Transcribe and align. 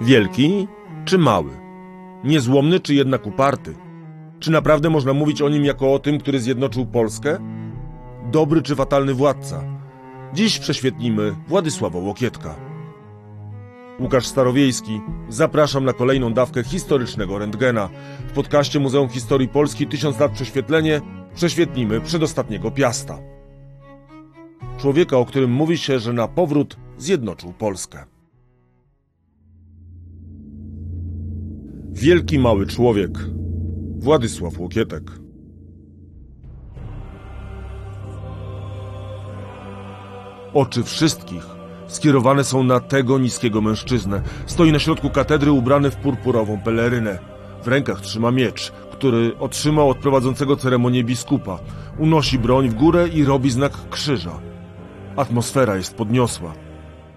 Wielki 0.00 0.68
czy 1.04 1.18
mały? 1.18 1.50
Niezłomny 2.24 2.80
czy 2.80 2.94
jednak 2.94 3.26
uparty? 3.26 3.74
Czy 4.40 4.50
naprawdę 4.50 4.90
można 4.90 5.12
mówić 5.12 5.42
o 5.42 5.48
nim 5.48 5.64
jako 5.64 5.94
o 5.94 5.98
tym, 5.98 6.18
który 6.18 6.40
zjednoczył 6.40 6.86
Polskę? 6.86 7.38
Dobry 8.32 8.62
czy 8.62 8.76
fatalny 8.76 9.14
władca? 9.14 9.64
Dziś 10.34 10.58
prześwietlimy 10.58 11.34
Władysława 11.48 11.98
Łokietka. 11.98 12.54
Łukasz 14.00 14.26
Starowiejski, 14.26 15.00
zapraszam 15.28 15.84
na 15.84 15.92
kolejną 15.92 16.32
dawkę 16.32 16.64
historycznego 16.64 17.38
rentgena. 17.38 17.88
W 18.28 18.32
podcaście 18.32 18.80
Muzeum 18.80 19.08
Historii 19.08 19.48
Polski 19.48 19.86
1000 19.86 20.20
lat 20.20 20.32
prześwietlenie 20.32 21.00
prześwietlimy 21.34 22.00
przedostatniego 22.00 22.70
Piasta. 22.70 23.18
Człowieka, 24.78 25.16
o 25.16 25.24
którym 25.24 25.50
mówi 25.50 25.78
się, 25.78 25.98
że 25.98 26.12
na 26.12 26.28
powrót 26.28 26.76
zjednoczył 26.98 27.52
Polskę. 27.52 28.13
Wielki 31.94 32.38
mały 32.38 32.66
człowiek 32.66 33.10
Władysław 33.98 34.58
Łokietek 34.58 35.02
Oczy 40.54 40.82
wszystkich 40.82 41.46
skierowane 41.86 42.44
są 42.44 42.62
na 42.64 42.80
tego 42.80 43.18
niskiego 43.18 43.60
mężczyznę. 43.60 44.22
Stoi 44.46 44.72
na 44.72 44.78
środku 44.78 45.10
katedry 45.10 45.52
ubrany 45.52 45.90
w 45.90 45.96
purpurową 45.96 46.60
pelerynę. 46.60 47.18
W 47.62 47.68
rękach 47.68 48.00
trzyma 48.00 48.30
miecz, 48.30 48.72
który 48.92 49.38
otrzymał 49.38 49.90
od 49.90 49.98
prowadzącego 49.98 50.56
ceremonię 50.56 51.04
biskupa. 51.04 51.58
Unosi 51.98 52.38
broń 52.38 52.68
w 52.68 52.74
górę 52.74 53.08
i 53.08 53.24
robi 53.24 53.50
znak 53.50 53.72
krzyża. 53.90 54.40
Atmosfera 55.16 55.76
jest 55.76 55.94
podniosła. 55.94 56.54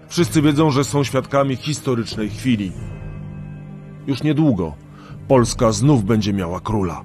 Wszyscy 0.08 0.42
wiedzą, 0.42 0.70
że 0.70 0.84
są 0.84 1.04
świadkami 1.04 1.56
historycznej 1.56 2.28
chwili. 2.28 2.72
Już 4.08 4.22
niedługo 4.22 4.74
Polska 5.28 5.72
znów 5.72 6.04
będzie 6.04 6.32
miała 6.32 6.60
króla. 6.60 7.04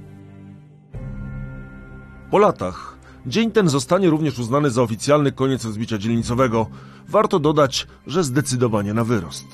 Po 2.32 2.38
latach 2.38 2.98
dzień 3.26 3.52
ten 3.52 3.70
zostanie 3.70 4.10
również 4.10 4.40
uznany 4.40 4.72
za 4.72 4.82
oficjalny 4.82 5.32
koniec 5.32 5.66
rozbicia 5.66 5.98
dzielnicowego. 5.98 6.68
Warto 7.08 7.40
dodać, 7.40 7.88
że 8.08 8.24
zdecydowanie 8.24 8.94
na 8.94 9.04
wyrost. 9.04 9.46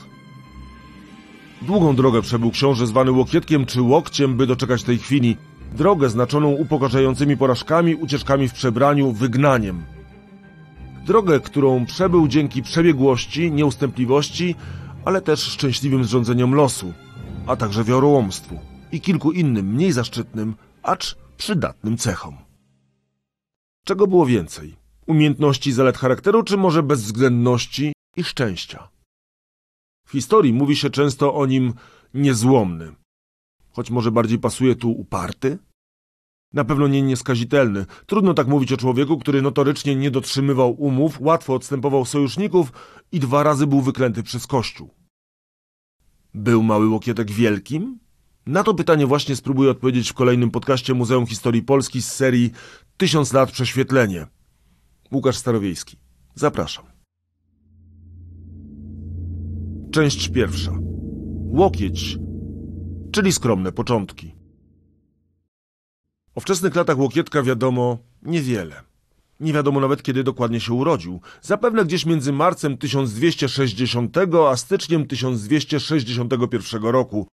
Długą 1.61 1.95
drogę 1.95 2.21
przebył 2.21 2.51
książę 2.51 2.87
zwany 2.87 3.11
Łokietkiem 3.11 3.65
czy 3.65 3.81
Łokciem, 3.81 4.37
by 4.37 4.47
doczekać 4.47 4.83
tej 4.83 4.97
chwili. 4.97 5.37
Drogę 5.73 6.09
znaczoną 6.09 6.49
upokarzającymi 6.49 7.37
porażkami, 7.37 7.95
ucieczkami 7.95 8.49
w 8.49 8.53
przebraniu, 8.53 9.11
wygnaniem. 9.11 9.83
Drogę, 11.05 11.39
którą 11.39 11.85
przebył 11.85 12.27
dzięki 12.27 12.61
przebiegłości, 12.63 13.51
nieustępliwości, 13.51 14.55
ale 15.05 15.21
też 15.21 15.39
szczęśliwym 15.39 16.03
zrządzeniom 16.03 16.55
losu, 16.55 16.93
a 17.49 17.55
także 17.55 17.83
wiarołomstwu 17.83 18.59
i 18.91 19.01
kilku 19.01 19.31
innym 19.31 19.65
mniej 19.65 19.91
zaszczytnym, 19.91 20.55
acz 20.83 21.15
przydatnym 21.37 21.97
cechom. 21.97 22.37
Czego 23.85 24.07
było 24.07 24.25
więcej? 24.25 24.75
Umiejętności, 25.07 25.71
zalet 25.71 25.97
charakteru, 25.97 26.43
czy 26.43 26.57
może 26.57 26.83
bezwzględności 26.83 27.93
i 28.15 28.23
szczęścia? 28.23 28.89
W 30.07 30.11
historii 30.11 30.53
mówi 30.53 30.75
się 30.75 30.89
często 30.89 31.35
o 31.35 31.45
nim 31.45 31.73
niezłomny, 32.13 32.95
choć 33.69 33.91
może 33.91 34.11
bardziej 34.11 34.39
pasuje 34.39 34.75
tu 34.75 34.91
uparty? 34.91 35.57
Na 36.53 36.65
pewno 36.65 36.87
nie 36.87 37.01
nieskazitelny. 37.01 37.85
Trudno 38.05 38.33
tak 38.33 38.47
mówić 38.47 38.73
o 38.73 38.77
człowieku, 38.77 39.17
który 39.17 39.41
notorycznie 39.41 39.95
nie 39.95 40.11
dotrzymywał 40.11 40.71
umów, 40.71 41.21
łatwo 41.21 41.53
odstępował 41.53 42.05
sojuszników 42.05 42.71
i 43.11 43.19
dwa 43.19 43.43
razy 43.43 43.67
był 43.67 43.81
wyklęty 43.81 44.23
przez 44.23 44.47
Kościół. 44.47 44.98
Był 46.33 46.63
mały 46.63 46.87
Łokietek 46.87 47.31
wielkim? 47.31 47.99
Na 48.45 48.63
to 48.63 48.73
pytanie 48.73 49.07
właśnie 49.07 49.35
spróbuję 49.35 49.71
odpowiedzieć 49.71 50.09
w 50.09 50.13
kolejnym 50.13 50.51
podcaście 50.51 50.93
Muzeum 50.93 51.25
Historii 51.25 51.61
Polski 51.61 52.01
z 52.01 52.11
serii 52.11 52.51
Tysiąc 52.97 53.33
lat 53.33 53.51
prześwietlenie. 53.51 54.27
Łukasz 55.11 55.37
Starowiejski. 55.37 55.97
Zapraszam. 56.35 56.85
Część 59.91 60.29
pierwsza. 60.29 60.71
Łokieć, 61.51 62.17
czyli 63.11 63.31
skromne 63.31 63.71
początki. 63.71 64.35
O 66.35 66.39
wczesnych 66.39 66.75
latach 66.75 66.97
Łokietka 66.97 67.43
wiadomo 67.43 67.97
niewiele. 68.21 68.88
Nie 69.39 69.53
wiadomo 69.53 69.79
nawet 69.79 70.03
kiedy 70.03 70.23
dokładnie 70.23 70.59
się 70.59 70.73
urodził. 70.73 71.21
Zapewne 71.41 71.85
gdzieś 71.85 72.05
między 72.05 72.33
marcem 72.33 72.77
1260 72.77 74.17
a 74.49 74.57
styczniem 74.57 75.07
1261 75.07 76.83
roku. 76.83 77.27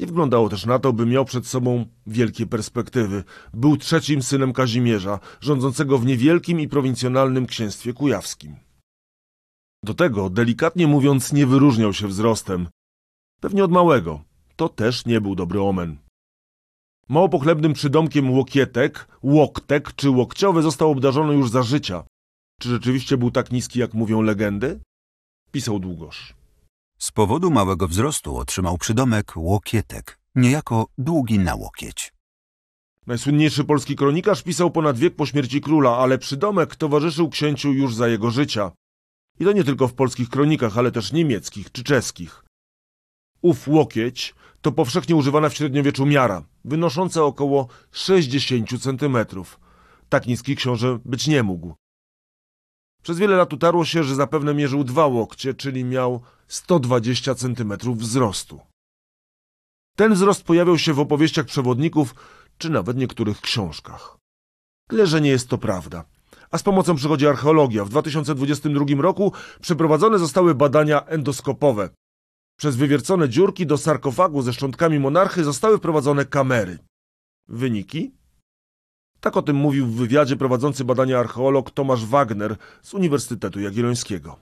Nie 0.00 0.06
wyglądało 0.06 0.48
też 0.48 0.66
na 0.66 0.78
to, 0.78 0.92
by 0.92 1.06
miał 1.06 1.24
przed 1.24 1.46
sobą 1.46 1.86
wielkie 2.06 2.46
perspektywy. 2.46 3.24
Był 3.54 3.76
trzecim 3.76 4.22
synem 4.22 4.52
Kazimierza, 4.52 5.18
rządzącego 5.40 5.98
w 5.98 6.06
niewielkim 6.06 6.60
i 6.60 6.68
prowincjonalnym 6.68 7.46
księstwie 7.46 7.92
kujawskim. 7.92 8.56
Do 9.82 9.94
tego, 9.94 10.30
delikatnie 10.30 10.86
mówiąc, 10.86 11.32
nie 11.32 11.46
wyróżniał 11.46 11.92
się 11.92 12.08
wzrostem. 12.08 12.68
Pewnie 13.40 13.64
od 13.64 13.70
małego. 13.70 14.20
To 14.56 14.68
też 14.68 15.06
nie 15.06 15.20
był 15.20 15.34
dobry 15.34 15.60
omen. 15.60 16.05
Mało 17.08 17.28
pochlebnym 17.28 17.72
przydomkiem 17.72 18.30
Łokietek, 18.30 19.08
Łoktek 19.22 19.92
czy 19.92 20.10
Łokciowy 20.10 20.62
został 20.62 20.90
obdarzony 20.90 21.34
już 21.34 21.50
za 21.50 21.62
życia. 21.62 22.04
Czy 22.60 22.68
rzeczywiście 22.68 23.16
był 23.16 23.30
tak 23.30 23.52
niski, 23.52 23.78
jak 23.78 23.94
mówią 23.94 24.22
legendy? 24.22 24.80
Pisał 25.52 25.78
Długosz. 25.78 26.34
Z 26.98 27.12
powodu 27.12 27.50
małego 27.50 27.88
wzrostu 27.88 28.36
otrzymał 28.36 28.78
przydomek 28.78 29.32
Łokietek, 29.36 30.18
niejako 30.34 30.86
długi 30.98 31.38
na 31.38 31.54
łokieć. 31.54 32.12
Najsłynniejszy 33.06 33.64
polski 33.64 33.96
kronikarz 33.96 34.42
pisał 34.42 34.70
ponad 34.70 34.98
wiek 34.98 35.16
po 35.16 35.26
śmierci 35.26 35.60
króla, 35.60 35.96
ale 35.96 36.18
przydomek 36.18 36.76
towarzyszył 36.76 37.28
księciu 37.28 37.72
już 37.72 37.94
za 37.94 38.08
jego 38.08 38.30
życia. 38.30 38.72
I 39.40 39.44
to 39.44 39.52
nie 39.52 39.64
tylko 39.64 39.88
w 39.88 39.94
polskich 39.94 40.28
kronikach, 40.28 40.78
ale 40.78 40.92
też 40.92 41.12
niemieckich 41.12 41.72
czy 41.72 41.84
czeskich. 41.84 42.44
Ów 43.42 43.68
łokieć 43.68 44.34
to 44.66 44.72
powszechnie 44.72 45.16
używana 45.16 45.48
w 45.48 45.54
średniowieczu 45.54 46.06
miara, 46.06 46.42
wynosząca 46.64 47.24
około 47.24 47.68
60 47.92 48.82
centymetrów. 48.82 49.60
Tak 50.08 50.26
niski 50.26 50.56
książę 50.56 50.98
być 51.04 51.26
nie 51.26 51.42
mógł. 51.42 51.74
Przez 53.02 53.18
wiele 53.18 53.36
lat 53.36 53.52
utarło 53.52 53.84
się, 53.84 54.04
że 54.04 54.14
zapewne 54.14 54.54
mierzył 54.54 54.84
dwa 54.84 55.06
łokcie, 55.06 55.54
czyli 55.54 55.84
miał 55.84 56.20
120 56.48 57.34
centymetrów 57.34 57.98
wzrostu. 57.98 58.60
Ten 59.96 60.14
wzrost 60.14 60.42
pojawiał 60.42 60.78
się 60.78 60.92
w 60.92 61.00
opowieściach 61.00 61.46
przewodników, 61.46 62.14
czy 62.58 62.70
nawet 62.70 62.96
niektórych 62.96 63.40
książkach. 63.40 64.16
Tyle, 64.88 65.06
że 65.06 65.20
nie 65.20 65.30
jest 65.30 65.48
to 65.48 65.58
prawda. 65.58 66.04
A 66.50 66.58
z 66.58 66.62
pomocą 66.62 66.96
przychodzi 66.96 67.26
archeologia. 67.26 67.84
W 67.84 67.88
2022 67.88 69.02
roku 69.02 69.32
przeprowadzone 69.60 70.18
zostały 70.18 70.54
badania 70.54 71.04
endoskopowe. 71.04 71.88
Przez 72.56 72.76
wywiercone 72.76 73.28
dziurki 73.28 73.66
do 73.66 73.78
sarkofagu 73.78 74.42
ze 74.42 74.52
szczątkami 74.52 74.98
monarchy 74.98 75.44
zostały 75.44 75.78
wprowadzone 75.78 76.24
kamery. 76.24 76.78
Wyniki? 77.48 78.14
Tak 79.20 79.36
o 79.36 79.42
tym 79.42 79.56
mówił 79.56 79.86
w 79.86 79.96
wywiadzie 79.96 80.36
prowadzący 80.36 80.84
badania 80.84 81.18
archeolog 81.18 81.70
Tomasz 81.70 82.04
Wagner 82.04 82.56
z 82.82 82.94
Uniwersytetu 82.94 83.60
Jagiellońskiego. 83.60 84.36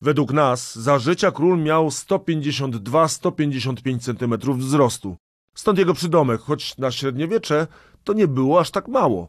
Według 0.00 0.32
nas 0.32 0.78
za 0.78 0.98
życia 0.98 1.30
król 1.30 1.62
miał 1.62 1.88
152-155 1.88 4.00
cm 4.00 4.34
wzrostu. 4.58 5.16
Stąd 5.54 5.78
jego 5.78 5.94
przydomek, 5.94 6.40
choć 6.40 6.78
na 6.78 6.90
średniowiecze 6.90 7.66
to 8.04 8.12
nie 8.12 8.28
było 8.28 8.60
aż 8.60 8.70
tak 8.70 8.88
mało. 8.88 9.28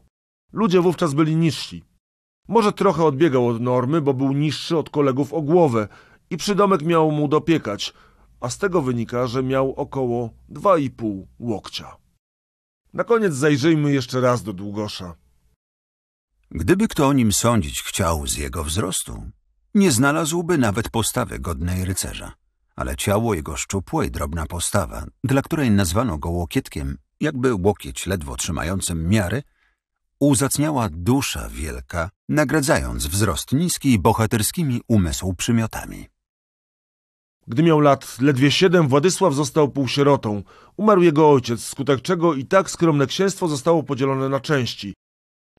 Ludzie 0.52 0.80
wówczas 0.80 1.14
byli 1.14 1.36
niżsi. 1.36 1.84
Może 2.48 2.72
trochę 2.72 3.04
odbiegał 3.04 3.48
od 3.48 3.60
normy, 3.60 4.00
bo 4.00 4.14
był 4.14 4.32
niższy 4.32 4.78
od 4.78 4.90
kolegów 4.90 5.32
o 5.32 5.42
głowę 5.42 5.88
i 6.30 6.36
przydomek 6.36 6.82
miał 6.82 7.10
mu 7.12 7.28
dopiekać, 7.28 7.94
a 8.40 8.50
z 8.50 8.58
tego 8.58 8.82
wynika, 8.82 9.26
że 9.26 9.42
miał 9.42 9.74
około 9.74 10.30
2,5 10.50 11.22
łokcia. 11.38 11.96
Na 12.94 13.04
koniec 13.04 13.34
zajrzyjmy 13.34 13.92
jeszcze 13.92 14.20
raz 14.20 14.42
do 14.42 14.52
Długosza. 14.52 15.14
Gdyby 16.50 16.88
kto 16.88 17.08
o 17.08 17.12
nim 17.12 17.32
sądzić 17.32 17.82
chciał 17.82 18.26
z 18.26 18.36
jego 18.36 18.64
wzrostu, 18.64 19.30
nie 19.74 19.92
znalazłby 19.92 20.58
nawet 20.58 20.88
postawy 20.88 21.38
godnej 21.38 21.84
rycerza. 21.84 22.32
Ale 22.76 22.96
ciało 22.96 23.34
jego 23.34 23.56
szczupłe 23.56 24.06
i 24.06 24.10
drobna 24.10 24.46
postawa, 24.46 25.06
dla 25.24 25.42
której 25.42 25.70
nazwano 25.70 26.18
go 26.18 26.30
łokietkiem, 26.30 26.98
jakby 27.20 27.54
łokieć 27.54 28.06
ledwo 28.06 28.36
trzymającym 28.36 29.08
miary, 29.08 29.42
uzacniała 30.20 30.88
dusza 30.92 31.48
wielka, 31.48 32.10
nagradzając 32.28 33.06
wzrost 33.06 33.52
niski 33.52 33.98
bohaterskimi 33.98 34.80
umysł 34.88 35.34
przymiotami. 35.34 36.06
Gdy 37.46 37.62
miał 37.62 37.80
lat 37.80 38.20
ledwie 38.20 38.50
siedem, 38.50 38.88
Władysław 38.88 39.34
został 39.34 39.68
półsierotą. 39.68 40.42
Umarł 40.76 41.02
jego 41.02 41.30
ojciec, 41.30 41.64
skutek 41.64 42.02
czego 42.02 42.34
i 42.34 42.44
tak 42.44 42.70
skromne 42.70 43.06
księstwo 43.06 43.48
zostało 43.48 43.82
podzielone 43.82 44.28
na 44.28 44.40
części. 44.40 44.94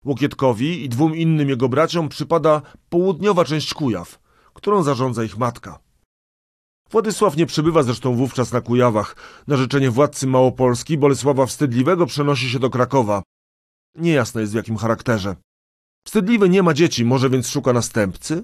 Łokietkowi 0.05 0.83
i 0.83 0.89
dwóm 0.89 1.15
innym 1.15 1.49
jego 1.49 1.69
braciom 1.69 2.09
przypada 2.09 2.61
południowa 2.89 3.45
część 3.45 3.73
Kujaw, 3.73 4.19
którą 4.53 4.83
zarządza 4.83 5.23
ich 5.23 5.37
matka. 5.37 5.79
Władysław 6.91 7.37
nie 7.37 7.45
przybywa 7.45 7.83
zresztą 7.83 8.15
wówczas 8.15 8.51
na 8.51 8.61
Kujawach. 8.61 9.15
Na 9.47 9.57
życzenie 9.57 9.91
władcy 9.91 10.27
Małopolski 10.27 10.97
Bolesława 10.97 11.45
Wstydliwego 11.45 12.05
przenosi 12.05 12.49
się 12.49 12.59
do 12.59 12.69
Krakowa. 12.69 13.23
Niejasne 13.95 14.41
jest 14.41 14.53
w 14.53 14.55
jakim 14.55 14.77
charakterze. 14.77 15.35
Wstydliwy 16.07 16.49
nie 16.49 16.63
ma 16.63 16.73
dzieci, 16.73 17.05
może 17.05 17.29
więc 17.29 17.47
szuka 17.47 17.73
następcy? 17.73 18.43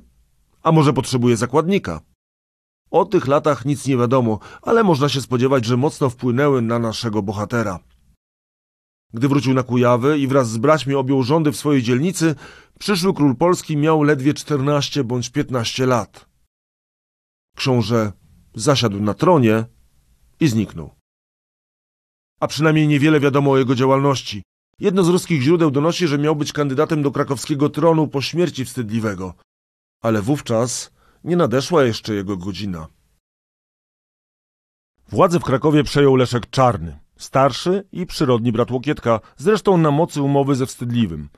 A 0.63 0.71
może 0.71 0.93
potrzebuje 0.93 1.37
zakładnika? 1.37 2.01
O 2.91 3.05
tych 3.05 3.27
latach 3.27 3.65
nic 3.65 3.87
nie 3.87 3.97
wiadomo, 3.97 4.39
ale 4.61 4.83
można 4.83 5.09
się 5.09 5.21
spodziewać, 5.21 5.65
że 5.65 5.77
mocno 5.77 6.09
wpłynęły 6.09 6.61
na 6.61 6.79
naszego 6.79 7.23
bohatera. 7.23 7.79
Gdy 9.13 9.27
wrócił 9.27 9.53
na 9.53 9.63
Kujawy 9.63 10.19
i 10.19 10.27
wraz 10.27 10.49
z 10.49 10.57
braćmi 10.57 10.95
objął 10.95 11.23
rządy 11.23 11.51
w 11.51 11.57
swojej 11.57 11.83
dzielnicy, 11.83 12.35
przyszły 12.79 13.13
król 13.13 13.35
Polski 13.35 13.77
miał 13.77 14.03
ledwie 14.03 14.33
14 14.33 15.03
bądź 15.03 15.29
15 15.29 15.85
lat. 15.85 16.25
Książę 17.55 18.11
zasiadł 18.55 18.99
na 18.99 19.13
tronie 19.13 19.65
i 20.39 20.47
zniknął. 20.47 20.91
A 22.39 22.47
przynajmniej 22.47 22.87
niewiele 22.87 23.19
wiadomo 23.19 23.51
o 23.51 23.57
jego 23.57 23.75
działalności. 23.75 24.43
Jedno 24.79 25.03
z 25.03 25.09
ruskich 25.09 25.41
źródeł 25.41 25.71
donosi, 25.71 26.07
że 26.07 26.17
miał 26.17 26.35
być 26.35 26.53
kandydatem 26.53 27.01
do 27.03 27.11
krakowskiego 27.11 27.69
tronu 27.69 28.07
po 28.07 28.21
śmierci 28.21 28.65
wstydliwego. 28.65 29.33
Ale 30.01 30.21
wówczas 30.21 30.96
nie 31.23 31.35
nadeszła 31.35 31.83
jeszcze 31.83 32.13
jego 32.13 32.37
godzina. 32.37 32.87
Władzę 35.09 35.39
w 35.39 35.43
Krakowie 35.43 35.83
przejął 35.83 36.15
Leszek 36.15 36.49
Czarny, 36.49 36.99
starszy 37.17 37.83
i 37.91 38.05
przyrodni 38.05 38.51
brat 38.51 38.71
Łokietka, 38.71 39.19
zresztą 39.37 39.77
na 39.77 39.91
mocy 39.91 40.21
umowy 40.21 40.55
ze 40.55 40.65
Wstydliwym. 40.65 41.29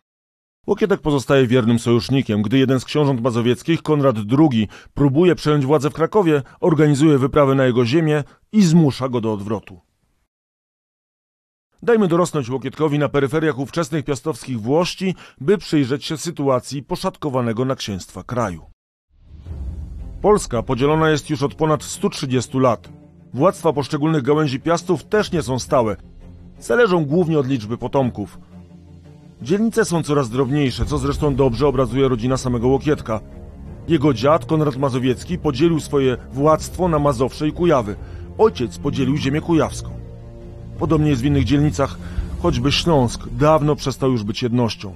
Łokietek 0.68 1.02
pozostaje 1.02 1.48
wiernym 1.48 1.80
sojusznikiem. 1.80 2.42
Gdy 2.42 2.58
jeden 2.58 2.80
z 2.80 2.86
książąt 2.86 3.22
mazowieckich, 3.22 3.82
Konrad 3.82 4.16
II, 4.40 4.68
próbuje 4.94 5.36
przejąć 5.36 5.66
władzę 5.66 5.90
w 5.90 5.94
Krakowie, 5.94 6.42
organizuje 6.60 7.18
wyprawę 7.18 7.56
na 7.56 7.66
jego 7.66 7.86
ziemię 7.86 8.24
i 8.52 8.64
zmusza 8.64 9.10
go 9.10 9.22
do 9.22 9.34
odwrotu. 9.34 9.80
Dajmy 11.82 12.08
dorosnąć 12.08 12.50
Łokietkowi 12.50 13.00
na 13.00 13.10
peryferiach 13.10 13.60
ówczesnych 13.60 14.06
piastowskich 14.06 14.62
Włości, 14.62 15.16
by 15.42 15.58
przyjrzeć 15.58 16.06
się 16.06 16.18
sytuacji 16.18 16.84
poszatkowanego 16.84 17.66
na 17.66 17.76
księstwa 17.76 18.24
kraju. 18.24 18.66
Polska 20.22 20.64
podzielona 20.64 21.10
jest 21.10 21.30
już 21.30 21.44
od 21.44 21.56
ponad 21.56 21.84
130 21.84 22.60
lat. 22.60 22.90
Władztwa 23.34 23.74
poszczególnych 23.74 24.24
gałęzi 24.24 24.60
piastów 24.60 25.04
też 25.04 25.32
nie 25.32 25.42
są 25.42 25.60
stałe. 25.60 25.96
Zależą 26.60 27.06
głównie 27.06 27.40
od 27.40 27.48
liczby 27.48 27.78
potomków. 27.78 28.40
Dzielnice 29.42 29.86
są 29.86 30.04
coraz 30.04 30.30
drobniejsze, 30.30 30.86
co 30.86 30.98
zresztą 30.98 31.36
dobrze 31.36 31.68
obrazuje 31.68 32.08
rodzina 32.08 32.38
samego 32.38 32.68
Łokietka. 32.68 33.20
Jego 33.88 34.14
dziad, 34.14 34.46
Konrad 34.46 34.78
Mazowiecki, 34.78 35.38
podzielił 35.38 35.80
swoje 35.80 36.18
władztwo 36.34 36.88
na 36.88 37.00
Mazowsze 37.00 37.48
i 37.48 37.52
Kujawy. 37.52 37.96
Ojciec 38.38 38.78
podzielił 38.78 39.18
ziemię 39.18 39.42
kujawską. 39.42 39.90
Podobnie 40.80 41.10
jest 41.10 41.22
w 41.22 41.26
innych 41.26 41.44
dzielnicach, 41.44 41.98
choćby 42.42 42.72
Śląsk 42.72 43.28
dawno 43.32 43.76
przestał 43.76 44.12
już 44.12 44.24
być 44.24 44.44
jednością. 44.44 44.94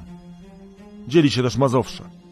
Dzieli 1.07 1.31
się 1.31 1.43
też 1.43 1.57
Mazowsze. 1.57 2.22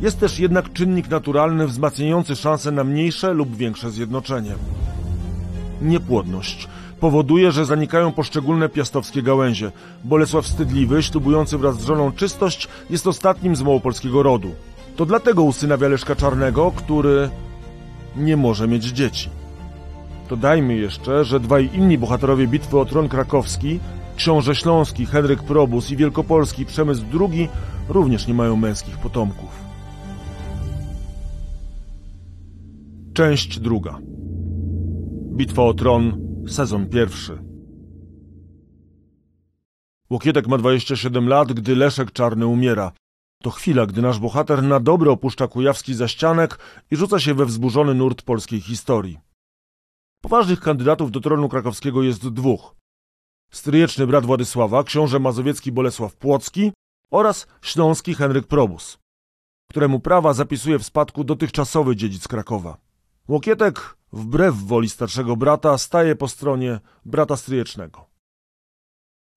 Jest 0.00 0.20
też 0.20 0.38
jednak 0.38 0.72
czynnik 0.72 1.10
naturalny 1.10 1.66
wzmacniający 1.66 2.36
szanse 2.36 2.70
na 2.70 2.84
mniejsze 2.84 3.32
lub 3.32 3.56
większe 3.56 3.90
zjednoczenie. 3.90 4.54
Niepłodność 5.82 6.68
powoduje, 7.00 7.52
że 7.52 7.64
zanikają 7.64 8.12
poszczególne 8.12 8.68
piastowskie 8.68 9.22
gałęzie. 9.22 9.72
Bolesław 10.04 10.44
Wstydliwy, 10.44 11.02
ślubujący 11.02 11.58
wraz 11.58 11.80
z 11.80 11.84
żoną 11.84 12.12
czystość, 12.12 12.68
jest 12.90 13.06
ostatnim 13.06 13.56
z 13.56 13.62
małopolskiego 13.62 14.22
rodu. 14.22 14.50
To 14.96 15.06
dlatego 15.06 15.42
usynawia 15.42 15.88
Leszka 15.88 16.16
Czarnego, 16.16 16.72
który 16.76 17.30
nie 18.16 18.36
może 18.36 18.68
mieć 18.68 18.84
dzieci. 18.84 19.30
Dodajmy 20.30 20.76
jeszcze, 20.76 21.24
że 21.24 21.40
dwaj 21.40 21.70
inni 21.74 21.98
bohaterowie 21.98 22.46
bitwy 22.46 22.78
o 22.78 22.84
tron 22.84 23.08
krakowski, 23.08 23.80
książę 24.16 24.54
śląski 24.54 25.06
Henryk 25.06 25.42
Probus 25.42 25.90
i 25.90 25.96
wielkopolski 25.96 26.66
Przemysł 26.66 27.02
II, 27.20 27.48
również 27.88 28.26
nie 28.26 28.34
mają 28.34 28.56
męskich 28.56 28.98
potomków. 28.98 29.67
Część 33.18 33.60
druga. 33.60 33.98
Bitwa 35.36 35.62
o 35.62 35.74
tron, 35.74 36.20
sezon 36.48 36.88
pierwszy. 36.88 37.44
Łokietek 40.10 40.46
ma 40.48 40.58
27 40.58 41.28
lat, 41.28 41.52
gdy 41.52 41.76
Leszek 41.76 42.12
Czarny 42.12 42.46
umiera. 42.46 42.92
To 43.42 43.50
chwila, 43.50 43.86
gdy 43.86 44.02
nasz 44.02 44.18
bohater 44.18 44.62
na 44.62 44.80
dobre 44.80 45.10
opuszcza 45.10 45.48
kujawski 45.48 45.94
zaścianek 45.94 46.58
i 46.90 46.96
rzuca 46.96 47.18
się 47.20 47.34
we 47.34 47.46
wzburzony 47.46 47.94
nurt 47.94 48.22
polskiej 48.22 48.60
historii. 48.60 49.18
Poważnych 50.22 50.60
kandydatów 50.60 51.10
do 51.10 51.20
tronu 51.20 51.48
krakowskiego 51.48 52.02
jest 52.02 52.28
dwóch. 52.28 52.76
Stryjeczny 53.52 54.06
brat 54.06 54.26
Władysława, 54.26 54.84
książę 54.84 55.18
mazowiecki 55.18 55.72
Bolesław 55.72 56.16
Płocki 56.16 56.72
oraz 57.10 57.46
śląski 57.62 58.14
Henryk 58.14 58.46
Probus, 58.46 58.98
któremu 59.70 60.00
prawa 60.00 60.32
zapisuje 60.32 60.78
w 60.78 60.84
spadku 60.84 61.24
dotychczasowy 61.24 61.96
dziedzic 61.96 62.28
Krakowa. 62.28 62.87
Łokietek, 63.28 63.96
wbrew 64.12 64.54
woli 64.54 64.88
starszego 64.88 65.36
brata, 65.36 65.78
staje 65.78 66.16
po 66.16 66.28
stronie 66.28 66.80
brata 67.04 67.36
stryjecznego. 67.36 68.06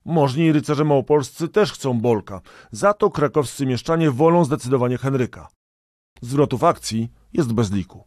Możni 0.06 0.52
rycerze 0.52 0.84
małopolscy 0.84 1.48
też 1.48 1.74
chcą 1.74 2.00
Bolka, 2.00 2.42
za 2.72 2.94
to 2.94 3.10
krakowscy 3.10 3.66
mieszczanie 3.66 4.12
wolą 4.12 4.46
zdecydowanie 4.46 4.98
Henryka. 4.98 5.48
Zwrotów 6.22 6.64
akcji 6.64 7.12
jest 7.34 7.54
bez 7.54 7.72
liku. 7.72 8.04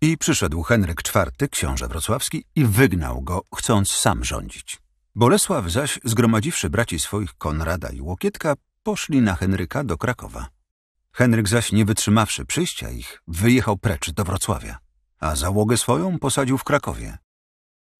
I 0.00 0.18
przyszedł 0.18 0.62
Henryk 0.62 1.02
IV, 1.08 1.48
książę 1.48 1.88
wrocławski, 1.88 2.44
i 2.54 2.64
wygnał 2.64 3.22
go, 3.22 3.42
chcąc 3.54 3.90
sam 3.90 4.24
rządzić. 4.24 4.82
Bolesław 5.14 5.70
zaś, 5.70 6.00
zgromadziwszy 6.04 6.70
braci 6.70 6.98
swoich 6.98 7.34
Konrada 7.34 7.90
i 7.90 8.00
Łokietka, 8.00 8.54
poszli 8.82 9.20
na 9.20 9.34
Henryka 9.34 9.84
do 9.84 9.98
Krakowa. 9.98 10.48
Henryk 11.14 11.48
zaś, 11.48 11.72
nie 11.72 11.84
wytrzymawszy 11.84 12.44
przyjścia 12.44 12.90
ich, 12.90 13.22
wyjechał 13.28 13.76
precz 13.76 14.10
do 14.10 14.24
Wrocławia, 14.24 14.78
a 15.20 15.36
załogę 15.36 15.76
swoją 15.76 16.18
posadził 16.18 16.58
w 16.58 16.64
Krakowie. 16.64 17.18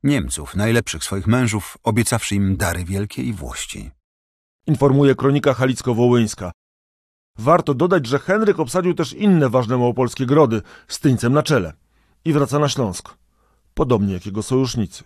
Niemców, 0.03 0.57
najlepszych 0.57 1.05
swoich 1.05 1.27
mężów, 1.27 1.79
obiecawszy 1.83 2.35
im 2.35 2.57
dary 2.57 2.85
wielkie 2.85 3.23
i 3.23 3.33
włości. 3.33 3.91
Informuje 4.67 5.15
kronika 5.15 5.55
halicko-wołyńska. 5.55 6.51
Warto 7.39 7.75
dodać, 7.75 8.07
że 8.07 8.19
Henryk 8.19 8.61
obsadził 8.61 8.95
też 8.95 9.13
inne 9.13 9.49
ważne 9.49 9.79
małopolskie 9.79 10.27
grody, 10.27 10.63
z 10.89 11.01
Tyńcem 11.01 11.33
na 11.33 11.43
czele 11.43 11.73
i 12.25 12.33
wraca 12.33 12.59
na 12.59 12.69
Śląsk, 12.69 13.15
podobnie 13.75 14.15
jak 14.15 14.27
jego 14.27 14.43
sojusznicy. 14.43 15.05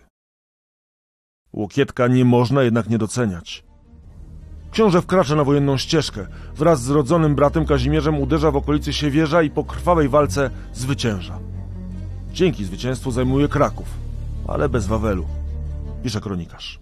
Łokietka 1.53 2.07
nie 2.07 2.25
można 2.25 2.63
jednak 2.63 2.89
nie 2.89 2.97
doceniać. 2.97 3.66
Książę 4.77 5.01
wkracza 5.01 5.35
na 5.35 5.43
wojenną 5.43 5.77
ścieżkę. 5.77 6.27
Wraz 6.55 6.83
z 6.83 6.89
rodzonym 6.89 7.35
bratem 7.35 7.65
Kazimierzem 7.65 8.21
uderza 8.21 8.51
w 8.51 8.55
okolicy 8.55 8.93
Siewierza 8.93 9.41
i 9.41 9.49
po 9.49 9.63
krwawej 9.63 10.09
walce 10.09 10.49
zwycięża. 10.73 11.39
Dzięki 12.33 12.65
zwycięstwu 12.65 13.11
zajmuje 13.11 13.47
Kraków, 13.47 13.87
ale 14.47 14.69
bez 14.69 14.87
Wawelu, 14.87 15.25
pisze 16.03 16.21
kronikarz. 16.21 16.79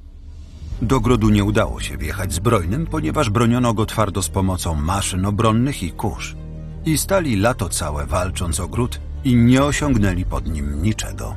Do 0.82 1.00
grodu 1.00 1.30
nie 1.30 1.44
udało 1.44 1.80
się 1.80 1.98
wjechać 1.98 2.34
zbrojnym, 2.34 2.86
ponieważ 2.86 3.30
broniono 3.30 3.74
go 3.74 3.86
twardo 3.86 4.22
z 4.22 4.30
pomocą 4.30 4.76
maszyn 4.76 5.26
obronnych 5.26 5.84
i 5.84 5.92
kurz. 5.92 6.36
I 6.86 6.98
stali 6.98 7.36
lato 7.36 7.70
całe 7.70 8.06
walcząc 8.06 8.60
o 8.60 8.68
gród 8.68 9.00
i 9.24 9.36
nie 9.36 9.64
osiągnęli 9.64 10.26
pod 10.26 10.48
nim 10.48 10.82
niczego. 10.82 11.36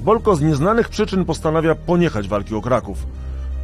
Bolko 0.00 0.36
z 0.36 0.40
nieznanych 0.40 0.88
przyczyn 0.88 1.24
postanawia 1.24 1.74
poniechać 1.74 2.28
walki 2.28 2.54
o 2.54 2.60
Kraków. 2.60 3.06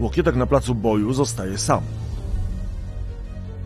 Łokietek 0.00 0.36
na 0.36 0.46
placu 0.46 0.74
boju 0.74 1.12
zostaje 1.12 1.58
sam. 1.58 1.80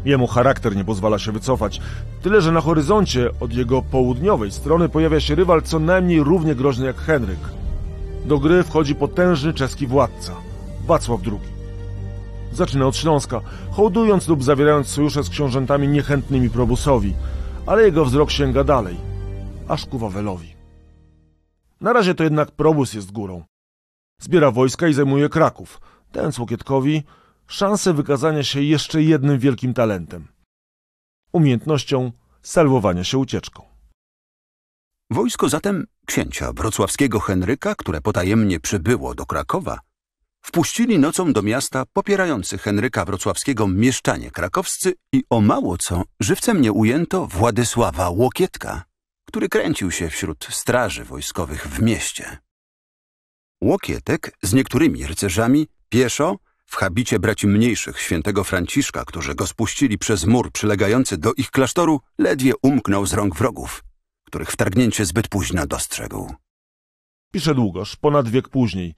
Jemu 0.05 0.27
charakter 0.27 0.77
nie 0.77 0.85
pozwala 0.85 1.19
się 1.19 1.33
wycofać, 1.33 1.81
tyle 2.23 2.41
że 2.41 2.53
na 2.53 2.61
horyzoncie 2.61 3.31
od 3.41 3.53
jego 3.53 3.83
południowej 3.83 4.53
strony 4.53 4.89
pojawia 4.89 5.21
się 5.21 5.35
rywal 5.35 5.63
co 5.63 5.79
najmniej 5.79 6.23
równie 6.23 6.55
groźny 6.55 6.87
jak 6.87 6.97
Henryk. 6.97 7.41
Do 8.25 8.39
gry 8.39 8.63
wchodzi 8.63 8.95
potężny 8.95 9.55
czeski 9.55 9.87
władca, 9.87 10.33
Wacław 10.87 11.21
II. 11.27 11.61
Zaczyna 12.53 12.87
od 12.87 12.97
Śląska, 12.97 13.41
hołdując 13.71 14.29
lub 14.29 14.45
zawierając 14.45 14.87
sojusze 14.87 15.25
z 15.25 15.29
książętami 15.29 15.89
niechętnymi 15.89 16.51
Probusowi, 16.51 17.15
ale 17.67 17.83
jego 17.83 18.05
wzrok 18.05 18.31
sięga 18.31 18.65
dalej, 18.65 18.97
aż 19.69 19.87
ku 19.87 19.99
Wawelowi. 19.99 20.55
Na 21.81 21.93
razie 21.93 22.15
to 22.15 22.25
jednak 22.25 22.51
Probus 22.51 22.95
jest 22.95 23.13
górą. 23.13 23.43
Zbiera 24.21 24.51
wojska 24.51 24.89
i 24.89 24.95
zajmuje 24.95 25.29
Kraków. 25.29 25.81
Ten 26.13 26.31
Łokietkowi 26.39 27.03
szansę 27.47 27.95
wykazania 27.95 28.45
się 28.45 28.63
jeszcze 28.63 29.03
jednym 29.03 29.39
wielkim 29.39 29.75
talentem. 29.75 30.29
Umiejętnością 31.33 32.13
salwowania 32.43 33.05
się 33.05 33.19
ucieczką. 33.19 33.63
Wojsko 35.11 35.49
zatem 35.49 35.87
księcia 36.07 36.53
wrocławskiego 36.53 37.21
Henryka, 37.21 37.75
które 37.75 38.01
potajemnie 38.01 38.61
przybyło 38.61 39.15
do 39.15 39.27
Krakowa, 39.27 39.81
wpuścili 40.43 40.99
nocą 40.99 41.33
do 41.33 41.43
miasta 41.43 41.85
popierający 41.93 42.59
Henryka 42.59 43.05
Wrocławskiego 43.05 43.69
mieszczanie 43.69 44.31
krakowscy 44.31 44.95
i 45.13 45.25
o 45.31 45.41
mało 45.41 45.79
co 45.79 46.03
żywcem 46.21 46.61
nie 46.61 46.73
ujęto 46.73 47.27
Władysława 47.27 48.11
Łokietka, 48.11 48.85
który 49.25 49.49
kręcił 49.49 49.91
się 49.91 50.09
wśród 50.09 50.47
straży 50.51 51.05
wojskowych 51.05 51.67
w 51.67 51.83
mieście. 51.83 52.39
Łokietek 53.63 54.33
z 54.43 54.53
niektórymi 54.53 55.07
rycerzami 55.07 55.67
pieszo 55.91 56.37
w 56.67 56.77
habicie 56.77 57.19
braci 57.19 57.47
mniejszych 57.47 58.01
świętego 58.01 58.45
Franciszka, 58.45 59.05
którzy 59.05 59.35
go 59.35 59.47
spuścili 59.47 59.99
przez 59.99 60.25
mur 60.25 60.53
przylegający 60.53 61.19
do 61.19 61.33
ich 61.33 61.51
klasztoru, 61.51 62.01
ledwie 62.19 62.53
umknął 62.63 63.07
z 63.07 63.13
rąk 63.13 63.37
wrogów, 63.37 63.85
których 64.27 64.51
wtargnięcie 64.51 65.05
zbyt 65.05 65.29
późno 65.29 65.67
dostrzegł. 65.67 66.35
Pisze 67.33 67.55
długoż, 67.55 67.97
ponad 67.97 68.29
wiek 68.29 68.49
później. 68.49 68.95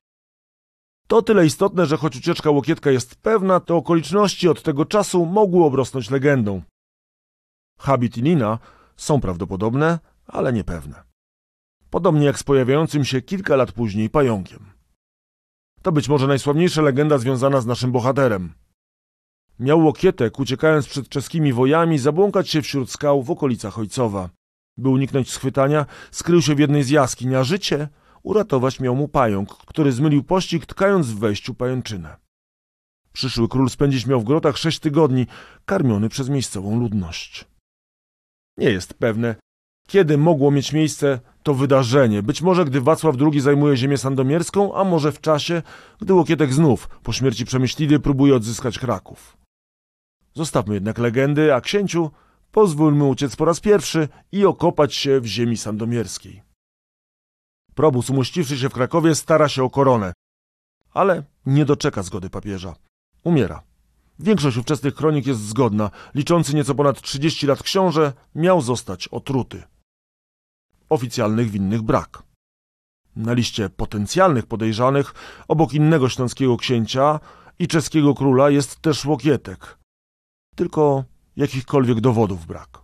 To 1.06 1.22
tyle 1.22 1.46
istotne, 1.46 1.86
że 1.86 1.96
choć 1.96 2.16
ucieczka 2.16 2.50
Łokietka 2.50 2.90
jest 2.90 3.14
pewna, 3.14 3.60
to 3.60 3.76
okoliczności 3.76 4.48
od 4.48 4.62
tego 4.62 4.84
czasu 4.84 5.26
mogły 5.26 5.64
obrosnąć 5.64 6.10
legendą. 6.10 6.62
Habit 7.78 8.16
i 8.16 8.22
Nina 8.22 8.58
są 8.96 9.20
prawdopodobne, 9.20 9.98
ale 10.26 10.52
niepewne. 10.52 11.02
Podobnie 11.90 12.26
jak 12.26 12.38
z 12.38 12.42
pojawiającym 12.42 13.04
się 13.04 13.22
kilka 13.22 13.56
lat 13.56 13.72
później 13.72 14.10
pająkiem. 14.10 14.71
To 15.82 15.92
być 15.92 16.08
może 16.08 16.26
najsławniejsza 16.26 16.82
legenda 16.82 17.18
związana 17.18 17.60
z 17.60 17.66
naszym 17.66 17.92
bohaterem. 17.92 18.52
Miał 19.58 19.84
Łokietek, 19.84 20.38
uciekając 20.38 20.88
przed 20.88 21.08
czeskimi 21.08 21.52
wojami, 21.52 21.98
zabłąkać 21.98 22.50
się 22.50 22.62
wśród 22.62 22.90
skał 22.90 23.22
w 23.22 23.30
okolicach 23.30 23.78
Ojcowa. 23.78 24.30
By 24.76 24.88
uniknąć 24.88 25.30
schwytania, 25.30 25.86
skrył 26.10 26.42
się 26.42 26.54
w 26.54 26.58
jednej 26.58 26.82
z 26.82 26.90
jaskiń, 26.90 27.34
a 27.34 27.44
życie 27.44 27.88
uratować 28.22 28.80
miał 28.80 28.96
mu 28.96 29.08
pająk, 29.08 29.56
który 29.56 29.92
zmylił 29.92 30.24
pościg, 30.24 30.66
tkając 30.66 31.06
w 31.06 31.18
wejściu 31.18 31.54
pajęczynę. 31.54 32.16
Przyszły 33.12 33.48
król 33.48 33.70
spędzić 33.70 34.06
miał 34.06 34.20
w 34.20 34.24
grotach 34.24 34.58
sześć 34.58 34.78
tygodni, 34.78 35.26
karmiony 35.64 36.08
przez 36.08 36.28
miejscową 36.28 36.80
ludność. 36.80 37.44
Nie 38.56 38.70
jest 38.70 38.94
pewne, 38.94 39.34
kiedy 39.86 40.18
mogło 40.18 40.50
mieć 40.50 40.72
miejsce 40.72 41.20
to 41.42 41.54
wydarzenie. 41.54 42.22
Być 42.22 42.42
może 42.42 42.64
gdy 42.64 42.80
Wacław 42.80 43.16
II 43.20 43.40
zajmuje 43.40 43.76
ziemię 43.76 43.98
sandomierską, 43.98 44.74
a 44.74 44.84
może 44.84 45.12
w 45.12 45.20
czasie, 45.20 45.62
gdy 46.00 46.14
Łokietek 46.14 46.52
znów, 46.52 46.88
po 47.02 47.12
śmierci 47.12 47.44
Przemyśliwy, 47.44 48.00
próbuje 48.00 48.36
odzyskać 48.36 48.78
Kraków. 48.78 49.36
Zostawmy 50.34 50.74
jednak 50.74 50.98
legendy, 50.98 51.54
a 51.54 51.60
księciu 51.60 52.10
pozwólmy 52.52 53.04
uciec 53.04 53.36
po 53.36 53.44
raz 53.44 53.60
pierwszy 53.60 54.08
i 54.32 54.44
okopać 54.44 54.94
się 54.94 55.20
w 55.20 55.26
ziemi 55.26 55.56
sandomierskiej. 55.56 56.42
Probus, 57.74 58.10
umuściwszy 58.10 58.58
się 58.58 58.68
w 58.68 58.72
Krakowie, 58.72 59.14
stara 59.14 59.48
się 59.48 59.64
o 59.64 59.70
koronę, 59.70 60.12
ale 60.94 61.22
nie 61.46 61.64
doczeka 61.64 62.02
zgody 62.02 62.30
papieża. 62.30 62.74
Umiera. 63.24 63.62
Większość 64.18 64.56
ówczesnych 64.56 64.94
kronik 64.94 65.26
jest 65.26 65.40
zgodna. 65.40 65.90
Liczący 66.14 66.54
nieco 66.54 66.74
ponad 66.74 67.00
30 67.02 67.46
lat 67.46 67.62
książę 67.62 68.12
miał 68.34 68.60
zostać 68.60 69.08
otruty. 69.08 69.62
Oficjalnych 70.92 71.50
winnych 71.50 71.82
brak. 71.82 72.22
Na 73.16 73.32
liście 73.32 73.70
potencjalnych 73.70 74.46
podejrzanych, 74.46 75.14
obok 75.48 75.74
innego 75.74 76.08
śląskiego 76.08 76.56
księcia 76.56 77.20
i 77.58 77.68
czeskiego 77.68 78.14
króla 78.14 78.50
jest 78.50 78.80
też 78.80 79.04
Łokietek. 79.04 79.78
Tylko 80.56 81.04
jakichkolwiek 81.36 82.00
dowodów 82.00 82.46
brak. 82.46 82.82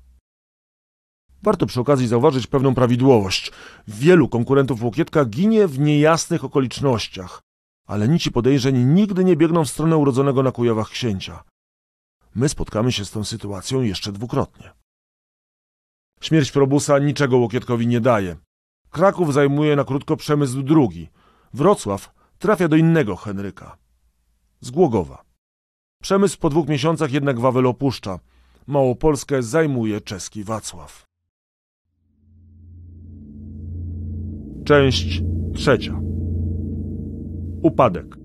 Warto 1.42 1.66
przy 1.66 1.80
okazji 1.80 2.08
zauważyć 2.08 2.46
pewną 2.46 2.74
prawidłowość. 2.74 3.52
Wielu 3.88 4.28
konkurentów 4.28 4.82
Łokietka 4.82 5.24
ginie 5.24 5.66
w 5.66 5.78
niejasnych 5.78 6.44
okolicznościach, 6.44 7.40
ale 7.86 8.08
nici 8.08 8.32
podejrzeń 8.32 8.76
nigdy 8.76 9.24
nie 9.24 9.36
biegną 9.36 9.64
w 9.64 9.70
stronę 9.70 9.96
urodzonego 9.96 10.42
na 10.42 10.52
Kujawach 10.52 10.88
księcia. 10.88 11.44
My 12.34 12.48
spotkamy 12.48 12.92
się 12.92 13.04
z 13.04 13.10
tą 13.10 13.24
sytuacją 13.24 13.82
jeszcze 13.82 14.12
dwukrotnie. 14.12 14.70
Śmierć 16.20 16.52
Probusa 16.52 16.98
niczego 16.98 17.38
Łokietkowi 17.38 17.86
nie 17.86 18.00
daje. 18.00 18.36
Kraków 18.90 19.34
zajmuje 19.34 19.76
na 19.76 19.84
krótko 19.84 20.16
przemysł 20.16 20.62
drugi. 20.62 21.08
Wrocław 21.54 22.14
trafia 22.38 22.68
do 22.68 22.76
innego 22.76 23.16
Henryka. 23.16 23.76
Z 24.60 24.70
Głogowa. 24.70 25.24
Przemysł 26.02 26.38
po 26.38 26.50
dwóch 26.50 26.68
miesiącach 26.68 27.12
jednak 27.12 27.40
Wawel 27.40 27.66
opuszcza. 27.66 28.18
Małopolskę 28.66 29.42
zajmuje 29.42 30.00
czeski 30.00 30.44
Wacław. 30.44 31.06
Część 34.64 35.22
trzecia. 35.54 36.00
Upadek. 37.62 38.16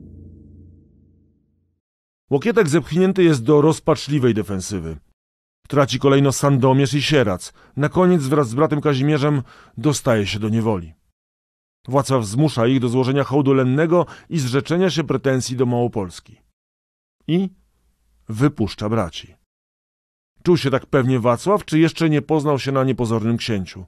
Łokietek 2.31 2.69
zepchnięty 2.69 3.23
jest 3.23 3.43
do 3.43 3.61
rozpaczliwej 3.61 4.33
defensywy. 4.33 4.97
Traci 5.67 5.99
kolejno 5.99 6.31
Sandomierz 6.31 6.93
i 6.93 7.01
Sierac. 7.01 7.53
Na 7.77 7.89
koniec 7.89 8.23
wraz 8.23 8.49
z 8.49 8.53
bratem 8.53 8.81
Kazimierzem 8.81 9.43
dostaje 9.77 10.27
się 10.27 10.39
do 10.39 10.49
niewoli. 10.49 10.93
Władca 11.87 12.21
zmusza 12.21 12.67
ich 12.67 12.79
do 12.79 12.89
złożenia 12.89 13.23
hołdu 13.23 13.53
lennego 13.53 14.05
i 14.29 14.39
zrzeczenia 14.39 14.89
się 14.89 15.03
pretensji 15.03 15.55
do 15.55 15.65
Małopolski. 15.65 16.41
I 17.27 17.49
wypuszcza 18.29 18.89
braci. 18.89 19.35
Czuł 20.43 20.57
się 20.57 20.71
tak 20.71 20.85
pewnie 20.85 21.19
Wacław, 21.19 21.65
czy 21.65 21.79
jeszcze 21.79 22.09
nie 22.09 22.21
poznał 22.21 22.59
się 22.59 22.71
na 22.71 22.83
niepozornym 22.83 23.37
księciu? 23.37 23.85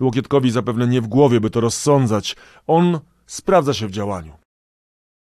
Łokietkowi 0.00 0.50
zapewne 0.50 0.86
nie 0.86 1.00
w 1.00 1.06
głowie, 1.06 1.40
by 1.40 1.50
to 1.50 1.60
rozsądzać. 1.60 2.36
On 2.66 3.00
sprawdza 3.26 3.74
się 3.74 3.86
w 3.86 3.90
działaniu. 3.90 4.32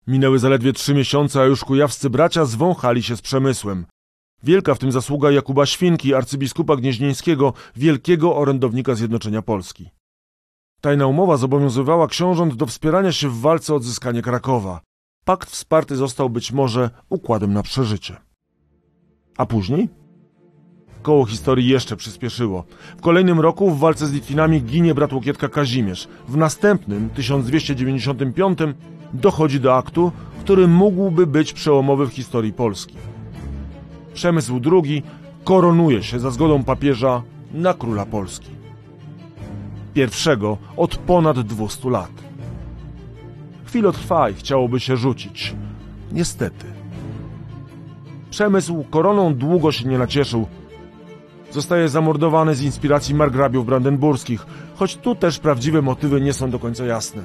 Minęły 0.07 0.39
zaledwie 0.39 0.73
trzy 0.73 0.93
miesiące, 0.93 1.41
a 1.41 1.45
już 1.45 1.63
kujawscy 1.63 2.09
bracia 2.09 2.45
zwąchali 2.45 3.03
się 3.03 3.17
z 3.17 3.21
przemysłem. 3.21 3.85
Wielka 4.43 4.75
w 4.75 4.79
tym 4.79 4.91
zasługa 4.91 5.31
Jakuba 5.31 5.65
Świnki, 5.65 6.13
arcybiskupa 6.13 6.75
gnieźnieńskiego, 6.75 7.53
wielkiego 7.75 8.35
orędownika 8.35 8.95
Zjednoczenia 8.95 9.41
Polski. 9.41 9.89
Tajna 10.81 11.07
umowa 11.07 11.37
zobowiązywała 11.37 12.07
książąt 12.07 12.55
do 12.55 12.65
wspierania 12.65 13.11
się 13.11 13.29
w 13.29 13.41
walce 13.41 13.73
o 13.73 13.75
odzyskanie 13.75 14.21
Krakowa. 14.21 14.81
Pakt 15.25 15.49
wsparty 15.49 15.95
został 15.95 16.29
być 16.29 16.51
może 16.51 16.89
układem 17.09 17.53
na 17.53 17.63
przeżycie. 17.63 18.15
A 19.37 19.45
później? 19.45 19.89
Koło 21.01 21.25
historii 21.25 21.67
jeszcze 21.67 21.95
przyspieszyło. 21.95 22.63
W 22.97 23.01
kolejnym 23.01 23.39
roku 23.39 23.71
w 23.71 23.79
walce 23.79 24.07
z 24.07 24.13
Litwinami 24.13 24.61
ginie 24.61 24.95
brat 24.95 25.13
Łokietka 25.13 25.49
Kazimierz. 25.49 26.07
W 26.27 26.37
następnym, 26.37 27.09
1295, 27.09 28.59
dochodzi 29.13 29.59
do 29.59 29.75
aktu, 29.75 30.11
który 30.39 30.67
mógłby 30.67 31.27
być 31.27 31.53
przełomowy 31.53 32.07
w 32.07 32.13
historii 32.13 32.53
Polski. 32.53 32.95
Przemysł 34.13 34.61
II 34.71 35.03
koronuje 35.43 36.03
się 36.03 36.19
za 36.19 36.31
zgodą 36.31 36.63
papieża 36.63 37.21
na 37.53 37.73
króla 37.73 38.05
Polski. 38.05 38.49
Pierwszego 39.93 40.57
od 40.77 40.97
ponad 40.97 41.39
200 41.39 41.89
lat. 41.89 42.11
Chwilę 43.65 43.91
trwa 43.91 44.29
i 44.29 44.33
chciałoby 44.33 44.79
się 44.79 44.97
rzucić. 44.97 45.55
Niestety. 46.11 46.65
Przemysł 48.29 48.85
koroną 48.89 49.35
długo 49.35 49.71
się 49.71 49.89
nie 49.89 49.97
nacieszył. 49.97 50.47
Zostaje 51.51 51.89
zamordowany 51.89 52.55
z 52.55 52.61
inspiracji 52.61 53.15
margrabiów 53.15 53.65
brandenburskich, 53.65 54.45
choć 54.75 54.95
tu 54.95 55.15
też 55.15 55.39
prawdziwe 55.39 55.81
motywy 55.81 56.21
nie 56.21 56.33
są 56.33 56.49
do 56.49 56.59
końca 56.59 56.85
jasne. 56.85 57.23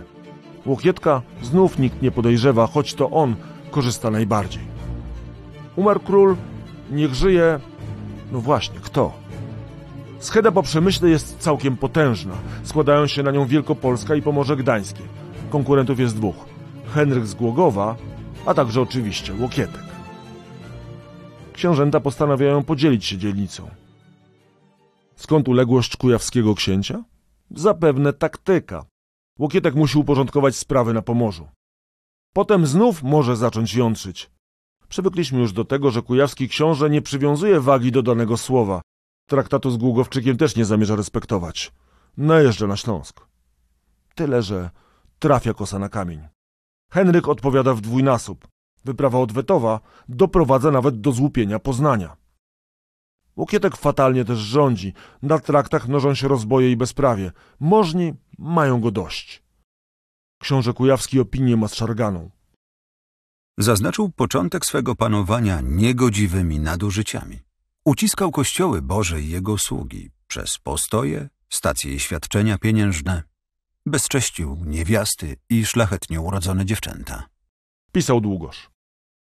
Łokietka 0.67 1.23
znów 1.43 1.79
nikt 1.79 2.03
nie 2.03 2.11
podejrzewa, 2.11 2.67
choć 2.67 2.95
to 2.95 3.11
on 3.11 3.37
korzysta 3.71 4.11
najbardziej. 4.11 4.63
Umarł 5.77 6.01
król, 6.01 6.37
niech 6.91 7.15
żyje... 7.15 7.61
No 8.33 8.41
właśnie, 8.41 8.81
kto? 8.81 9.13
Scheda 10.19 10.53
po 10.53 10.63
przemyśle 10.63 11.09
jest 11.09 11.39
całkiem 11.39 11.77
potężna. 11.77 12.35
Składają 12.63 13.07
się 13.07 13.23
na 13.23 13.31
nią 13.31 13.47
Wielkopolska 13.47 14.15
i 14.15 14.23
Pomorze 14.23 14.57
Gdańskie. 14.57 15.03
Konkurentów 15.51 16.01
jest 16.01 16.17
dwóch. 16.17 16.37
Henryk 16.95 17.27
z 17.27 17.35
Głogowa, 17.35 17.97
a 18.47 18.55
także 18.55 18.81
oczywiście 18.81 19.35
Łokietek. 19.41 19.85
Książęta 21.53 22.01
postanawiają 22.01 22.65
podzielić 22.65 23.05
się 23.05 23.19
dzielnicą. 23.19 23.71
Skąd 25.17 25.49
uległość 25.49 25.97
kujawskiego 25.97 26.55
księcia? 26.55 27.05
Zapewne 27.51 28.13
taktyka. 28.13 28.85
Łokietek 29.39 29.75
musi 29.75 29.99
uporządkować 29.99 30.57
sprawy 30.57 30.95
na 30.95 31.03
Pomorzu. 31.03 31.49
Potem 32.35 32.67
znów 32.67 33.03
może 33.03 33.37
zacząć 33.37 33.75
jątrzyć. 33.75 34.31
Przywykliśmy 34.89 35.41
już 35.41 35.53
do 35.53 35.65
tego, 35.65 35.91
że 35.91 36.03
kujawski 36.03 36.49
książę 36.49 36.91
nie 36.91 37.03
przywiązuje 37.03 37.61
wagi 37.61 37.93
do 37.93 38.03
danego 38.03 38.37
słowa. 38.37 38.81
Traktatu 39.29 39.71
z 39.71 39.77
Głogowczykiem 39.77 40.37
też 40.37 40.57
nie 40.57 40.65
zamierza 40.65 40.97
respektować. 40.97 41.73
Najeżdża 42.17 42.67
na 42.67 42.77
Śląsk. 42.77 43.27
Tyle, 44.15 44.43
że 44.43 44.71
trafia 45.19 45.55
kosa 45.55 45.79
na 45.79 45.89
kamień. 45.89 46.29
Henryk 46.93 47.29
odpowiada 47.29 47.75
w 47.75 47.81
dwójnasób. 47.81 48.49
Wyprawa 48.85 49.19
odwetowa 49.19 49.81
doprowadza 50.09 50.71
nawet 50.71 51.01
do 51.01 51.13
złupienia 51.13 51.59
Poznania. 51.59 52.17
Łokietek 53.37 53.77
fatalnie 53.77 54.25
też 54.25 54.39
rządzi. 54.39 54.93
Na 55.23 55.39
traktach 55.39 55.89
mnożą 55.89 56.15
się 56.15 56.29
rozboje 56.29 56.73
i 56.73 56.77
bezprawie. 56.77 57.33
Możni 57.61 58.15
mają 58.39 58.81
go 58.81 58.91
dość. 58.91 59.43
Książę 60.39 60.73
Kujawski 60.73 61.21
opinię 61.21 61.57
ma 61.57 61.69
z 61.69 61.75
szarganą. 61.75 62.31
Zaznaczył 63.61 64.09
początek 64.09 64.67
swego 64.67 64.95
panowania 64.95 65.61
niegodziwymi 65.61 66.61
nadużyciami. 66.61 67.39
Uciskał 67.85 68.31
kościoły 68.31 68.83
Boże 68.83 69.23
i 69.23 69.29
jego 69.29 69.59
sługi 69.59 70.11
przez 70.27 70.59
postoje, 70.59 71.29
stacje 71.49 71.95
i 71.95 72.01
świadczenia 72.01 72.59
pieniężne, 72.59 73.23
bezcześcił 73.87 74.57
niewiasty 74.67 75.37
i 75.51 75.67
szlachetnie 75.67 76.21
urodzone 76.21 76.67
dziewczęta. 76.67 77.29
Pisał 77.93 78.21
Długosz. 78.21 78.71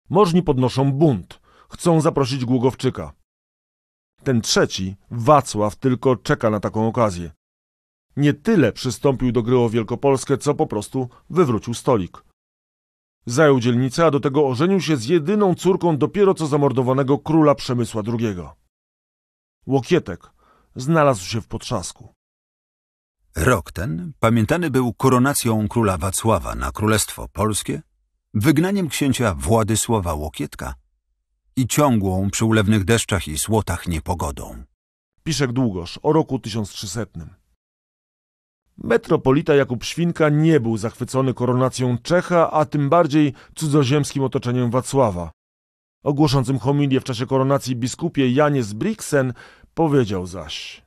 Możni 0.09 0.43
podnoszą 0.43 0.91
bunt. 0.91 1.41
Chcą 1.69 2.01
zaprosić 2.01 2.45
Głogowczyka. 2.45 3.13
Ten 4.23 4.41
trzeci, 4.41 4.95
Wacław, 5.11 5.75
tylko 5.75 6.15
czeka 6.15 6.49
na 6.49 6.59
taką 6.59 6.87
okazję. 6.87 7.31
Nie 8.17 8.33
tyle 8.33 8.71
przystąpił 8.71 9.31
do 9.31 9.43
gry 9.43 9.57
o 9.57 9.69
Wielkopolskę, 9.69 10.37
co 10.37 10.53
po 10.53 10.67
prostu 10.67 11.09
wywrócił 11.29 11.73
stolik. 11.73 12.24
Zajął 13.25 13.59
dzielnicę, 13.59 14.05
a 14.05 14.11
do 14.11 14.19
tego 14.19 14.47
ożenił 14.47 14.81
się 14.81 14.97
z 14.97 15.05
jedyną 15.05 15.55
córką 15.55 15.97
dopiero 15.97 16.33
co 16.33 16.47
zamordowanego 16.47 17.19
króla 17.19 17.55
Przemysła 17.55 18.01
II. 18.07 18.35
Łokietek 19.67 20.31
znalazł 20.75 21.25
się 21.25 21.41
w 21.41 21.47
potrzasku. 21.47 22.13
Rok 23.35 23.71
ten 23.71 24.13
pamiętany 24.19 24.69
był 24.69 24.93
koronacją 24.93 25.67
króla 25.67 25.97
Wacława 25.97 26.55
na 26.55 26.71
Królestwo 26.71 27.27
Polskie, 27.27 27.81
wygnaniem 28.33 28.89
księcia 28.89 29.33
Władysława 29.33 30.13
Łokietka 30.13 30.75
i 31.55 31.67
ciągłą 31.67 32.29
przy 32.29 32.45
ulewnych 32.45 32.85
deszczach 32.85 33.27
i 33.27 33.37
słotach 33.37 33.87
niepogodą. 33.87 34.63
Piszek 35.23 35.51
Długosz 35.51 35.99
o 36.03 36.13
roku 36.13 36.39
1300. 36.39 37.44
Metropolita 38.77 39.55
Jakub 39.55 39.83
Świnka 39.83 40.29
nie 40.29 40.59
był 40.59 40.77
zachwycony 40.77 41.33
koronacją 41.33 41.97
Czecha, 41.97 42.51
a 42.51 42.65
tym 42.65 42.89
bardziej 42.89 43.33
cudzoziemskim 43.55 44.23
otoczeniem 44.23 44.71
Wacława. 44.71 45.31
Ogłoszącym 46.03 46.59
homilię 46.59 46.99
w 46.99 47.03
czasie 47.03 47.25
koronacji 47.25 47.75
biskupie 47.75 48.31
Janie 48.31 48.63
z 48.63 48.73
Brixen 48.73 49.33
powiedział 49.73 50.25
zaś 50.25 50.83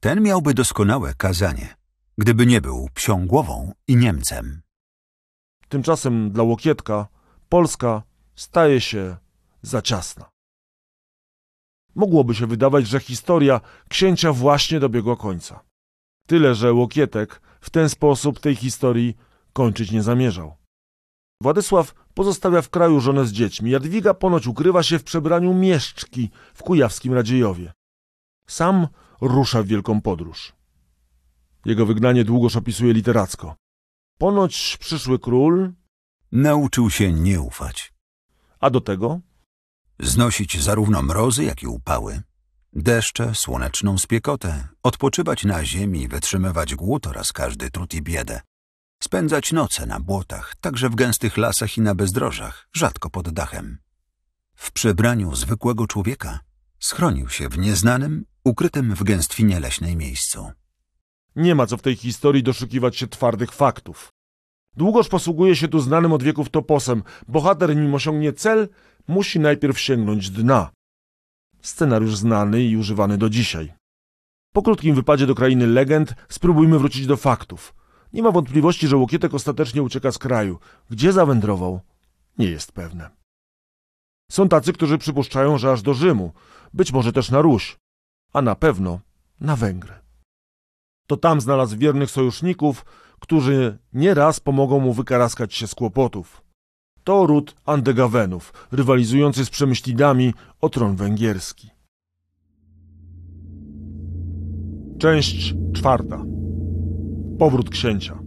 Ten 0.00 0.22
miałby 0.22 0.54
doskonałe 0.54 1.14
kazanie, 1.14 1.76
gdyby 2.18 2.46
nie 2.46 2.60
był 2.60 2.88
psią 2.94 3.26
głową 3.26 3.72
i 3.88 3.96
Niemcem. 3.96 4.62
Tymczasem 5.68 6.30
dla 6.30 6.42
Łokietka 6.42 7.08
Polska 7.48 8.02
staje 8.34 8.80
się 8.80 9.16
za 9.62 9.82
ciasna. 9.82 10.30
Mogłoby 11.94 12.34
się 12.34 12.46
wydawać, 12.46 12.86
że 12.86 13.00
historia 13.00 13.60
księcia 13.88 14.32
właśnie 14.32 14.80
dobiegła 14.80 15.16
końca. 15.16 15.60
Tyle, 16.26 16.54
że 16.54 16.72
Łokietek 16.72 17.40
w 17.60 17.70
ten 17.70 17.88
sposób 17.88 18.40
tej 18.40 18.56
historii 18.56 19.16
kończyć 19.52 19.90
nie 19.90 20.02
zamierzał. 20.02 20.56
Władysław 21.42 21.94
pozostawia 22.14 22.62
w 22.62 22.70
kraju 22.70 23.00
żonę 23.00 23.26
z 23.26 23.32
dziećmi. 23.32 23.70
Jadwiga 23.70 24.14
ponoć 24.14 24.46
ukrywa 24.46 24.82
się 24.82 24.98
w 24.98 25.04
przebraniu 25.04 25.54
mieszczki 25.54 26.30
w 26.54 26.62
kujawskim 26.62 27.12
Radziejowie. 27.12 27.72
Sam 28.48 28.86
rusza 29.20 29.62
w 29.62 29.66
wielką 29.66 30.00
podróż. 30.00 30.52
Jego 31.64 31.86
wygnanie 31.86 32.24
długoż 32.24 32.56
opisuje 32.56 32.92
literacko. 32.92 33.54
Ponoć 34.18 34.76
przyszły 34.80 35.18
król, 35.18 35.72
Nauczył 36.32 36.90
się 36.90 37.12
nie 37.12 37.40
ufać, 37.40 37.94
a 38.60 38.70
do 38.70 38.80
tego 38.80 39.20
znosić 40.00 40.62
zarówno 40.62 41.02
mrozy, 41.02 41.44
jak 41.44 41.62
i 41.62 41.66
upały, 41.66 42.22
deszcze, 42.82 43.34
słoneczną 43.34 43.98
spiekotę, 43.98 44.68
odpoczywać 44.82 45.44
na 45.44 45.64
ziemi, 45.64 46.08
wytrzymywać 46.08 46.74
głód 46.74 47.06
oraz 47.06 47.32
każdy 47.32 47.70
trud 47.70 47.94
i 47.94 48.02
biedę, 48.02 48.40
spędzać 49.02 49.52
noce 49.52 49.86
na 49.86 50.00
błotach, 50.00 50.54
także 50.60 50.88
w 50.88 50.94
gęstych 50.94 51.36
lasach 51.36 51.76
i 51.76 51.80
na 51.80 51.94
bezdrożach, 51.94 52.68
rzadko 52.72 53.10
pod 53.10 53.30
dachem. 53.30 53.78
W 54.54 54.72
przebraniu 54.72 55.34
zwykłego 55.34 55.86
człowieka 55.86 56.40
schronił 56.78 57.28
się 57.28 57.48
w 57.48 57.58
nieznanym, 57.58 58.24
ukrytym 58.44 58.94
w 58.94 59.02
gęstwinie 59.02 59.60
leśnej 59.60 59.96
miejscu. 59.96 60.50
Nie 61.36 61.54
ma 61.54 61.66
co 61.66 61.76
w 61.76 61.82
tej 61.82 61.96
historii 61.96 62.42
doszukiwać 62.42 62.96
się 62.96 63.06
twardych 63.06 63.52
faktów. 63.52 64.12
Długoż 64.76 65.08
posługuje 65.08 65.56
się 65.56 65.68
tu 65.68 65.80
znanym 65.80 66.12
od 66.12 66.22
wieków 66.22 66.50
toposem. 66.50 67.02
Bohater, 67.28 67.76
nim 67.76 67.94
osiągnie 67.94 68.32
cel, 68.32 68.68
musi 69.08 69.40
najpierw 69.40 69.80
sięgnąć 69.80 70.30
dna. 70.30 70.70
Scenariusz 71.66 72.16
znany 72.16 72.62
i 72.62 72.76
używany 72.76 73.18
do 73.18 73.30
dzisiaj. 73.30 73.72
Po 74.52 74.62
krótkim 74.62 74.94
wypadzie 74.94 75.26
do 75.26 75.34
krainy 75.34 75.66
legend 75.66 76.14
spróbujmy 76.28 76.78
wrócić 76.78 77.06
do 77.06 77.16
faktów. 77.16 77.74
Nie 78.12 78.22
ma 78.22 78.30
wątpliwości, 78.30 78.88
że 78.88 78.96
Łokietek 78.96 79.34
ostatecznie 79.34 79.82
ucieka 79.82 80.12
z 80.12 80.18
kraju. 80.18 80.58
Gdzie 80.90 81.12
zawędrował? 81.12 81.80
Nie 82.38 82.46
jest 82.46 82.72
pewne. 82.72 83.10
Są 84.30 84.48
tacy, 84.48 84.72
którzy 84.72 84.98
przypuszczają, 84.98 85.58
że 85.58 85.72
aż 85.72 85.82
do 85.82 85.94
Rzymu, 85.94 86.32
być 86.74 86.92
może 86.92 87.12
też 87.12 87.30
na 87.30 87.40
Ruś, 87.40 87.76
a 88.32 88.42
na 88.42 88.54
pewno 88.54 89.00
na 89.40 89.56
Węgry. 89.56 89.94
To 91.06 91.16
tam 91.16 91.40
znalazł 91.40 91.78
wiernych 91.78 92.10
sojuszników, 92.10 92.84
którzy 93.20 93.78
nieraz 93.92 94.40
pomogą 94.40 94.80
mu 94.80 94.92
wykaraskać 94.92 95.54
się 95.54 95.66
z 95.66 95.74
kłopotów. 95.74 96.42
To 97.06 97.26
ród 97.26 97.54
Andegawenów, 97.64 98.68
rywalizujący 98.72 99.44
z 99.44 99.50
Przemyślidami 99.50 100.34
o 100.60 100.68
tron 100.68 100.96
węgierski. 100.96 101.70
Część 104.98 105.54
czwarta. 105.74 106.24
Powrót 107.38 107.70
księcia. 107.70 108.18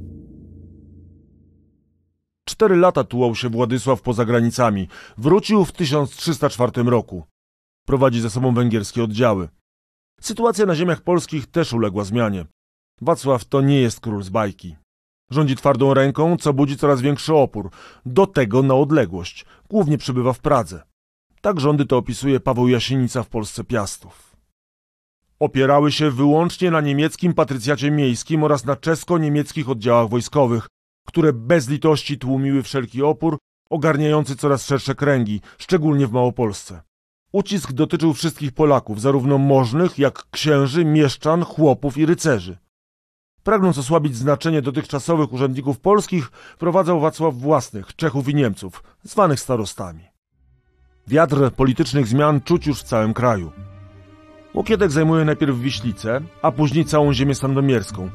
Cztery 2.47 2.75
lata 2.75 3.03
tułał 3.03 3.35
się 3.35 3.49
Władysław 3.49 4.01
poza 4.01 4.25
granicami. 4.25 4.87
Wrócił 5.17 5.65
w 5.65 5.71
1304 5.71 6.83
roku. 6.83 7.23
Prowadzi 7.85 8.21
ze 8.21 8.29
sobą 8.29 8.53
węgierskie 8.53 9.03
oddziały. 9.03 9.49
Sytuacja 10.21 10.65
na 10.65 10.75
ziemiach 10.75 11.01
polskich 11.01 11.47
też 11.47 11.73
uległa 11.73 12.03
zmianie. 12.03 12.45
Wacław 13.01 13.45
to 13.45 13.61
nie 13.61 13.81
jest 13.81 13.99
król 13.99 14.23
z 14.23 14.29
bajki. 14.29 14.75
Rządzi 15.29 15.55
twardą 15.55 15.93
ręką, 15.93 16.37
co 16.37 16.53
budzi 16.53 16.77
coraz 16.77 17.01
większy 17.01 17.33
opór. 17.33 17.69
Do 18.05 18.27
tego 18.27 18.63
na 18.63 18.75
odległość. 18.75 19.45
Głównie 19.69 19.97
przebywa 19.97 20.33
w 20.33 20.39
Pradze. 20.39 20.83
Tak 21.41 21.59
rządy 21.59 21.85
to 21.85 21.97
opisuje 21.97 22.39
Paweł 22.39 22.67
Jasienica 22.67 23.23
w 23.23 23.29
Polsce 23.29 23.63
Piastów. 23.63 24.35
Opierały 25.39 25.91
się 25.91 26.11
wyłącznie 26.11 26.71
na 26.71 26.81
niemieckim 26.81 27.33
patrycjacie 27.33 27.91
miejskim 27.91 28.43
oraz 28.43 28.65
na 28.65 28.75
czesko-niemieckich 28.75 29.69
oddziałach 29.69 30.09
wojskowych, 30.09 30.67
które 31.07 31.33
bez 31.33 31.69
litości 31.69 32.17
tłumiły 32.17 32.63
wszelki 32.63 33.03
opór, 33.03 33.37
ogarniający 33.69 34.35
coraz 34.35 34.65
szersze 34.65 34.95
kręgi, 34.95 35.41
szczególnie 35.57 36.07
w 36.07 36.11
Małopolsce. 36.11 36.81
Ucisk 37.31 37.71
dotyczył 37.71 38.13
wszystkich 38.13 38.51
Polaków, 38.51 39.01
zarówno 39.01 39.37
możnych, 39.37 39.99
jak 39.99 40.23
księży, 40.31 40.85
mieszczan, 40.85 41.43
chłopów 41.43 41.97
i 41.97 42.05
rycerzy. 42.05 42.57
Pragnąc 43.49 43.77
osłabić 43.77 44.15
znaczenie 44.15 44.62
dotychczasowych 44.62 45.33
urzędników 45.33 45.79
polskich, 45.79 46.31
wprowadzał 46.55 46.99
Wacław 46.99 47.35
własnych, 47.35 47.95
Czechów 47.95 48.29
i 48.29 48.35
Niemców, 48.35 48.83
zwanych 49.03 49.39
starostami. 49.39 50.03
Wiatr 51.07 51.51
politycznych 51.51 52.07
zmian 52.07 52.41
czuć 52.41 52.67
już 52.67 52.79
w 52.79 52.83
całym 52.83 53.13
kraju. 53.13 53.51
Łokietek 54.53 54.91
zajmuje 54.91 55.25
najpierw 55.25 55.59
Wiślicę, 55.59 56.21
a 56.41 56.51
później 56.51 56.85
całą 56.85 57.13
ziemię 57.13 57.35
sandomierską. 57.35 58.09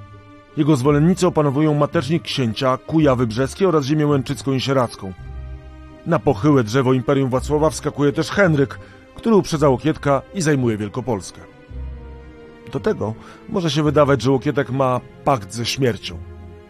Jego 0.56 0.76
zwolennicy 0.76 1.26
opanowują 1.26 1.74
matecznik 1.74 2.22
księcia, 2.22 2.76
Kujawy 2.76 3.26
Brzeskie 3.26 3.68
oraz 3.68 3.84
ziemię 3.84 4.06
łęczycką 4.06 4.52
i 4.52 4.60
sieradzką. 4.60 5.12
Na 6.06 6.18
pochyłe 6.18 6.64
drzewo 6.64 6.92
Imperium 6.92 7.30
Wacława 7.30 7.70
wskakuje 7.70 8.12
też 8.12 8.30
Henryk, 8.30 8.78
który 9.16 9.36
uprzedza 9.36 9.68
Łokietka 9.68 10.22
i 10.34 10.42
zajmuje 10.42 10.76
Wielkopolskę. 10.76 11.53
Do 12.72 12.80
tego 12.80 13.14
może 13.48 13.70
się 13.70 13.82
wydawać, 13.82 14.22
że 14.22 14.30
Łokietek 14.30 14.70
ma 14.70 15.00
pakt 15.24 15.52
ze 15.52 15.66
śmiercią, 15.66 16.18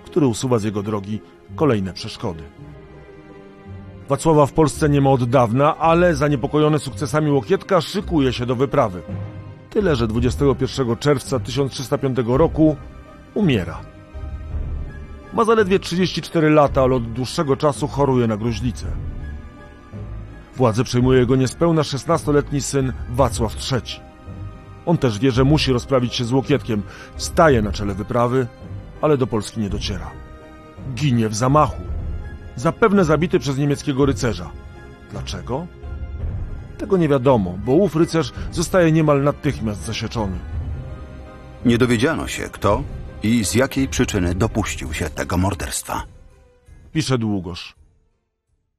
który 0.04 0.26
usuwa 0.26 0.58
z 0.58 0.64
jego 0.64 0.82
drogi 0.82 1.20
kolejne 1.56 1.92
przeszkody. 1.92 2.42
Wacława 4.08 4.46
w 4.46 4.52
Polsce 4.52 4.88
nie 4.88 5.00
ma 5.00 5.10
od 5.10 5.24
dawna, 5.24 5.76
ale 5.76 6.14
zaniepokojony 6.14 6.78
sukcesami 6.78 7.30
Łokietka 7.30 7.80
szykuje 7.80 8.32
się 8.32 8.46
do 8.46 8.56
wyprawy. 8.56 9.02
Tyle, 9.70 9.96
że 9.96 10.06
21 10.06 10.96
czerwca 10.96 11.40
1305 11.40 12.18
roku 12.26 12.76
umiera. 13.34 13.80
Ma 15.32 15.44
zaledwie 15.44 15.78
34 15.78 16.50
lata, 16.50 16.82
ale 16.82 16.94
od 16.94 17.12
dłuższego 17.12 17.56
czasu 17.56 17.88
choruje 17.88 18.26
na 18.26 18.36
gruźlicę. 18.36 18.86
Władzę 20.56 20.84
przejmuje 20.84 21.20
jego 21.20 21.36
niespełna 21.36 21.82
16-letni 21.82 22.60
syn 22.60 22.92
Wacław 23.10 23.56
III. 23.72 24.13
On 24.86 24.98
też 24.98 25.18
wie, 25.18 25.30
że 25.30 25.44
musi 25.44 25.72
rozprawić 25.72 26.14
się 26.14 26.24
z 26.24 26.32
Łokietkiem. 26.32 26.82
Staje 27.16 27.62
na 27.62 27.72
czele 27.72 27.94
wyprawy, 27.94 28.46
ale 29.02 29.16
do 29.16 29.26
Polski 29.26 29.60
nie 29.60 29.70
dociera. 29.70 30.10
Ginie 30.94 31.28
w 31.28 31.34
zamachu. 31.34 31.82
Zapewne 32.56 33.04
zabity 33.04 33.38
przez 33.38 33.58
niemieckiego 33.58 34.06
rycerza. 34.06 34.50
Dlaczego? 35.10 35.66
Tego 36.78 36.96
nie 36.96 37.08
wiadomo, 37.08 37.58
bo 37.64 37.72
ów 37.72 37.96
rycerz 37.96 38.32
zostaje 38.52 38.92
niemal 38.92 39.22
natychmiast 39.22 39.84
zasieczony. 39.84 40.38
Nie 41.64 41.78
dowiedziano 41.78 42.28
się, 42.28 42.42
kto 42.42 42.82
i 43.22 43.44
z 43.44 43.54
jakiej 43.54 43.88
przyczyny 43.88 44.34
dopuścił 44.34 44.92
się 44.92 45.10
tego 45.10 45.36
morderstwa. 45.36 46.02
Pisze 46.92 47.18
Długosz. 47.18 47.74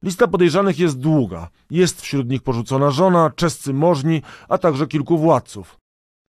Lista 0.03 0.27
podejrzanych 0.27 0.79
jest 0.79 0.99
długa. 0.99 1.49
Jest 1.69 2.01
wśród 2.01 2.29
nich 2.29 2.43
porzucona 2.43 2.91
żona, 2.91 3.31
czescy 3.35 3.73
możni, 3.73 4.21
a 4.49 4.57
także 4.57 4.87
kilku 4.87 5.17
władców. 5.17 5.77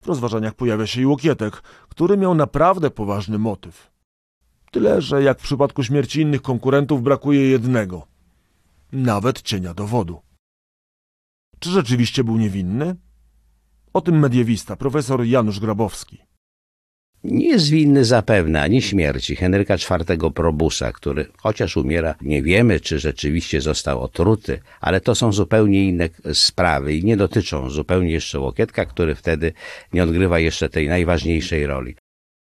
W 0.02 0.06
rozważaniach 0.06 0.54
pojawia 0.54 0.86
się 0.86 1.00
i 1.00 1.06
Łokietek, 1.06 1.62
który 1.88 2.16
miał 2.16 2.34
naprawdę 2.34 2.90
poważny 2.90 3.38
motyw. 3.38 3.90
Tyle, 4.70 5.02
że 5.02 5.22
jak 5.22 5.38
w 5.38 5.42
przypadku 5.42 5.82
śmierci 5.82 6.20
innych 6.20 6.42
konkurentów 6.42 7.02
brakuje 7.02 7.50
jednego. 7.50 8.06
Nawet 8.92 9.42
cienia 9.42 9.74
dowodu. 9.74 10.20
Czy 11.58 11.70
rzeczywiście 11.70 12.24
był 12.24 12.36
niewinny? 12.36 12.96
O 13.92 14.00
tym 14.00 14.18
mediewista, 14.18 14.76
profesor 14.76 15.24
Janusz 15.24 15.60
Grabowski. 15.60 16.18
Nie 17.30 17.48
jest 17.48 17.70
winny 17.70 18.04
zapewne 18.04 18.62
ani 18.62 18.82
śmierci 18.82 19.36
Henryka 19.36 19.74
IV 19.74 20.30
Probusa, 20.34 20.92
który 20.92 21.26
chociaż 21.36 21.76
umiera, 21.76 22.14
nie 22.22 22.42
wiemy, 22.42 22.80
czy 22.80 22.98
rzeczywiście 22.98 23.60
został 23.60 24.00
otruty, 24.00 24.60
ale 24.80 25.00
to 25.00 25.14
są 25.14 25.32
zupełnie 25.32 25.84
inne 25.84 26.08
sprawy 26.32 26.94
i 26.94 27.04
nie 27.04 27.16
dotyczą 27.16 27.70
zupełnie 27.70 28.12
jeszcze 28.12 28.40
Łokietka, 28.40 28.86
który 28.86 29.14
wtedy 29.14 29.52
nie 29.92 30.02
odgrywa 30.02 30.38
jeszcze 30.38 30.68
tej 30.68 30.88
najważniejszej 30.88 31.66
roli. 31.66 31.96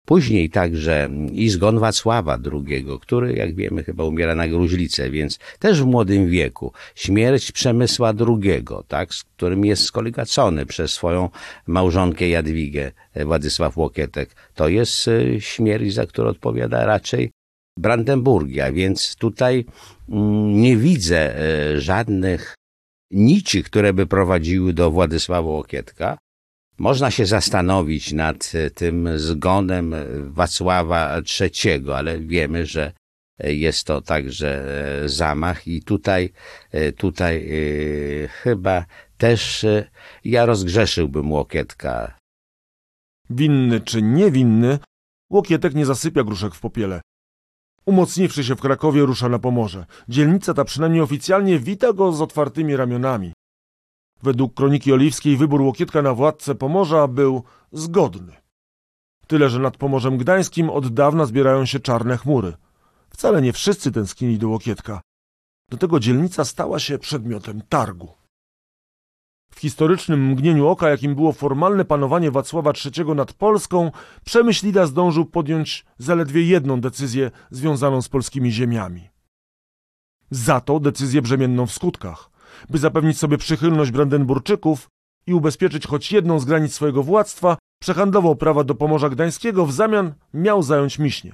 Później 0.06 0.50
także 0.50 1.10
i 1.32 1.48
zgon 1.48 1.78
Wacława 1.78 2.38
II, 2.52 2.86
który, 3.00 3.32
jak 3.32 3.54
wiemy, 3.54 3.84
chyba 3.84 4.04
umiera 4.04 4.34
na 4.34 4.48
gruźlicę, 4.48 5.10
więc 5.10 5.38
też 5.58 5.82
w 5.82 5.86
młodym 5.86 6.30
wieku. 6.30 6.72
Śmierć 6.94 7.52
Przemysła 7.52 8.12
II, 8.28 8.64
tak, 8.88 9.14
z 9.14 9.24
którym 9.24 9.64
jest 9.64 9.82
skoligacony 9.82 10.66
przez 10.66 10.92
swoją 10.92 11.28
małżonkę 11.66 12.28
Jadwigę, 12.28 12.92
Władysław 13.24 13.76
Łokietek. 13.76 14.30
To 14.54 14.68
jest 14.68 15.08
e, 15.08 15.40
śmierć, 15.40 15.94
za 15.94 16.06
którą 16.06 16.28
odpowiada 16.28 16.86
raczej 16.86 17.30
Brandenburgia, 17.78 18.72
więc 18.72 19.16
tutaj 19.16 19.64
mm, 20.08 20.60
nie 20.60 20.76
widzę 20.76 21.36
e, 21.38 21.80
żadnych 21.80 22.54
nici, 23.10 23.62
które 23.62 23.92
by 23.92 24.06
prowadziły 24.06 24.72
do 24.72 24.90
Władysława 24.90 25.48
Łokietka. 25.48 26.18
Można 26.82 27.10
się 27.10 27.26
zastanowić 27.26 28.12
nad 28.12 28.52
e, 28.54 28.70
tym 28.70 29.18
zgonem 29.18 29.94
Wacława 30.22 31.16
III, 31.40 31.90
ale 31.94 32.18
wiemy, 32.18 32.66
że 32.66 32.92
jest 33.38 33.86
to 33.86 34.00
także 34.00 34.64
e, 35.04 35.08
zamach 35.08 35.68
i 35.68 35.82
tutaj, 35.82 36.32
e, 36.70 36.92
tutaj 36.92 37.48
chyba 38.28 38.84
też 39.16 39.66
ja 40.24 40.46
rozgrzeszyłbym 40.46 41.32
Łokietka. 41.32 42.16
Winny 43.30 43.80
czy 43.80 44.02
niewinny, 44.02 44.78
Łokietek 45.30 45.74
nie 45.74 45.86
zasypia 45.86 46.24
gruszek 46.24 46.54
w 46.54 46.60
popiele. 46.60 47.00
Umocniwszy 47.86 48.44
się 48.44 48.56
w 48.56 48.60
Krakowie, 48.60 49.02
rusza 49.02 49.28
na 49.28 49.38
Pomorze. 49.38 49.86
Dzielnica 50.08 50.54
ta 50.54 50.64
przynajmniej 50.64 51.02
oficjalnie 51.02 51.58
wita 51.58 51.92
go 51.92 52.12
z 52.12 52.20
otwartymi 52.20 52.76
ramionami. 52.76 53.32
Według 54.22 54.54
kroniki 54.54 54.92
oliwskiej 54.92 55.36
wybór 55.36 55.62
Łokietka 55.62 56.02
na 56.02 56.14
władcę 56.14 56.54
Pomorza 56.54 57.08
był 57.08 57.42
zgodny. 57.72 58.32
Tyle, 59.26 59.50
że 59.50 59.58
nad 59.58 59.76
Pomorzem 59.76 60.18
Gdańskim 60.18 60.70
od 60.70 60.94
dawna 60.94 61.26
zbierają 61.26 61.64
się 61.64 61.80
czarne 61.80 62.16
chmury. 62.16 62.52
Wcale 63.10 63.42
nie 63.42 63.52
wszyscy 63.52 63.92
tęsknili 63.92 64.38
do 64.38 64.48
Łokietka. 64.48 65.00
Do 65.70 65.76
tego 65.76 66.00
dzielnica 66.00 66.44
stała 66.44 66.78
się 66.78 66.98
przedmiotem 66.98 67.62
targu. 67.68 68.08
W 69.54 69.60
historycznym 69.60 70.26
mgnieniu 70.26 70.68
oka, 70.68 70.88
jakim 70.88 71.14
było 71.14 71.32
formalne 71.32 71.84
panowanie 71.84 72.30
Wacława 72.30 72.72
III 72.84 73.14
nad 73.14 73.32
Polską, 73.32 73.90
Przemyślida 74.24 74.86
zdążył 74.86 75.24
podjąć 75.24 75.84
zaledwie 75.98 76.42
jedną 76.42 76.80
decyzję 76.80 77.30
związaną 77.50 78.02
z 78.02 78.08
polskimi 78.08 78.52
ziemiami. 78.52 79.08
Za 80.30 80.60
to 80.60 80.80
decyzję 80.80 81.22
brzemienną 81.22 81.66
w 81.66 81.72
skutkach 81.72 82.31
by 82.70 82.78
zapewnić 82.78 83.18
sobie 83.18 83.38
przychylność 83.38 83.90
Brandenburczyków 83.90 84.88
i 85.26 85.34
ubezpieczyć 85.34 85.86
choć 85.86 86.12
jedną 86.12 86.38
z 86.38 86.44
granic 86.44 86.74
swojego 86.74 87.02
władztwa, 87.02 87.56
przehandlował 87.80 88.36
prawa 88.36 88.64
do 88.64 88.74
Pomorza 88.74 89.08
Gdańskiego, 89.10 89.66
w 89.66 89.72
zamian 89.72 90.14
miał 90.34 90.62
zająć 90.62 90.98
Miśnie. 90.98 91.32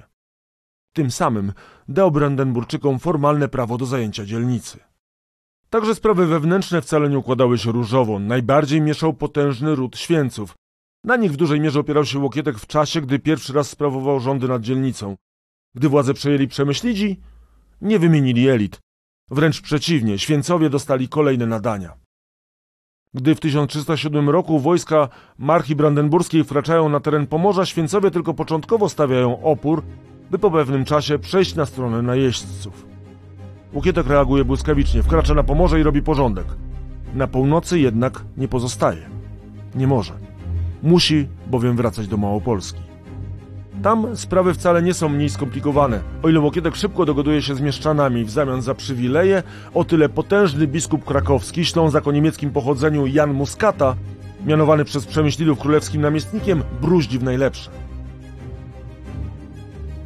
Tym 0.93 1.11
samym 1.11 1.53
dał 1.87 2.11
Brandenburczykom 2.11 2.99
formalne 2.99 3.47
prawo 3.47 3.77
do 3.77 3.85
zajęcia 3.85 4.25
dzielnicy. 4.25 4.79
Także 5.69 5.95
sprawy 5.95 6.25
wewnętrzne 6.25 6.81
wcale 6.81 7.09
nie 7.09 7.17
układały 7.17 7.57
się 7.57 7.71
różowo. 7.71 8.19
Najbardziej 8.19 8.81
mieszał 8.81 9.13
potężny 9.13 9.75
ród 9.75 9.97
Święców. 9.97 10.55
Na 11.03 11.15
nich 11.15 11.31
w 11.31 11.37
dużej 11.37 11.59
mierze 11.59 11.79
opierał 11.79 12.05
się 12.05 12.19
Łokietek 12.19 12.59
w 12.59 12.67
czasie, 12.67 13.01
gdy 13.01 13.19
pierwszy 13.19 13.53
raz 13.53 13.69
sprawował 13.69 14.19
rządy 14.19 14.47
nad 14.47 14.61
dzielnicą. 14.61 15.15
Gdy 15.75 15.89
władzę 15.89 16.13
przejęli 16.13 16.47
Przemyślidzi, 16.47 17.19
nie 17.81 17.99
wymienili 17.99 18.49
elit, 18.49 18.79
Wręcz 19.31 19.61
przeciwnie, 19.61 20.19
święcowie 20.19 20.69
dostali 20.69 21.09
kolejne 21.09 21.45
nadania. 21.45 21.93
Gdy 23.13 23.35
w 23.35 23.39
1307 23.39 24.29
roku 24.29 24.59
wojska 24.59 25.09
marchi 25.37 25.75
brandenburskiej 25.75 26.43
wkraczają 26.43 26.89
na 26.89 26.99
teren 26.99 27.27
Pomorza, 27.27 27.65
święcowie 27.65 28.11
tylko 28.11 28.33
początkowo 28.33 28.89
stawiają 28.89 29.43
opór, 29.43 29.83
by 30.31 30.39
po 30.39 30.51
pewnym 30.51 30.85
czasie 30.85 31.19
przejść 31.19 31.55
na 31.55 31.65
stronę 31.65 32.01
najeźdźców. 32.01 32.85
Łukietek 33.73 34.07
reaguje 34.07 34.45
błyskawicznie, 34.45 35.03
wkracza 35.03 35.33
na 35.33 35.43
Pomorze 35.43 35.79
i 35.79 35.83
robi 35.83 36.01
porządek. 36.01 36.45
Na 37.13 37.27
północy 37.27 37.79
jednak 37.79 38.23
nie 38.37 38.47
pozostaje. 38.47 39.09
Nie 39.75 39.87
może. 39.87 40.13
Musi 40.83 41.27
bowiem 41.47 41.75
wracać 41.75 42.07
do 42.07 42.17
Małopolski. 42.17 42.88
Tam 43.83 44.17
sprawy 44.17 44.53
wcale 44.53 44.81
nie 44.81 44.93
są 44.93 45.09
mniej 45.09 45.29
skomplikowane. 45.29 46.01
O 46.23 46.29
ile 46.29 46.39
Łokietek 46.39 46.75
szybko 46.75 47.05
dogoduje 47.05 47.41
się 47.41 47.55
z 47.55 47.61
mieszczanami 47.61 48.25
w 48.25 48.29
zamian 48.29 48.61
za 48.61 48.75
przywileje, 48.75 49.43
o 49.73 49.83
tyle 49.83 50.09
potężny 50.09 50.67
biskup 50.67 51.05
krakowski, 51.05 51.65
Ślązak 51.65 52.07
o 52.07 52.11
niemieckim 52.11 52.51
pochodzeniu 52.51 53.05
Jan 53.05 53.33
Muskata, 53.33 53.95
mianowany 54.45 54.85
przez 54.85 55.05
Przemyślidów 55.05 55.59
królewskim 55.59 56.01
namiestnikiem, 56.01 56.63
bruździ 56.81 57.19
w 57.19 57.23
najlepsze. 57.23 57.71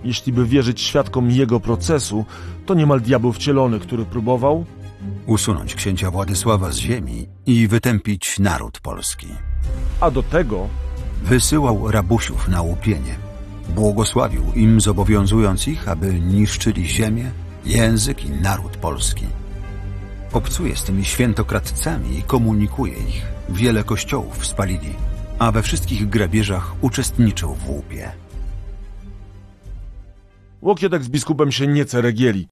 Jeśli 0.03 0.33
by 0.33 0.45
wierzyć 0.45 0.81
świadkom 0.81 1.31
jego 1.31 1.59
procesu, 1.59 2.25
to 2.65 2.73
niemal 2.73 3.01
diabeł 3.01 3.31
wcielony, 3.31 3.79
który 3.79 4.05
próbował 4.05 4.65
usunąć 5.25 5.75
księcia 5.75 6.12
Władysława 6.12 6.71
z 6.71 6.77
ziemi 6.77 7.27
i 7.45 7.67
wytępić 7.67 8.39
naród 8.39 8.79
polski. 8.79 9.27
A 9.99 10.12
do 10.12 10.23
tego 10.23 10.67
wysyłał 11.23 11.91
rabusiów 11.91 12.47
na 12.47 12.62
łupienie. 12.62 13.22
Błogosławił 13.69 14.43
im, 14.56 14.82
zobowiązując 14.82 15.67
ich, 15.67 15.88
aby 15.88 16.19
niszczyli 16.19 16.88
ziemię, 16.88 17.32
język 17.65 18.26
i 18.26 18.30
naród 18.30 18.78
polski. 18.78 19.26
Obcuje 20.34 20.76
z 20.76 20.84
tymi 20.84 21.06
świętokradcami 21.06 22.17
i 22.17 22.23
komunikuje 22.23 22.93
ich. 22.93 23.26
Wiele 23.49 23.84
kościołów 23.84 24.45
spalili, 24.45 24.93
a 25.39 25.52
we 25.52 25.62
wszystkich 25.62 26.10
grabieżach 26.10 26.84
uczestniczył 26.84 27.54
w 27.54 27.69
łupie. 27.69 28.12
Łokietek 30.62 31.04
z 31.04 31.10
biskupem 31.10 31.52
się 31.52 31.67
nie 31.67 31.86
ceregieli. 31.86 32.47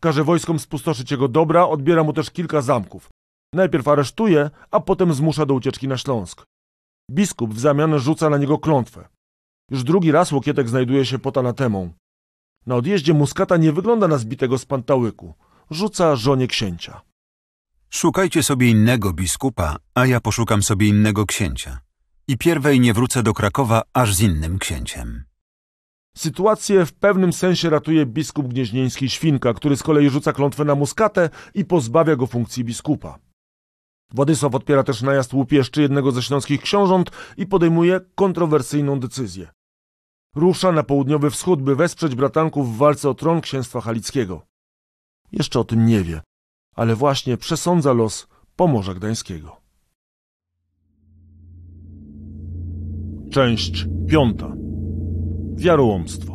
Każe 0.00 0.24
wojskom 0.24 0.58
spustoszyć 0.58 1.10
jego 1.10 1.28
dobra, 1.28 1.66
odbiera 1.66 2.04
mu 2.04 2.12
też 2.12 2.30
kilka 2.30 2.62
zamków. 2.62 3.08
Najpierw 3.54 3.88
aresztuje, 3.88 4.50
a 4.70 4.80
potem 4.80 5.14
zmusza 5.14 5.46
do 5.46 5.54
ucieczki 5.54 5.88
na 5.88 5.96
Śląsk. 5.96 6.44
Biskup 7.10 7.54
w 7.54 7.60
zamian 7.60 7.98
rzuca 7.98 8.30
na 8.30 8.38
niego 8.38 8.58
klątwę. 8.58 9.08
Już 9.70 9.84
drugi 9.84 10.12
raz 10.12 10.32
Łokietek 10.32 10.68
znajduje 10.68 11.06
się 11.06 11.18
pod 11.18 11.38
anatemą. 11.38 11.92
Na 12.66 12.74
odjeździe 12.74 13.14
Muskata 13.14 13.56
nie 13.56 13.72
wygląda 13.72 14.08
na 14.08 14.18
zbitego 14.18 14.58
z 14.58 14.64
pantałyku. 14.64 15.34
Rzuca 15.70 16.16
żonie 16.16 16.46
księcia. 16.46 17.00
Szukajcie 17.90 18.42
sobie 18.42 18.70
innego 18.70 19.12
biskupa, 19.12 19.76
a 19.94 20.06
ja 20.06 20.20
poszukam 20.20 20.62
sobie 20.62 20.88
innego 20.88 21.26
księcia. 21.26 21.80
I 22.28 22.38
pierwej 22.38 22.80
nie 22.80 22.94
wrócę 22.94 23.22
do 23.22 23.32
Krakowa 23.32 23.82
aż 23.92 24.14
z 24.14 24.20
innym 24.20 24.58
księciem. 24.58 25.24
Sytuację 26.16 26.86
w 26.86 26.92
pewnym 26.92 27.32
sensie 27.32 27.70
ratuje 27.70 28.06
biskup 28.06 28.48
gnieźnieński 28.48 29.10
Świnka, 29.10 29.54
który 29.54 29.76
z 29.76 29.82
kolei 29.82 30.10
rzuca 30.10 30.32
klątwę 30.32 30.64
na 30.64 30.74
Muskatę 30.74 31.30
i 31.54 31.64
pozbawia 31.64 32.16
go 32.16 32.26
funkcji 32.26 32.64
biskupa. 32.64 33.18
Władysław 34.14 34.54
odpiera 34.54 34.82
też 34.82 35.02
najazd 35.02 35.34
łupieszczy 35.34 35.82
jednego 35.82 36.12
ze 36.12 36.22
śląskich 36.22 36.62
książąt 36.62 37.10
i 37.36 37.46
podejmuje 37.46 38.00
kontrowersyjną 38.14 39.00
decyzję. 39.00 39.48
Rusza 40.34 40.72
na 40.72 40.82
południowy 40.82 41.30
wschód, 41.30 41.62
by 41.62 41.76
wesprzeć 41.76 42.14
bratanków 42.14 42.74
w 42.74 42.76
walce 42.76 43.08
o 43.10 43.14
tron 43.14 43.40
księstwa 43.40 43.80
halickiego. 43.80 44.46
Jeszcze 45.32 45.60
o 45.60 45.64
tym 45.64 45.86
nie 45.86 46.02
wie, 46.02 46.20
ale 46.74 46.96
właśnie 46.96 47.36
przesądza 47.36 47.92
los 47.92 48.28
Pomorza 48.56 48.94
Gdańskiego. 48.94 49.56
Część 53.30 53.86
piąta. 54.08 54.52
Wiarołomstwo. 55.56 56.33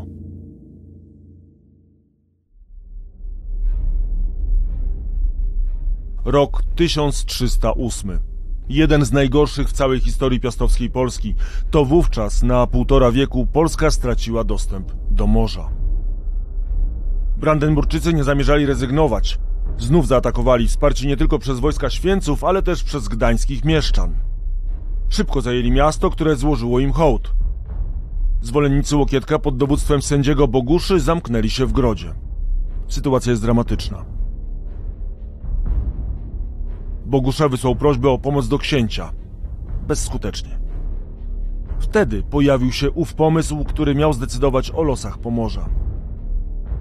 Rok 6.25 6.61
1308. 6.75 8.19
Jeden 8.69 9.05
z 9.05 9.11
najgorszych 9.11 9.69
w 9.69 9.73
całej 9.73 9.99
historii 9.99 10.39
piastowskiej 10.39 10.89
Polski. 10.89 11.35
To 11.71 11.85
wówczas 11.85 12.43
na 12.43 12.67
półtora 12.67 13.11
wieku 13.11 13.47
Polska 13.47 13.91
straciła 13.91 14.43
dostęp 14.43 14.91
do 15.11 15.27
morza. 15.27 15.69
Brandenburczycy 17.37 18.13
nie 18.13 18.23
zamierzali 18.23 18.65
rezygnować. 18.65 19.39
Znów 19.77 20.07
zaatakowali, 20.07 20.67
wsparci 20.67 21.07
nie 21.07 21.17
tylko 21.17 21.39
przez 21.39 21.59
wojska 21.59 21.89
Święców, 21.89 22.43
ale 22.43 22.61
też 22.61 22.83
przez 22.83 23.07
gdańskich 23.07 23.65
mieszczan. 23.65 24.13
Szybko 25.09 25.41
zajęli 25.41 25.71
miasto, 25.71 26.09
które 26.09 26.35
złożyło 26.35 26.79
im 26.79 26.91
hołd. 26.91 27.33
Zwolennicy 28.41 28.95
Łokietka 28.95 29.39
pod 29.39 29.57
dowództwem 29.57 30.01
sędziego 30.01 30.47
Boguszy 30.47 30.99
zamknęli 30.99 31.49
się 31.49 31.65
w 31.65 31.71
grodzie. 31.71 32.13
Sytuacja 32.87 33.29
jest 33.29 33.41
dramatyczna. 33.41 34.18
Bogusza 37.09 37.49
wysłał 37.49 37.75
prośbę 37.75 38.09
o 38.09 38.17
pomoc 38.17 38.47
do 38.47 38.57
księcia. 38.57 39.11
Bezskutecznie. 39.87 40.59
Wtedy 41.79 42.23
pojawił 42.23 42.71
się 42.71 42.91
ów 42.91 43.13
pomysł, 43.13 43.63
który 43.63 43.95
miał 43.95 44.13
zdecydować 44.13 44.71
o 44.71 44.83
losach 44.83 45.17
Pomorza. 45.17 45.69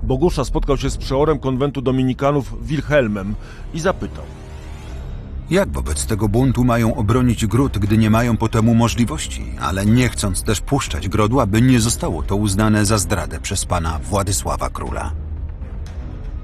Bogusza 0.03 0.45
spotkał 0.45 0.77
się 0.77 0.91
z 0.91 0.97
przeorem 0.97 1.39
konwentu 1.39 1.83
dominikanów 1.83 2.67
Wilhelmem 2.67 3.35
i 3.75 3.81
zapytał. 3.81 4.25
Jak 5.51 5.69
wobec 5.69 6.07
tego 6.07 6.29
buntu 6.29 6.65
mają 6.65 6.95
obronić 6.95 7.47
gród, 7.47 7.79
gdy 7.79 7.99
nie 7.99 8.11
mają 8.11 8.37
po 8.37 8.49
temu 8.49 8.75
możliwości, 8.75 9.45
ale 9.61 9.87
nie 9.87 10.09
chcąc 10.09 10.43
też 10.43 10.61
puszczać 10.61 11.09
grodu, 11.09 11.41
aby 11.41 11.63
nie 11.63 11.81
zostało 11.81 12.23
to 12.23 12.37
uznane 12.37 12.85
za 12.85 12.99
zdradę 12.99 13.41
przez 13.41 13.65
pana 13.65 13.99
Władysława 13.99 14.71
Króla? 14.71 15.13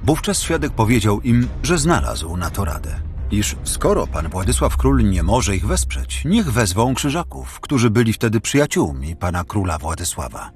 Wówczas 0.04 0.40
świadek 0.40 0.72
powiedział 0.72 1.20
im, 1.20 1.48
że 1.62 1.78
znalazł 1.78 2.36
na 2.36 2.50
to 2.50 2.64
radę. 2.64 3.13
Iż 3.34 3.56
skoro 3.64 4.06
pan 4.06 4.28
Władysław 4.28 4.76
Król 4.76 5.10
nie 5.10 5.22
może 5.22 5.56
ich 5.56 5.66
wesprzeć, 5.66 6.24
niech 6.24 6.52
wezwą 6.52 6.94
krzyżaków, 6.94 7.60
którzy 7.60 7.90
byli 7.90 8.12
wtedy 8.12 8.40
przyjaciółmi 8.40 9.16
pana 9.16 9.44
króla 9.44 9.78
Władysława. 9.78 10.50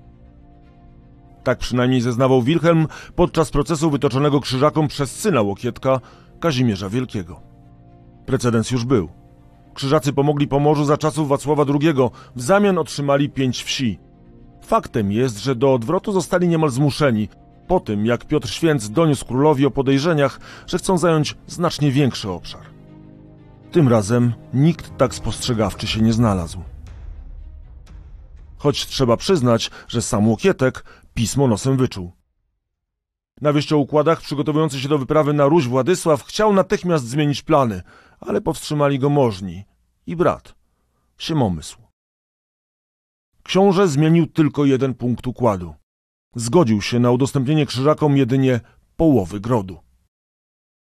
Tak 1.45 1.59
przynajmniej 1.59 2.01
zeznawał 2.01 2.43
Wilhelm 2.43 2.87
podczas 3.17 3.51
procesu 3.51 3.91
wytoczonego 3.91 4.41
krzyżakom 4.41 4.89
przez 4.89 5.11
syna 5.11 5.43
Łokietka, 5.43 6.01
Kazimierza 6.41 6.89
Wielkiego. 6.89 7.41
Precedens 8.27 8.71
już 8.71 8.85
był. 8.85 9.09
Krzyżacy 9.75 10.13
pomogli 10.13 10.49
Pomorzu 10.49 10.85
za 10.85 10.97
czasów 10.97 11.29
Wacława 11.29 11.65
II, 11.81 11.95
w 12.37 12.43
zamian 12.43 12.79
otrzymali 12.79 13.31
pięć 13.31 13.63
wsi. 13.63 13.99
Faktem 14.63 15.13
jest, 15.13 15.39
że 15.39 15.55
do 15.55 15.75
odwrotu 15.75 16.13
zostali 16.13 16.49
niemal 16.49 16.71
zmuszeni, 16.71 17.29
po 17.67 17.81
tym 17.81 18.07
jak 18.07 18.25
Piotr 18.25 18.49
Święc 18.49 18.91
doniósł 18.91 19.27
królowi 19.27 19.67
o 19.67 19.71
podejrzeniach, 19.71 20.41
że 20.67 20.79
chcą 20.79 20.99
zająć 20.99 21.37
znacznie 21.47 21.93
większy 21.93 22.31
obszar. 22.31 22.68
Tym 23.73 23.89
razem 23.89 24.35
nikt 24.55 24.97
tak 24.97 25.15
spostrzegawczy 25.15 25.87
się 25.87 26.01
nie 26.01 26.13
znalazł. 26.13 26.63
Choć 28.57 28.87
trzeba 28.87 29.17
przyznać, 29.17 29.71
że 29.89 30.03
sam 30.03 30.29
Łokietek 30.29 30.85
pismo 31.15 31.49
nosem 31.49 31.77
wyczuł. 31.77 32.13
Na 33.41 33.53
wieścioukładach 33.53 34.21
przygotowujący 34.21 34.81
się 34.81 34.89
do 34.89 34.99
wyprawy 34.99 35.33
na 35.33 35.47
Ruś 35.47 35.67
Władysław 35.67 36.25
chciał 36.25 36.53
natychmiast 36.53 37.09
zmienić 37.09 37.43
plany, 37.43 37.83
ale 38.21 38.41
powstrzymali 38.41 38.99
go 38.99 39.11
możni 39.11 39.65
i 40.07 40.17
brat, 40.17 40.55
Siemomysł. 41.19 41.79
Książę 43.43 43.89
zmienił 43.89 44.27
tylko 44.27 44.65
jeden 44.65 44.95
punkt 44.95 45.27
układu. 45.27 45.75
Zgodził 46.35 46.83
się 46.83 46.99
na 46.99 47.11
udostępnienie 47.11 47.67
krzyżakom 47.67 48.17
jedynie 48.17 48.61
połowy 48.97 49.41
grodu. 49.41 49.79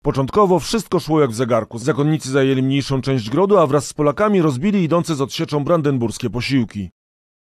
Początkowo 0.05 0.59
wszystko 0.59 0.99
szło 0.99 1.21
jak 1.21 1.31
w 1.31 1.35
zegarku. 1.35 1.79
Zakonnicy 1.79 2.31
zajęli 2.31 2.63
mniejszą 2.63 3.01
część 3.01 3.29
grodu, 3.29 3.57
a 3.57 3.67
wraz 3.67 3.87
z 3.87 3.93
Polakami 3.93 4.41
rozbili 4.41 4.83
idące 4.83 5.15
z 5.15 5.21
odsieczą 5.21 5.63
brandenburskie 5.63 6.29
posiłki. 6.29 6.89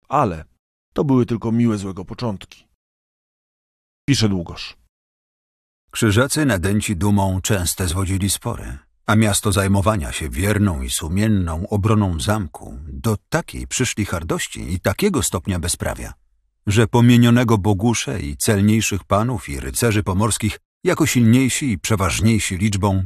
Ale 0.09 0.45
to 0.93 1.03
były 1.03 1.25
tylko 1.25 1.51
miłe 1.51 1.77
złego 1.77 2.05
początki. 2.05 2.67
Pisze 4.05 4.29
Długosz. 4.29 4.77
Krzyżacy 5.91 6.45
nadęci 6.45 6.95
dumą 6.95 7.41
częste 7.41 7.87
zwodzili 7.87 8.29
spory, 8.29 8.77
a 9.05 9.15
miasto 9.15 9.51
zajmowania 9.51 10.11
się 10.11 10.29
wierną 10.29 10.81
i 10.81 10.89
sumienną 10.89 11.67
obroną 11.69 12.19
zamku 12.19 12.79
do 12.87 13.17
takiej 13.29 13.67
przyszli 13.67 14.05
hardości 14.05 14.73
i 14.73 14.79
takiego 14.79 15.23
stopnia 15.23 15.59
bezprawia, 15.59 16.13
że 16.67 16.87
pomienionego 16.87 17.57
Bogusze 17.57 18.21
i 18.21 18.37
celniejszych 18.37 19.03
panów 19.03 19.49
i 19.49 19.59
rycerzy 19.59 20.03
pomorskich 20.03 20.59
jako 20.83 21.05
silniejsi 21.05 21.71
i 21.71 21.79
przeważniejsi 21.79 22.57
liczbą 22.57 23.03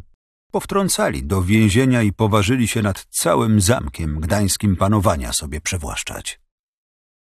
powtrącali 0.51 1.23
do 1.23 1.41
więzienia 1.41 2.01
i 2.01 2.13
poważyli 2.13 2.67
się 2.67 2.81
nad 2.81 3.05
całym 3.05 3.61
zamkiem 3.61 4.19
gdańskim 4.19 4.75
panowania 4.75 5.33
sobie 5.33 5.61
przewłaszczać. 5.61 6.39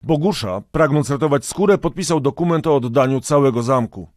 Bogusza, 0.02 0.62
pragnąc 0.72 1.10
ratować 1.10 1.44
skórę, 1.44 1.78
podpisał 1.78 2.20
dokument 2.20 2.66
o 2.66 2.76
oddaniu 2.76 3.20
całego 3.20 3.62
zamku. 3.62 4.08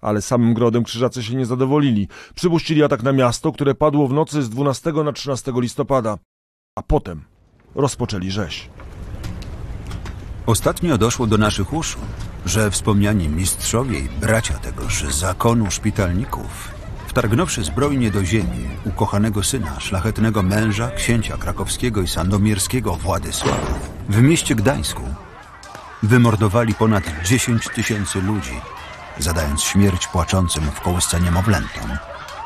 Ale 0.00 0.22
samym 0.22 0.54
grodem 0.54 0.84
krzyżacy 0.84 1.22
się 1.22 1.34
nie 1.34 1.46
zadowolili. 1.46 2.08
Przypuścili 2.34 2.82
atak 2.82 3.02
na 3.02 3.12
miasto, 3.12 3.52
które 3.52 3.74
padło 3.74 4.08
w 4.08 4.12
nocy 4.12 4.42
z 4.42 4.50
12 4.50 4.92
na 4.92 5.12
13 5.12 5.52
listopada, 5.56 6.18
a 6.76 6.82
potem 6.82 7.24
rozpoczęli 7.74 8.30
rzeź. 8.30 8.70
Ostatnio 10.46 10.98
doszło 10.98 11.26
do 11.26 11.38
naszych 11.38 11.72
uszu, 11.72 11.98
że 12.48 12.70
wspomniani 12.70 13.28
mistrzowie 13.28 13.98
i 13.98 14.08
bracia 14.08 14.54
tegoż 14.54 15.04
zakonu 15.04 15.70
szpitalników, 15.70 16.70
wtargnąwszy 17.06 17.64
zbrojnie 17.64 18.10
do 18.10 18.24
ziemi 18.24 18.68
ukochanego 18.84 19.42
syna, 19.42 19.80
szlachetnego 19.80 20.42
męża, 20.42 20.90
księcia 20.90 21.36
krakowskiego 21.36 22.02
i 22.02 22.08
sandomierskiego 22.08 22.94
Władysława, 22.94 23.78
w 24.08 24.22
mieście 24.22 24.54
Gdańsku, 24.54 25.02
wymordowali 26.02 26.74
ponad 26.74 27.04
10 27.24 27.68
tysięcy 27.74 28.22
ludzi, 28.22 28.60
zadając 29.18 29.62
śmierć 29.62 30.06
płaczącym 30.06 30.64
w 30.64 30.80
kołysce 30.80 31.20
niemowlętom, 31.20 31.90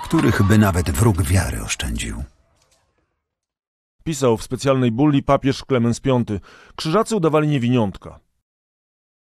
których 0.04 0.42
by 0.42 0.58
nawet 0.58 0.90
wróg 0.90 1.22
wiary 1.22 1.62
oszczędził. 1.62 2.24
Pisał 4.04 4.36
w 4.36 4.42
specjalnej 4.42 4.92
bulli 4.92 5.22
papież 5.22 5.64
Klemens 5.64 6.00
V. 6.00 6.24
Krzyżacy 6.76 7.16
udawali 7.16 7.48
niewiniątka. 7.48 8.21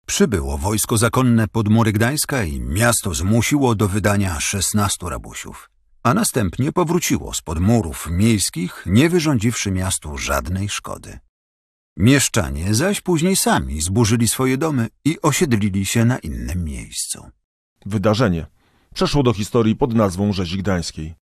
Przybyło 0.09 0.57
wojsko 0.57 0.97
zakonne 0.97 1.47
pod 1.47 1.67
mury 1.67 1.91
Gdańska 1.91 2.43
i 2.43 2.61
miasto 2.61 3.13
zmusiło 3.13 3.75
do 3.75 3.87
wydania 3.87 4.39
16 4.39 5.09
rabusiów, 5.09 5.69
a 6.03 6.13
następnie 6.13 6.71
powróciło 6.71 7.33
spod 7.33 7.59
murów 7.59 8.07
miejskich, 8.11 8.83
nie 8.85 9.09
wyrządziwszy 9.09 9.71
miastu 9.71 10.17
żadnej 10.17 10.69
szkody. 10.69 11.19
Mieszczanie 11.97 12.75
zaś 12.75 13.01
później 13.01 13.35
sami 13.35 13.81
zburzyli 13.81 14.27
swoje 14.27 14.57
domy 14.57 14.87
i 15.05 15.21
osiedlili 15.21 15.85
się 15.85 16.05
na 16.05 16.19
innym 16.19 16.63
miejscu. 16.63 17.29
Wydarzenie 17.85 18.45
przeszło 18.93 19.23
do 19.23 19.33
historii 19.33 19.75
pod 19.75 19.93
nazwą 19.93 20.33
Rzezi 20.33 20.57
Gdańskiej. 20.57 21.15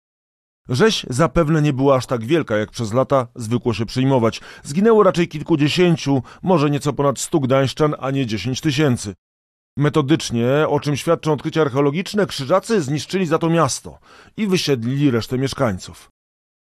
Rzeź 0.69 1.07
zapewne 1.11 1.63
nie 1.63 1.73
była 1.73 1.97
aż 1.97 2.07
tak 2.07 2.25
wielka, 2.25 2.57
jak 2.57 2.71
przez 2.71 2.93
lata 2.93 3.27
zwykło 3.35 3.75
się 3.75 3.87
przyjmować. 3.87 4.41
Zginęło 4.63 5.03
raczej 5.03 5.29
kilkudziesięciu, 5.29 6.23
może 6.43 6.71
nieco 6.71 6.93
ponad 6.93 7.19
stu 7.19 7.41
gdańszczan, 7.41 7.95
a 7.99 8.11
nie 8.11 8.27
dziesięć 8.27 8.61
tysięcy. 8.61 9.15
Metodycznie, 9.79 10.49
o 10.69 10.81
czym 10.81 10.97
świadczą 10.97 11.33
odkrycia 11.33 11.61
archeologiczne, 11.63 12.27
krzyżacy 12.27 12.83
zniszczyli 12.83 13.27
za 13.27 13.39
to 13.39 13.51
miasto 13.51 13.99
i 14.37 14.47
wysiedlili 14.47 15.11
resztę 15.11 15.39
mieszkańców. 15.39 16.11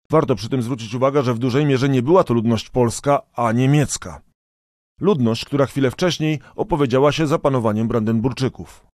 Warto 0.10 0.36
przy 0.36 0.50
tym 0.50 0.62
zwrócić 0.62 0.94
uwagę, 0.94 1.24
że 1.24 1.34
w 1.34 1.40
dużej 1.40 1.66
mierze 1.66 1.90
nie 1.90 2.02
była 2.02 2.24
to 2.24 2.34
ludność 2.34 2.70
polska, 2.70 3.22
a 3.36 3.52
niemiecka. 3.52 4.22
Ludność, 5.02 5.46
która 5.46 5.66
chwilę 5.66 5.92
wcześniej 5.92 6.40
opowiedziała 6.56 7.12
się 7.12 7.28
za 7.28 7.40
panowaniem 7.40 7.88
Brandenburczyków. 7.88 8.93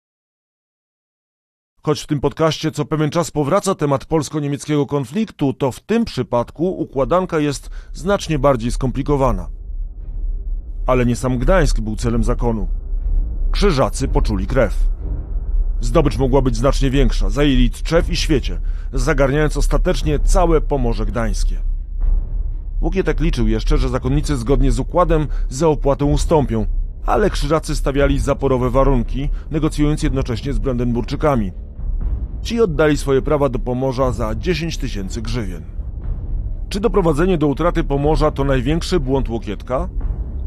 Choć 1.86 2.02
w 2.02 2.06
tym 2.06 2.20
podcaście 2.20 2.70
co 2.70 2.84
pewien 2.84 3.10
czas 3.10 3.30
powraca 3.30 3.74
temat 3.74 4.04
polsko-niemieckiego 4.04 4.86
konfliktu, 4.86 5.52
to 5.52 5.72
w 5.72 5.80
tym 5.80 6.04
przypadku 6.04 6.78
układanka 6.78 7.38
jest 7.38 7.70
znacznie 7.92 8.38
bardziej 8.38 8.72
skomplikowana. 8.72 9.48
Ale 10.86 11.06
nie 11.06 11.16
sam 11.16 11.38
Gdańsk 11.38 11.80
był 11.80 11.96
celem 11.96 12.24
zakonu. 12.24 12.68
Krzyżacy 13.50 14.08
poczuli 14.08 14.46
krew. 14.46 14.88
Zdobycz 15.80 16.18
mogła 16.18 16.42
być 16.42 16.56
znacznie 16.56 16.90
większa, 16.90 17.30
zajęli 17.30 17.70
Tczew 17.70 18.10
i 18.10 18.16
Świecie, 18.16 18.60
zagarniając 18.92 19.56
ostatecznie 19.56 20.18
całe 20.18 20.60
Pomorze 20.60 21.06
Gdańskie. 21.06 21.60
Łukietek 22.80 23.20
liczył 23.20 23.48
jeszcze, 23.48 23.78
że 23.78 23.88
zakonnicy 23.88 24.36
zgodnie 24.36 24.72
z 24.72 24.78
układem 24.78 25.26
za 25.48 25.68
opłatę 25.68 26.04
ustąpią, 26.04 26.66
ale 27.04 27.30
krzyżacy 27.30 27.76
stawiali 27.76 28.18
zaporowe 28.18 28.70
warunki, 28.70 29.28
negocjując 29.50 30.02
jednocześnie 30.02 30.52
z 30.52 30.58
Brandenburczykami– 30.58 31.52
Ci 32.46 32.60
oddali 32.60 32.96
swoje 32.96 33.22
prawa 33.22 33.48
do 33.48 33.58
Pomorza 33.58 34.12
za 34.12 34.34
10 34.34 34.78
tysięcy 34.78 35.22
grzywien. 35.22 35.62
Czy 36.68 36.80
doprowadzenie 36.80 37.38
do 37.38 37.46
utraty 37.46 37.84
Pomorza 37.84 38.30
to 38.30 38.44
największy 38.44 39.00
błąd 39.00 39.28
Łokietka? 39.28 39.88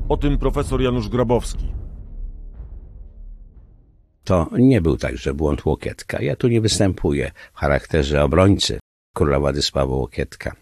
O 0.09 0.17
tym 0.17 0.38
profesor 0.38 0.81
Janusz 0.81 1.09
Grabowski. 1.09 1.65
To 4.23 4.49
nie 4.51 4.81
był 4.81 4.97
także 4.97 5.33
błąd 5.33 5.65
Łokietka. 5.65 6.21
Ja 6.21 6.35
tu 6.35 6.47
nie 6.47 6.62
występuję 6.62 7.31
w 7.53 7.57
charakterze 7.57 8.23
obrońcy 8.23 8.79
króla 9.15 9.39
Władysława 9.39 9.95
Łokietka. 9.95 10.55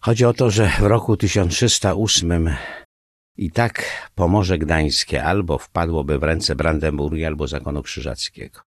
Chodzi 0.00 0.24
o 0.24 0.34
to, 0.34 0.50
że 0.50 0.68
w 0.68 0.82
roku 0.82 1.16
1308 1.16 2.50
i 3.36 3.50
tak 3.50 3.84
Pomorze 4.14 4.58
Gdańskie 4.58 5.24
albo 5.24 5.58
wpadłoby 5.58 6.18
w 6.18 6.22
ręce 6.22 6.56
Brandenburgii, 6.56 7.24
albo 7.24 7.46
zakonu 7.46 7.82
krzyżackiego 7.82 8.71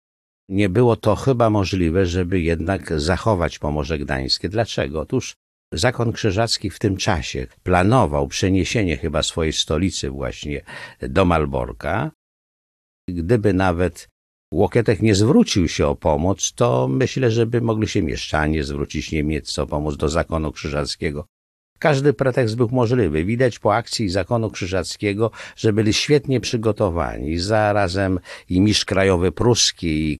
nie 0.49 0.69
było 0.69 0.95
to 0.95 1.15
chyba 1.15 1.49
możliwe, 1.49 2.05
żeby 2.05 2.41
jednak 2.41 2.99
zachować 2.99 3.59
Pomorze 3.59 3.99
Gdańskie. 3.99 4.49
Dlaczego? 4.49 4.99
Otóż 5.01 5.35
Zakon 5.73 6.11
Krzyżacki 6.11 6.69
w 6.69 6.79
tym 6.79 6.97
czasie 6.97 7.47
planował 7.63 8.27
przeniesienie 8.27 8.97
chyba 8.97 9.23
swojej 9.23 9.53
stolicy 9.53 10.09
właśnie 10.09 10.61
do 11.01 11.25
Malborka. 11.25 12.11
Gdyby 13.09 13.53
nawet 13.53 14.07
Łokietek 14.53 15.01
nie 15.01 15.15
zwrócił 15.15 15.67
się 15.67 15.87
o 15.87 15.95
pomoc, 15.95 16.53
to 16.53 16.87
myślę, 16.87 17.31
że 17.31 17.45
by 17.45 17.61
mogli 17.61 17.87
się 17.87 18.01
mieszczanie 18.01 18.63
zwrócić 18.63 19.11
niemieccy 19.11 19.61
o 19.61 19.67
pomoc 19.67 19.97
do 19.97 20.09
zakonu 20.09 20.51
krzyżackiego. 20.51 21.25
Każdy 21.79 22.13
pretekst 22.13 22.55
był 22.55 22.69
możliwy. 22.71 23.25
Widać 23.25 23.59
po 23.59 23.75
akcji 23.75 24.09
zakonu 24.09 24.51
krzyżackiego, 24.51 25.31
że 25.55 25.73
byli 25.73 25.93
świetnie 25.93 26.39
przygotowani. 26.39 27.39
Zarazem 27.39 28.19
i 28.49 28.61
mistrz 28.61 28.85
krajowy 28.85 29.31
pruski, 29.31 30.11
i 30.11 30.17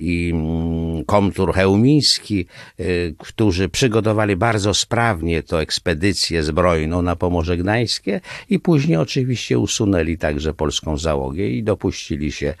mm, 0.00 1.04
komtur 1.04 1.54
chełmiński, 1.54 2.46
y, 2.80 3.14
którzy 3.18 3.68
przygotowali 3.68 4.36
bardzo 4.36 4.74
sprawnie 4.74 5.42
tę 5.42 5.58
ekspedycję 5.58 6.42
zbrojną 6.42 7.02
na 7.02 7.16
Pomorze 7.16 7.56
Gdańskie 7.56 8.20
i 8.50 8.58
później 8.58 8.96
oczywiście 8.96 9.58
usunęli 9.58 10.18
także 10.18 10.54
polską 10.54 10.98
załogę 10.98 11.46
i 11.46 11.62
dopuścili 11.62 12.32
się 12.32 12.54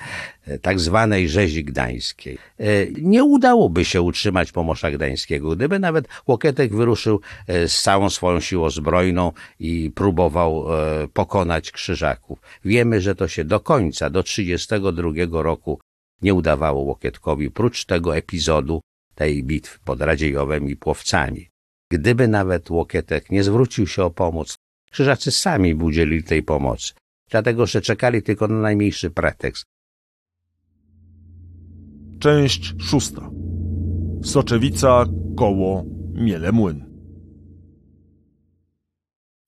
e, 0.46 0.58
tak 0.58 0.80
zwanej 0.80 1.28
rzezi 1.28 1.64
gdańskiej. 1.64 2.38
E, 2.58 2.64
nie 3.02 3.24
udałoby 3.24 3.84
się 3.84 4.02
utrzymać 4.02 4.52
Pomorza 4.52 4.90
Gdańskiego, 4.90 5.56
gdyby 5.56 5.78
nawet 5.78 6.08
Łokietek 6.26 6.74
wyruszył 6.74 7.20
z 7.48 7.82
całą 7.82 8.10
swoją 8.10 8.40
siłą 8.40 8.70
zbrojną 8.70 9.32
i 9.60 9.90
próbował 9.94 10.66
pokonać 11.12 11.70
Krzyżaków. 11.70 12.38
Wiemy, 12.64 13.00
że 13.00 13.14
to 13.14 13.28
się 13.28 13.44
do 13.44 13.60
końca, 13.60 14.10
do 14.10 14.22
1932 14.22 15.42
roku 15.42 15.80
nie 16.22 16.34
udawało 16.34 16.82
Łokietkowi 16.82 17.50
prócz 17.50 17.84
tego 17.84 18.16
epizodu 18.16 18.80
tej 19.14 19.44
bitwy 19.44 19.78
pod 19.84 20.00
Radziejowem 20.00 20.68
i 20.68 20.76
Płowcami. 20.76 21.48
Gdyby 21.90 22.28
nawet 22.28 22.70
Łokietek 22.70 23.30
nie 23.30 23.44
zwrócił 23.44 23.86
się 23.86 24.04
o 24.04 24.10
pomoc, 24.10 24.56
krzyżacy 24.90 25.30
sami 25.30 25.74
by 25.74 25.84
udzielili 25.84 26.24
tej 26.24 26.42
pomocy, 26.42 26.92
dlatego 27.30 27.66
że 27.66 27.80
czekali 27.80 28.22
tylko 28.22 28.48
na 28.48 28.60
najmniejszy 28.60 29.10
pretekst. 29.10 29.64
Część 32.18 32.74
szósta. 32.80 33.30
Soczewica, 34.24 35.04
koło, 35.36 35.84
miele 36.14 36.52
młyn. 36.52 36.90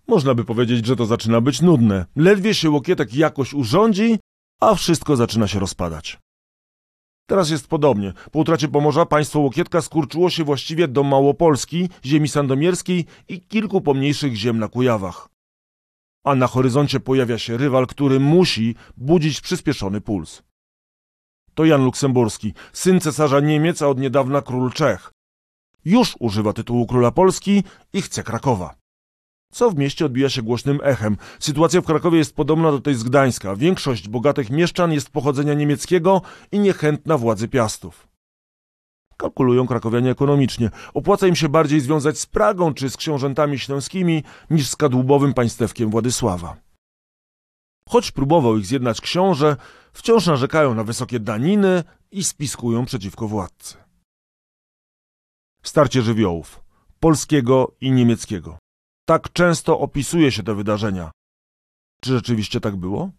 Można 0.09 0.35
by 0.35 0.45
powiedzieć, 0.45 0.87
że 0.87 0.97
to 0.97 1.07
zaczyna 1.07 1.41
być 1.41 1.63
nudne. 1.63 2.07
Ledwie 2.17 2.55
się 2.55 2.71
Łokietek 2.71 3.15
jakoś 3.15 3.55
urządzi, 3.55 4.19
a 4.61 4.75
wszystko 4.75 5.17
zaczyna 5.17 5.49
się 5.49 5.59
rozpadać. 5.59 6.19
Teraz 7.27 7.51
jest 7.51 7.67
podobnie. 7.67 8.13
Po 8.33 8.39
utracie 8.39 8.69
Pomorza 8.69 9.07
państwo 9.07 9.41
Łokietka 9.41 9.81
skurczyło 9.81 10.31
się 10.31 10.45
właściwie 10.45 10.89
do 10.89 11.03
Małopolski, 11.03 11.89
ziemi 12.05 12.29
sandomierskiej 12.29 13.05
i 13.29 13.41
kilku 13.41 13.81
pomniejszych 13.81 14.35
ziem 14.35 14.59
na 14.59 14.69
Kujawach. 14.69 15.29
A 16.25 16.35
na 16.35 16.47
horyzoncie 16.47 17.01
pojawia 17.01 17.39
się 17.39 17.57
rywal, 17.57 17.87
który 17.87 18.21
musi 18.21 18.75
budzić 18.97 19.41
przyspieszony 19.41 20.01
puls. 20.01 20.43
To 21.55 21.65
Jan 21.65 21.85
Luksemburski, 21.85 22.55
syn 22.73 23.01
cesarza 23.01 23.41
Niemiec, 23.41 23.83
a 23.83 23.89
od 23.89 23.99
niedawna 23.99 24.43
król 24.43 24.73
Czech. 24.73 25.13
Już 25.85 26.17
używa 26.19 26.53
tytułu 26.53 26.87
króla 26.87 27.11
Polski 27.11 27.65
i 27.93 28.03
chce 28.03 28.23
Krakowa 28.23 28.82
co 29.53 29.71
w 29.71 29.77
mieście 29.77 30.07
odbija 30.07 30.31
się 30.31 30.43
głośnym 30.43 30.81
echem. 30.83 31.17
Sytuacja 31.41 31.81
w 31.81 31.85
Krakowie 31.85 32.19
jest 32.19 32.37
podobna 32.37 32.71
do 32.71 32.81
tej 32.81 32.95
z 32.95 33.03
Gdańska. 33.03 33.57
Większość 33.57 34.09
bogatych 34.09 34.51
mieszczan 34.51 34.93
jest 34.93 35.11
pochodzenia 35.11 35.55
niemieckiego 35.55 36.23
i 36.53 36.59
niechętna 36.59 37.19
władzy 37.19 37.49
piastów. 37.49 38.09
Kalkulują 39.17 39.67
krakowianie 39.67 40.11
ekonomicznie. 40.11 40.71
Opłaca 40.95 41.27
im 41.27 41.37
się 41.37 41.49
bardziej 41.49 41.81
związać 41.81 42.19
z 42.19 42.27
Pragą 42.27 42.75
czy 42.75 42.91
z 42.91 42.97
książętami 42.97 43.59
śląskimi 43.59 44.23
niż 44.51 44.69
z 44.69 44.77
kadłubowym 44.77 45.35
państewkiem 45.35 45.91
Władysława. 45.91 46.57
Choć 47.89 48.11
próbował 48.11 48.59
ich 48.59 48.67
zjednać 48.67 49.01
książę, 49.01 49.57
wciąż 49.93 50.27
narzekają 50.27 50.75
na 50.75 50.85
wysokie 50.85 51.21
daniny 51.21 51.85
i 52.11 52.25
spiskują 52.25 52.85
przeciwko 52.85 53.29
władcy. 53.29 53.77
Starcie 55.63 56.03
żywiołów 56.03 56.63
polskiego 57.03 57.75
i 57.81 57.93
niemieckiego. 57.93 58.62
Tak 59.13 59.33
często 59.33 59.81
opisuje 59.81 60.33
się 60.33 60.43
te 60.43 60.55
wydarzenia. 60.55 61.11
Czy 62.01 62.11
rzeczywiście 62.11 62.61
tak 62.61 62.77
było? 62.77 63.11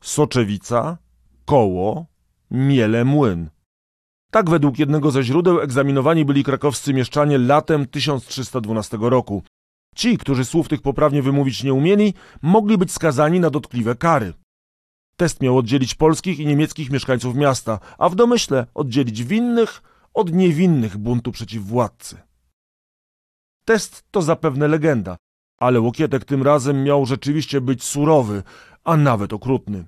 Soczewica, 0.00 0.98
koło, 1.44 2.06
miele 2.50 3.04
młyn. 3.04 3.50
Tak 4.30 4.50
według 4.50 4.78
jednego 4.78 5.10
ze 5.10 5.22
źródeł 5.22 5.60
egzaminowani 5.60 6.24
byli 6.24 6.44
krakowscy 6.44 6.94
mieszczanie 6.94 7.38
latem 7.38 7.86
1312 7.86 8.98
roku. 9.00 9.42
Ci, 9.96 10.18
którzy 10.18 10.44
słów 10.44 10.68
tych 10.68 10.82
poprawnie 10.82 11.22
wymówić 11.22 11.62
nie 11.62 11.74
umieli, 11.74 12.14
mogli 12.42 12.78
być 12.78 12.92
skazani 12.92 13.40
na 13.40 13.50
dotkliwe 13.50 13.94
kary. 13.94 14.32
Test 15.16 15.40
miał 15.40 15.58
oddzielić 15.58 15.94
polskich 15.94 16.38
i 16.38 16.46
niemieckich 16.46 16.90
mieszkańców 16.90 17.34
miasta, 17.34 17.78
a 17.98 18.08
w 18.08 18.14
domyśle 18.14 18.66
oddzielić 18.74 19.24
winnych 19.24 19.82
od 20.14 20.32
niewinnych 20.32 20.96
buntu 20.96 21.32
przeciw 21.32 21.64
władcy. 21.64 22.31
Test 23.64 24.04
to 24.10 24.22
zapewne 24.22 24.68
legenda, 24.68 25.16
ale 25.60 25.80
Łokietek 25.80 26.24
tym 26.24 26.42
razem 26.42 26.84
miał 26.84 27.06
rzeczywiście 27.06 27.60
być 27.60 27.84
surowy, 27.84 28.42
a 28.84 28.96
nawet 28.96 29.32
okrutny. 29.32 29.84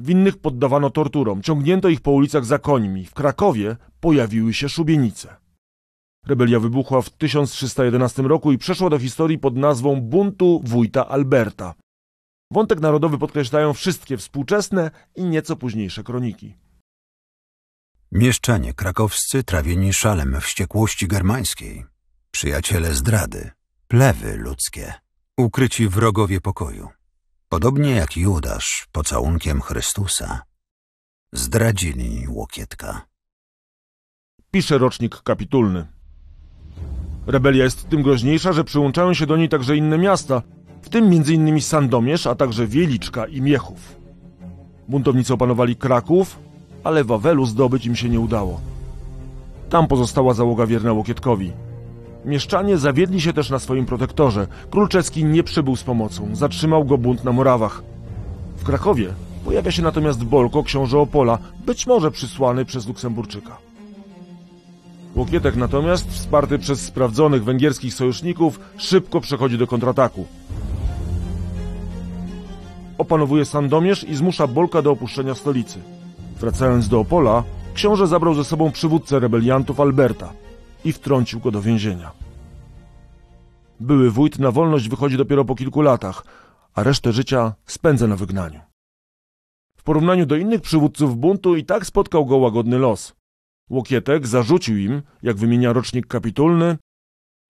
Winnych 0.00 0.36
poddawano 0.36 0.90
torturom, 0.90 1.42
ciągnięto 1.42 1.88
ich 1.88 2.00
po 2.00 2.10
ulicach 2.10 2.44
za 2.44 2.58
końmi. 2.58 3.04
W 3.04 3.14
Krakowie 3.14 3.76
pojawiły 4.00 4.54
się 4.54 4.68
szubienice. 4.68 5.36
Rebelia 6.26 6.60
wybuchła 6.60 7.02
w 7.02 7.10
1311 7.10 8.22
roku 8.22 8.52
i 8.52 8.58
przeszła 8.58 8.90
do 8.90 8.98
historii 8.98 9.38
pod 9.38 9.56
nazwą 9.56 10.00
buntu 10.00 10.60
wójta 10.64 11.08
Alberta. 11.08 11.74
Wątek 12.52 12.80
narodowy 12.80 13.18
podkreślają 13.18 13.72
wszystkie 13.72 14.16
współczesne 14.16 14.90
i 15.16 15.24
nieco 15.24 15.56
późniejsze 15.56 16.02
kroniki. 16.02 16.54
Mieszczanie 18.12 18.74
krakowscy 18.74 19.44
trawieni 19.44 19.92
szalem 19.92 20.40
wściekłości 20.40 21.08
germańskiej 21.08 21.84
przyjaciele 22.30 22.94
zdrady, 22.94 23.50
plewy 23.88 24.36
ludzkie, 24.36 24.94
ukryci 25.36 25.88
wrogowie 25.88 26.40
pokoju. 26.40 26.88
Podobnie 27.48 27.90
jak 27.90 28.16
Judasz 28.16 28.86
pocałunkiem 28.92 29.60
Chrystusa, 29.60 30.42
zdradzili 31.32 32.28
Łokietka. 32.28 33.06
Pisze 34.50 34.78
rocznik 34.78 35.22
kapitulny. 35.22 35.86
Rebelia 37.26 37.64
jest 37.64 37.88
tym 37.88 38.02
groźniejsza, 38.02 38.52
że 38.52 38.64
przyłączają 38.64 39.14
się 39.14 39.26
do 39.26 39.36
niej 39.36 39.48
także 39.48 39.76
inne 39.76 39.98
miasta, 39.98 40.42
w 40.82 40.88
tym 40.88 41.04
m.in. 41.04 41.60
Sandomierz, 41.60 42.26
a 42.26 42.34
także 42.34 42.66
Wieliczka 42.66 43.26
i 43.26 43.42
Miechów. 43.42 43.96
Buntownicy 44.88 45.34
opanowali 45.34 45.76
Kraków, 45.76 46.38
ale 46.84 47.04
Wawelu 47.04 47.46
zdobyć 47.46 47.86
im 47.86 47.96
się 47.96 48.08
nie 48.08 48.20
udało. 48.20 48.60
Tam 49.70 49.88
pozostała 49.88 50.34
załoga 50.34 50.66
wierna 50.66 50.92
Łokietkowi– 50.92 51.52
Mieszczanie 52.24 52.78
zawiedli 52.78 53.20
się 53.20 53.32
też 53.32 53.50
na 53.50 53.58
swoim 53.58 53.86
protektorze. 53.86 54.46
Król 54.70 54.88
czeski 54.88 55.24
nie 55.24 55.42
przybył 55.42 55.76
z 55.76 55.82
pomocą, 55.82 56.36
zatrzymał 56.36 56.84
go 56.84 56.98
bunt 56.98 57.24
na 57.24 57.32
Morawach. 57.32 57.82
W 58.56 58.64
Krakowie 58.64 59.08
pojawia 59.44 59.70
się 59.70 59.82
natomiast 59.82 60.24
Bolko, 60.24 60.62
książę 60.62 60.98
Opola, 60.98 61.38
być 61.66 61.86
może 61.86 62.10
przysłany 62.10 62.64
przez 62.64 62.88
Luksemburczyka. 62.88 63.56
Łokietek 65.16 65.56
natomiast, 65.56 66.10
wsparty 66.10 66.58
przez 66.58 66.80
sprawdzonych 66.80 67.44
węgierskich 67.44 67.94
sojuszników, 67.94 68.60
szybko 68.76 69.20
przechodzi 69.20 69.58
do 69.58 69.66
kontrataku. 69.66 70.26
Opanowuje 72.98 73.44
Sandomierz 73.44 74.04
i 74.04 74.14
zmusza 74.14 74.46
Bolka 74.46 74.82
do 74.82 74.90
opuszczenia 74.90 75.34
stolicy. 75.34 75.78
Wracając 76.40 76.88
do 76.88 77.00
Opola, 77.00 77.44
książę 77.74 78.06
zabrał 78.06 78.34
ze 78.34 78.44
sobą 78.44 78.70
przywódcę 78.70 79.20
rebeliantów 79.20 79.80
Alberta– 79.80 80.32
i 80.84 80.92
wtrącił 80.92 81.40
go 81.40 81.50
do 81.50 81.62
więzienia. 81.62 82.12
Były 83.80 84.10
wójt 84.10 84.38
na 84.38 84.50
wolność 84.50 84.88
wychodzi 84.88 85.16
dopiero 85.16 85.44
po 85.44 85.54
kilku 85.54 85.82
latach, 85.82 86.24
a 86.74 86.82
resztę 86.82 87.12
życia 87.12 87.54
spędza 87.66 88.06
na 88.06 88.16
wygnaniu. 88.16 88.60
W 89.76 89.82
porównaniu 89.82 90.26
do 90.26 90.36
innych 90.36 90.60
przywódców 90.60 91.16
buntu 91.16 91.56
i 91.56 91.64
tak 91.64 91.86
spotkał 91.86 92.26
go 92.26 92.36
łagodny 92.36 92.78
los. 92.78 93.14
Łokietek 93.70 94.26
zarzucił 94.26 94.76
im, 94.76 95.02
jak 95.22 95.36
wymienia 95.36 95.72
rocznik 95.72 96.06
kapitulny, 96.06 96.76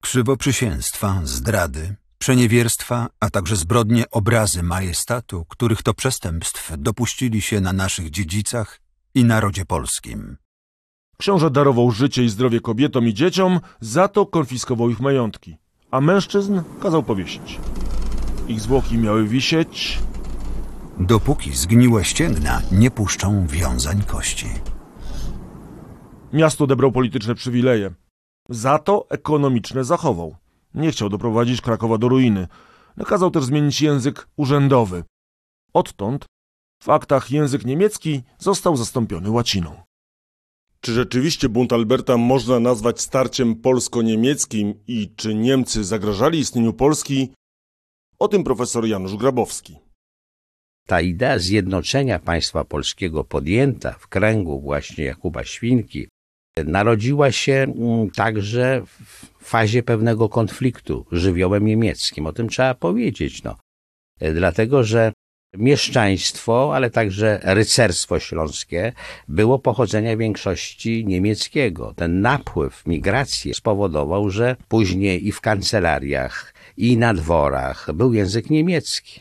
krzywoprzysięstwa, 0.03 1.21
zdrady, 1.25 1.97
przeniewierstwa, 2.19 3.09
a 3.21 3.31
także 3.31 3.57
zbrodnie 3.57 4.11
obrazy 4.11 4.63
majestatu, 4.63 5.45
których 5.45 5.83
to 5.83 5.95
przestępstw 5.95 6.73
dopuścili 6.79 7.41
się 7.41 7.61
na 7.61 7.73
naszych 7.73 8.11
dziedzicach 8.11 8.81
i 9.15 9.25
narodzie 9.25 9.65
polskim. 9.65 10.37
Książę 11.21 11.51
darował 11.51 11.91
życie 11.91 12.25
i 12.25 12.29
zdrowie 12.29 12.61
kobietom 12.61 13.09
i 13.09 13.15
dzieciom, 13.15 13.61
za 13.81 14.09
to 14.09 14.27
konfiskował 14.27 14.91
ich 14.91 15.01
majątki, 15.01 15.57
a 15.91 16.01
mężczyzn 16.01 16.61
kazał 16.81 17.03
powiesić. 17.03 17.61
Ich 18.49 18.61
zwłoki 18.61 18.99
miały 18.99 19.25
wisieć... 19.25 19.99
Dopóki 21.01 21.53
zgniłe 21.53 22.05
ścięgna 22.05 22.63
nie 22.73 22.91
puszczą 22.91 23.47
wiązań 23.47 24.03
kości. 24.03 24.47
Miasto 26.33 26.65
odebrał 26.65 26.93
polityczne 26.93 27.35
przywileje. 27.35 27.95
Za 28.49 28.79
to 28.79 29.07
ekonomiczne 29.11 29.85
zachował. 29.85 30.37
Nie 30.75 30.91
chciał 30.91 31.09
doprowadzić 31.09 31.61
Krakowa 31.61 31.99
do 31.99 32.09
ruiny. 32.09 32.49
Nakazał 32.97 33.31
też 33.31 33.45
zmienić 33.45 33.83
język 33.83 34.29
urzędowy. 34.37 35.05
Odtąd 35.73 36.27
w 36.83 36.89
aktach 36.89 37.31
język 37.31 37.65
niemiecki 37.65 38.23
został 38.39 38.77
zastąpiony 38.77 39.31
łaciną. 39.31 39.88
Czy 40.81 40.93
rzeczywiście 40.93 41.49
bunt 41.49 41.73
Alberta 41.73 42.17
można 42.17 42.61
nazwać 42.61 43.01
starciem 43.01 43.57
polsko-niemieckim 43.57 44.75
i 44.87 45.11
czy 45.17 45.35
Niemcy 45.35 45.85
zagrażali 45.85 46.39
istnieniu 46.39 46.73
Polski? 46.73 47.33
O 48.19 48.29
tym 48.29 48.45
profesor 48.45 48.87
Janusz 48.87 49.17
Grabowski. 49.17 49.77
Ta 50.87 51.01
idea 51.01 51.39
zjednoczenia 51.39 52.19
państwa 52.19 52.65
polskiego 52.65 53.25
podjęta 53.25 53.93
w 53.93 54.09
kręgu 54.09 54.61
właśnie 54.61 55.05
Jakuba 55.05 55.45
Świnki 55.45 56.09
narodziła 56.65 57.33
się 57.33 57.53
mm, 57.53 58.11
także 58.11 58.83
w 58.85 59.27
fazie 59.41 59.83
pewnego 59.83 60.29
konfliktu 60.29 61.07
żywiołem 61.13 61.67
niemieckim. 61.67 62.27
O 62.27 62.33
tym 62.33 62.49
trzeba 62.49 62.75
powiedzieć. 62.75 63.43
No. 63.43 63.57
Dlatego, 64.35 64.85
że 64.85 65.13
mieszczaństwo, 65.57 66.71
ale 66.75 66.91
także 66.91 67.41
rycerstwo 67.43 68.19
śląskie 68.19 68.93
było 69.29 69.59
pochodzenia 69.59 70.17
większości 70.17 71.05
niemieckiego. 71.07 71.95
Ten 71.97 72.21
napływ 72.21 72.87
migracji 72.87 73.55
spowodował, 73.55 74.31
że 74.31 74.57
później 74.69 75.27
i 75.27 75.33
w 75.33 75.41
kancelariach, 75.41 76.55
i 76.77 76.97
na 76.97 77.15
dworach 77.15 77.93
był 77.95 78.15
język 78.15 78.51
niemiecki. 78.51 79.21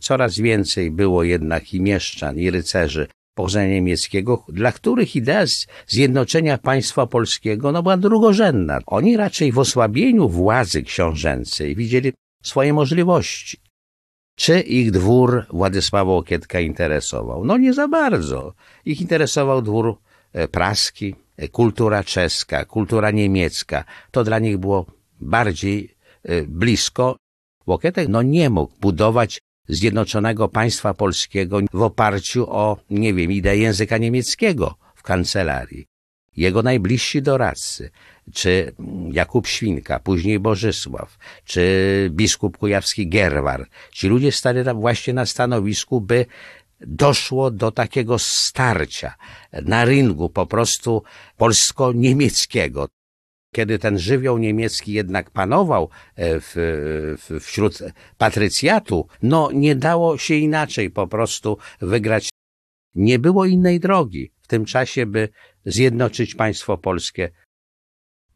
Coraz 0.00 0.38
więcej 0.38 0.90
było 0.90 1.22
jednak 1.24 1.74
i 1.74 1.80
mieszczan, 1.80 2.38
i 2.38 2.50
rycerzy 2.50 3.06
pochodzenia 3.34 3.74
niemieckiego, 3.74 4.44
dla 4.48 4.72
których 4.72 5.16
idea 5.16 5.44
zjednoczenia 5.86 6.58
państwa 6.58 7.06
polskiego 7.06 7.72
no, 7.72 7.82
była 7.82 7.96
drugorzędna. 7.96 8.80
Oni 8.86 9.16
raczej 9.16 9.52
w 9.52 9.58
osłabieniu 9.58 10.28
władzy 10.28 10.82
książęcej 10.82 11.76
widzieli 11.76 12.12
swoje 12.42 12.72
możliwości. 12.72 13.61
Czy 14.34 14.60
ich 14.60 14.90
dwór 14.90 15.46
Władysława 15.50 16.12
Okietka 16.12 16.60
interesował? 16.60 17.44
No 17.44 17.56
nie 17.56 17.72
za 17.74 17.88
bardzo. 17.88 18.54
Ich 18.84 19.00
interesował 19.00 19.62
dwór 19.62 19.96
e, 20.32 20.48
praski, 20.48 21.14
e, 21.36 21.48
kultura 21.48 22.04
czeska, 22.04 22.64
kultura 22.64 23.10
niemiecka. 23.10 23.84
To 24.10 24.24
dla 24.24 24.38
nich 24.38 24.58
było 24.58 24.86
bardziej 25.20 25.94
e, 26.22 26.42
blisko. 26.42 27.16
Łokietek 27.66 28.08
no 28.08 28.22
nie 28.22 28.50
mógł 28.50 28.72
budować 28.80 29.40
zjednoczonego 29.68 30.48
państwa 30.48 30.94
polskiego 30.94 31.58
w 31.72 31.82
oparciu 31.82 32.46
o, 32.50 32.76
nie 32.90 33.14
wiem, 33.14 33.32
ideę 33.32 33.56
języka 33.56 33.98
niemieckiego 33.98 34.74
w 34.94 35.02
kancelarii. 35.02 35.91
Jego 36.36 36.62
najbliżsi 36.62 37.22
doradcy, 37.22 37.90
czy 38.34 38.72
Jakub 39.12 39.46
Świnka, 39.46 39.98
później 40.00 40.38
Bożysław, 40.38 41.18
czy 41.44 42.08
biskup 42.10 42.58
kujawski 42.58 43.08
Gerwar, 43.08 43.66
ci 43.92 44.08
ludzie 44.08 44.32
stali 44.32 44.60
właśnie 44.74 45.14
na 45.14 45.26
stanowisku, 45.26 46.00
by 46.00 46.26
doszło 46.80 47.50
do 47.50 47.70
takiego 47.70 48.18
starcia 48.18 49.14
na 49.62 49.84
rynku 49.84 50.30
po 50.30 50.46
prostu 50.46 51.02
polsko-niemieckiego. 51.36 52.88
Kiedy 53.54 53.78
ten 53.78 53.98
żywioł 53.98 54.38
niemiecki 54.38 54.92
jednak 54.92 55.30
panował 55.30 55.88
e, 56.16 56.40
w, 56.40 56.52
w, 57.18 57.40
wśród 57.40 57.78
patrycjatu, 58.18 59.06
no 59.22 59.50
nie 59.54 59.74
dało 59.76 60.18
się 60.18 60.34
inaczej 60.34 60.90
po 60.90 61.06
prostu 61.06 61.58
wygrać. 61.80 62.28
Nie 62.94 63.18
było 63.18 63.44
innej 63.44 63.80
drogi 63.80 64.30
tym 64.52 64.64
czasie, 64.64 65.06
by 65.06 65.28
zjednoczyć 65.64 66.34
państwo 66.34 66.78
polskie. 66.78 67.30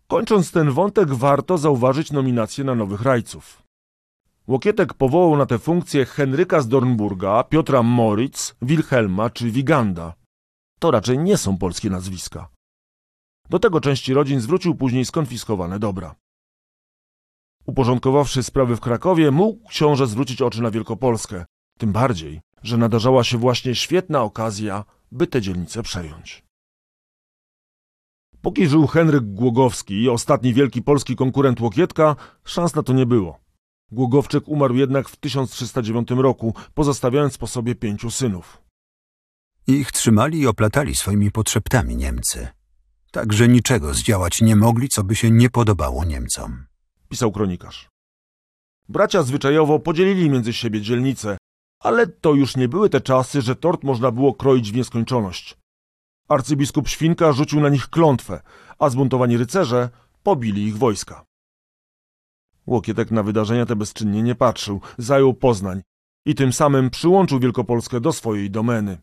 Kończąc 0.09 0.53
ten 0.53 0.71
wątek, 0.71 1.09
warto 1.15 1.59
zauważyć 1.59 2.13
nominację 2.13 2.65
na 2.65 2.75
nowych 2.75 3.03
rajców. 3.03 3.63
Łokietek 4.47 4.95
powołał 4.95 5.37
na 5.37 5.47
tę 5.47 5.59
funkcję 5.59 6.05
Henryka 6.05 6.61
z 6.61 6.69
Dornburga, 6.69 7.45
Piotra 7.45 7.83
Moritz, 7.83 8.57
Wilhelma 8.63 9.31
czy 9.31 9.51
Wiganda. 9.51 10.15
To 10.79 10.91
raczej 10.91 11.19
nie 11.19 11.37
są 11.37 11.59
polskie 11.59 11.91
nazwiska. 11.91 12.49
Do 13.51 13.59
tego 13.59 13.81
części 13.81 14.15
rodzin 14.15 14.41
zwrócił 14.41 14.75
później 14.75 15.05
skonfiskowane 15.05 15.79
dobra. 15.79 16.15
Uporządkowawszy 17.67 18.43
sprawy 18.43 18.77
w 18.77 18.81
Krakowie, 18.81 19.31
mógł 19.31 19.69
książę 19.69 20.07
zwrócić 20.07 20.43
oczy 20.43 20.63
na 20.63 20.71
Wielkopolskę, 20.71 21.45
tym 21.79 21.93
bardziej, 21.93 22.41
że 22.63 22.77
nadarzała 22.77 23.25
się 23.25 23.39
właśnie 23.39 23.75
świetna 23.75 24.23
okazja, 24.23 24.85
by 25.17 25.27
tę 25.27 25.41
dzielnicę 25.41 25.83
przejąć. 25.83 26.45
Póki 28.43 28.67
żył 28.67 28.87
Henryk 28.87 29.25
Głogowski, 29.25 30.09
ostatni 30.09 30.55
wielki 30.55 30.83
polski 30.83 31.17
konkurent 31.17 31.61
Łokietka, 31.61 32.17
szans 32.45 32.75
na 32.75 32.83
to 32.83 32.93
nie 32.93 33.07
było. 33.07 33.39
Głogowczyk 33.93 34.49
umarł 34.49 34.75
jednak 34.75 35.09
w 35.09 35.17
1309 35.17 36.11
roku, 36.11 36.55
pozostawiając 36.75 37.39
po 37.39 37.47
sobie 37.47 37.75
pięciu 37.75 38.11
synów. 38.11 38.63
Ich 39.67 39.93
trzymali 39.93 40.39
i 40.41 40.47
oplatali 40.47 40.95
swoimi 40.95 41.31
potrzeptami 41.31 41.97
Niemcy. 41.97 42.49
Także 43.11 43.49
niczego 43.49 43.95
zdziałać 43.95 44.41
nie 44.41 44.57
mogli, 44.57 44.89
co 44.89 45.05
by 45.05 45.17
się 45.17 45.31
nie 45.31 45.51
podobało 45.51 46.05
Niemcom. 46.05 46.67
Pisał 47.09 47.33
kronikarz. 47.33 47.89
Bracia 48.89 49.23
zwyczajowo 49.23 49.79
podzielili 49.79 50.31
między 50.31 50.53
siebie 50.53 50.81
dzielnice, 50.81 51.37
ale 51.81 52.07
to 52.07 52.35
już 52.35 52.57
nie 52.57 52.69
były 52.69 52.91
te 52.91 53.01
czasy, 53.01 53.43
że 53.43 53.57
tort 53.57 53.85
można 53.85 54.11
było 54.11 54.35
kroić 54.35 54.73
w 54.73 54.77
nieskończoność. 54.77 55.57
Arcybiskup 56.29 56.89
Świnka 56.89 57.33
rzucił 57.33 57.61
na 57.61 57.69
nich 57.69 57.89
klątwę, 57.89 58.43
a 58.79 58.89
zbuntowani 58.89 59.37
rycerze 59.37 59.91
pobili 60.23 60.65
ich 60.65 60.79
wojska. 60.79 61.25
Łokietek 62.67 63.11
na 63.11 63.23
wydarzenia 63.23 63.67
te 63.67 63.77
bezczynnie 63.77 64.23
nie 64.23 64.35
patrzył, 64.35 64.81
zajął 64.99 65.35
Poznań 65.35 65.83
i 66.27 66.35
tym 66.35 66.53
samym 66.53 66.91
przyłączył 66.91 67.41
Wielkopolskę 67.41 68.01
do 68.01 68.13
swojej 68.13 68.51
domeny. 68.51 68.99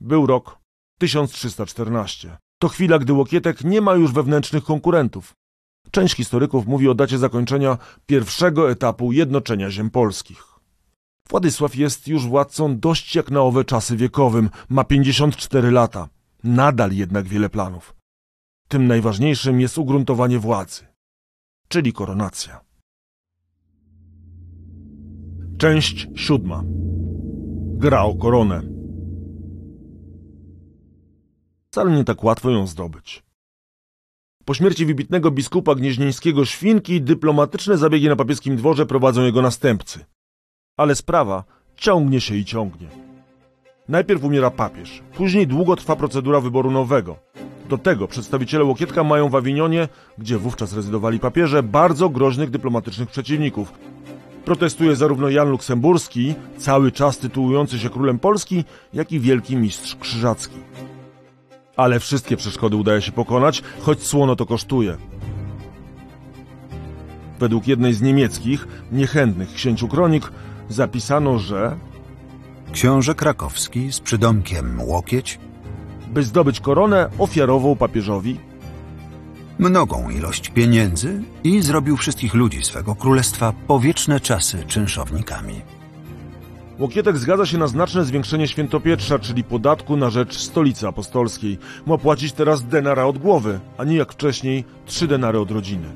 Był 0.00 0.26
rok 0.26 0.58
1314. 0.98 2.36
To 2.58 2.68
chwila, 2.68 2.98
gdy 2.98 3.12
Łokietek 3.12 3.64
nie 3.64 3.80
ma 3.80 3.94
już 3.94 4.12
wewnętrznych 4.12 4.64
konkurentów. 4.64 5.34
Część 5.90 6.16
historyków 6.16 6.66
mówi 6.66 6.88
o 6.88 6.94
dacie 6.94 7.18
zakończenia 7.18 7.78
pierwszego 8.06 8.70
etapu 8.70 9.12
jednoczenia 9.12 9.70
ziem 9.70 9.90
polskich. 9.90 10.57
Władysław 11.30 11.76
jest 11.76 12.08
już 12.08 12.26
władcą 12.26 12.78
dość 12.78 13.16
jak 13.16 13.30
na 13.30 13.40
owe 13.40 13.64
czasy 13.64 13.96
wiekowym, 13.96 14.50
ma 14.68 14.84
54 14.84 15.70
lata. 15.70 16.08
Nadal 16.44 16.92
jednak 16.92 17.26
wiele 17.26 17.48
planów. 17.48 17.94
Tym 18.68 18.86
najważniejszym 18.86 19.60
jest 19.60 19.78
ugruntowanie 19.78 20.38
władzy, 20.38 20.86
czyli 21.68 21.92
koronacja. 21.92 22.60
Część 25.58 26.08
siódma. 26.14 26.64
Gra 27.76 28.02
o 28.02 28.14
koronę. 28.14 28.62
Wcale 31.70 31.96
nie 31.96 32.04
tak 32.04 32.24
łatwo 32.24 32.50
ją 32.50 32.66
zdobyć. 32.66 33.22
Po 34.44 34.54
śmierci 34.54 34.86
wybitnego 34.86 35.30
biskupa 35.30 35.74
gnieźnieńskiego 35.74 36.44
Świnki 36.44 37.02
dyplomatyczne 37.02 37.78
zabiegi 37.78 38.08
na 38.08 38.16
papieskim 38.16 38.56
dworze 38.56 38.86
prowadzą 38.86 39.22
jego 39.22 39.42
następcy 39.42 40.04
ale 40.78 40.94
sprawa 40.94 41.44
ciągnie 41.76 42.20
się 42.20 42.34
i 42.34 42.44
ciągnie. 42.44 42.88
Najpierw 43.88 44.24
umiera 44.24 44.50
papież, 44.50 45.02
później 45.14 45.46
długo 45.46 45.76
trwa 45.76 45.96
procedura 45.96 46.40
wyboru 46.40 46.70
nowego. 46.70 47.16
Do 47.68 47.78
tego 47.78 48.08
przedstawiciele 48.08 48.64
Łokietka 48.64 49.04
mają 49.04 49.28
w 49.28 49.34
Awinionie, 49.34 49.88
gdzie 50.18 50.38
wówczas 50.38 50.72
rezydowali 50.72 51.18
papieże, 51.18 51.62
bardzo 51.62 52.08
groźnych 52.08 52.50
dyplomatycznych 52.50 53.08
przeciwników. 53.08 53.72
Protestuje 54.44 54.96
zarówno 54.96 55.28
Jan 55.28 55.48
Luksemburski, 55.50 56.34
cały 56.58 56.92
czas 56.92 57.18
tytułujący 57.18 57.78
się 57.78 57.90
królem 57.90 58.18
Polski, 58.18 58.64
jak 58.94 59.12
i 59.12 59.20
wielki 59.20 59.56
mistrz 59.56 59.96
krzyżacki. 59.96 60.56
Ale 61.76 62.00
wszystkie 62.00 62.36
przeszkody 62.36 62.76
udaje 62.76 63.02
się 63.02 63.12
pokonać, 63.12 63.62
choć 63.80 64.02
słono 64.02 64.36
to 64.36 64.46
kosztuje. 64.46 64.96
Według 67.38 67.68
jednej 67.68 67.92
z 67.94 68.02
niemieckich, 68.02 68.68
niechętnych 68.92 69.54
księciu 69.54 69.88
kronik, 69.88 70.32
zapisano, 70.68 71.38
że 71.38 71.76
Książę 72.72 73.14
krakowski 73.14 73.92
z 73.92 74.00
przydomkiem 74.00 74.80
Łokieć 74.80 75.38
by 76.08 76.22
zdobyć 76.22 76.60
koronę 76.60 77.10
ofiarował 77.18 77.76
papieżowi 77.76 78.40
mnogą 79.58 80.10
ilość 80.10 80.48
pieniędzy 80.48 81.22
i 81.44 81.62
zrobił 81.62 81.96
wszystkich 81.96 82.34
ludzi 82.34 82.64
swego 82.64 82.94
królestwa 82.94 83.52
po 83.66 83.80
wieczne 83.80 84.20
czasy 84.20 84.64
czynszownikami. 84.66 85.60
Łokietek 86.78 87.16
zgadza 87.18 87.46
się 87.46 87.58
na 87.58 87.66
znaczne 87.66 88.04
zwiększenie 88.04 88.48
świętopietrza, 88.48 89.18
czyli 89.18 89.44
podatku 89.44 89.96
na 89.96 90.10
rzecz 90.10 90.38
stolicy 90.38 90.88
apostolskiej. 90.88 91.58
Ma 91.86 91.98
płacić 91.98 92.32
teraz 92.32 92.64
denara 92.64 93.04
od 93.04 93.18
głowy, 93.18 93.60
a 93.78 93.84
nie 93.84 93.96
jak 93.96 94.12
wcześniej 94.12 94.64
trzy 94.86 95.06
denary 95.06 95.40
od 95.40 95.50
rodziny. 95.50 95.88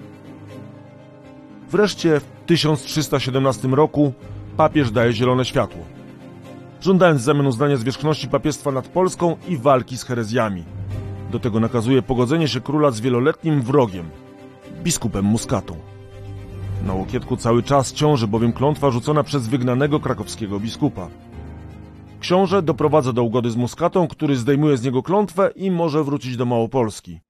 Wreszcie 1.70 2.20
w 2.20 2.24
1317 2.46 3.68
roku 3.68 4.12
papież 4.56 4.90
daje 4.90 5.12
zielone 5.12 5.44
światło. 5.44 5.84
Żądając 6.80 7.20
w 7.20 7.24
zamian 7.24 7.46
uznania 7.46 7.76
zwierzchności 7.76 8.28
papiestwa 8.28 8.72
nad 8.72 8.88
Polską 8.88 9.36
i 9.48 9.56
walki 9.56 9.98
z 9.98 10.04
herezjami. 10.04 10.64
Do 11.30 11.38
tego 11.38 11.60
nakazuje 11.60 12.02
pogodzenie 12.02 12.48
się 12.48 12.60
króla 12.60 12.90
z 12.90 13.00
wieloletnim 13.00 13.62
wrogiem, 13.62 14.10
biskupem 14.82 15.24
Muskatą. 15.24 15.76
Na 16.86 16.94
Łokietku 16.94 17.36
cały 17.36 17.62
czas 17.62 17.92
ciąży 17.92 18.26
bowiem 18.26 18.52
klątwa 18.52 18.90
rzucona 18.90 19.22
przez 19.22 19.48
wygnanego 19.48 20.00
krakowskiego 20.00 20.60
biskupa. 20.60 21.08
Książę 22.20 22.62
doprowadza 22.62 23.12
do 23.12 23.22
ugody 23.22 23.50
z 23.50 23.56
Muskatą, 23.56 24.08
który 24.08 24.36
zdejmuje 24.36 24.76
z 24.76 24.82
niego 24.82 25.02
klątwę 25.02 25.50
i 25.56 25.70
może 25.70 26.04
wrócić 26.04 26.36
do 26.36 26.46
Małopolski. 26.46 27.20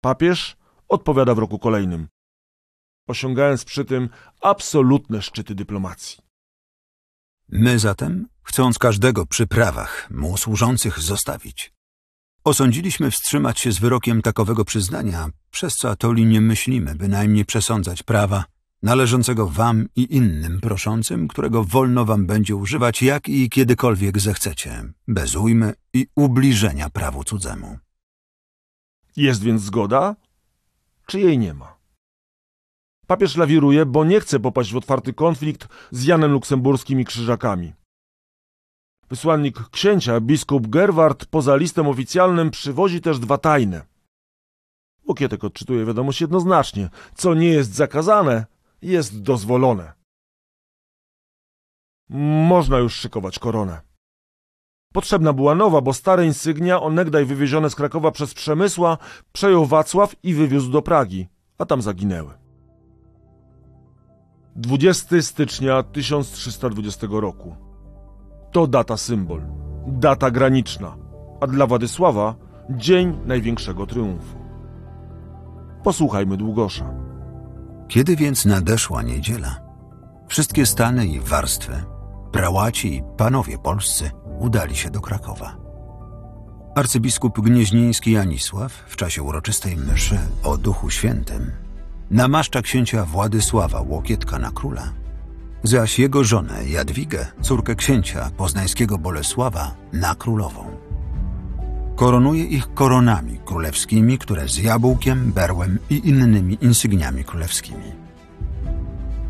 Papież 0.00 0.56
odpowiada 0.88 1.34
w 1.34 1.38
roku 1.38 1.58
kolejnym, 1.58 2.08
osiągając 3.08 3.64
przy 3.64 3.84
tym 3.84 4.08
absolutne 4.40 5.22
szczyty 5.22 5.54
dyplomacji. 5.54 6.27
My 7.48 7.78
zatem, 7.78 8.28
chcąc 8.42 8.78
każdego 8.78 9.26
przy 9.26 9.46
prawach 9.46 10.10
mu 10.10 10.36
służących 10.36 10.98
zostawić, 10.98 11.72
osądziliśmy 12.44 13.10
wstrzymać 13.10 13.60
się 13.60 13.72
z 13.72 13.78
wyrokiem 13.78 14.22
takowego 14.22 14.64
przyznania, 14.64 15.28
przez 15.50 15.76
co 15.76 15.90
atoli 15.90 16.26
nie 16.26 16.40
myślimy 16.40 16.94
bynajmniej 16.94 17.44
przesądzać 17.44 18.02
prawa 18.02 18.44
należącego 18.82 19.48
wam 19.48 19.88
i 19.96 20.16
innym 20.16 20.60
proszącym, 20.60 21.28
którego 21.28 21.64
wolno 21.64 22.04
wam 22.04 22.26
będzie 22.26 22.56
używać 22.56 23.02
jak 23.02 23.28
i 23.28 23.50
kiedykolwiek 23.50 24.20
zechcecie, 24.20 24.84
bez 25.08 25.36
ujmy 25.36 25.74
i 25.92 26.06
ubliżenia 26.16 26.90
prawu 26.90 27.24
cudzemu. 27.24 27.78
Jest 29.16 29.42
więc 29.42 29.62
zgoda, 29.62 30.16
czy 31.06 31.20
jej 31.20 31.38
nie 31.38 31.54
ma? 31.54 31.77
Papież 33.08 33.36
lawiruje, 33.36 33.86
bo 33.86 34.04
nie 34.04 34.20
chce 34.20 34.40
popaść 34.40 34.72
w 34.72 34.76
otwarty 34.76 35.12
konflikt 35.12 35.68
z 35.90 36.04
Janem 36.04 36.32
Luksemburskim 36.32 37.00
i 37.00 37.04
Krzyżakami. 37.04 37.72
Wysłannik 39.10 39.68
księcia, 39.70 40.20
biskup 40.20 40.66
Gerward, 40.66 41.26
poza 41.26 41.56
listem 41.56 41.86
oficjalnym 41.86 42.50
przywozi 42.50 43.00
też 43.00 43.18
dwa 43.18 43.38
tajne. 43.38 43.86
Łokietek 45.08 45.44
odczytuje 45.44 45.84
wiadomość 45.84 46.20
jednoznacznie. 46.20 46.90
Co 47.14 47.34
nie 47.34 47.48
jest 47.48 47.74
zakazane, 47.74 48.46
jest 48.82 49.22
dozwolone. 49.22 49.92
Można 52.48 52.78
już 52.78 52.94
szykować 52.94 53.38
koronę. 53.38 53.80
Potrzebna 54.92 55.32
była 55.32 55.54
nowa, 55.54 55.80
bo 55.80 55.92
stare 55.92 56.26
insygnia, 56.26 56.80
onegdaj 56.80 57.24
wywiezione 57.24 57.70
z 57.70 57.74
Krakowa 57.74 58.10
przez 58.10 58.34
Przemysła, 58.34 58.98
przejął 59.32 59.66
Wacław 59.66 60.16
i 60.22 60.34
wywiózł 60.34 60.70
do 60.70 60.82
Pragi, 60.82 61.26
a 61.58 61.66
tam 61.66 61.82
zaginęły. 61.82 62.47
20 64.58 65.22
stycznia 65.22 65.82
1320 65.82 67.06
roku. 67.10 67.56
To 68.52 68.66
data 68.66 68.96
symbol, 68.96 69.42
data 69.86 70.30
graniczna, 70.30 70.96
a 71.40 71.46
dla 71.46 71.66
Władysława 71.66 72.34
dzień 72.70 73.18
największego 73.26 73.86
triumfu. 73.86 74.38
Posłuchajmy 75.84 76.36
Długosza. 76.36 76.94
Kiedy 77.88 78.16
więc 78.16 78.44
nadeszła 78.44 79.02
niedziela, 79.02 79.60
wszystkie 80.28 80.66
stany 80.66 81.06
i 81.06 81.20
warstwy, 81.20 81.72
prałaci 82.32 82.94
i 82.94 83.02
panowie 83.16 83.58
polscy 83.58 84.10
udali 84.38 84.76
się 84.76 84.90
do 84.90 85.00
Krakowa. 85.00 85.56
Arcybiskup 86.74 87.40
gnieźnieński 87.40 88.16
Anisław 88.16 88.72
w 88.72 88.96
czasie 88.96 89.22
uroczystej 89.22 89.76
mszy 89.76 90.18
o 90.44 90.56
Duchu 90.56 90.90
Świętym 90.90 91.67
namaszcza 92.10 92.62
księcia 92.62 93.04
Władysława 93.04 93.80
Łokietka 93.80 94.38
na 94.38 94.50
króla, 94.50 94.92
zaś 95.62 95.98
jego 95.98 96.24
żonę 96.24 96.68
Jadwigę, 96.68 97.26
córkę 97.40 97.74
księcia 97.74 98.30
poznańskiego 98.36 98.98
Bolesława, 98.98 99.74
na 99.92 100.14
królową. 100.14 100.64
Koronuje 101.96 102.44
ich 102.44 102.74
koronami 102.74 103.38
królewskimi, 103.44 104.18
które 104.18 104.48
z 104.48 104.56
jabłkiem, 104.56 105.32
berłem 105.32 105.78
i 105.90 106.08
innymi 106.08 106.58
insygniami 106.60 107.24
królewskimi. 107.24 107.92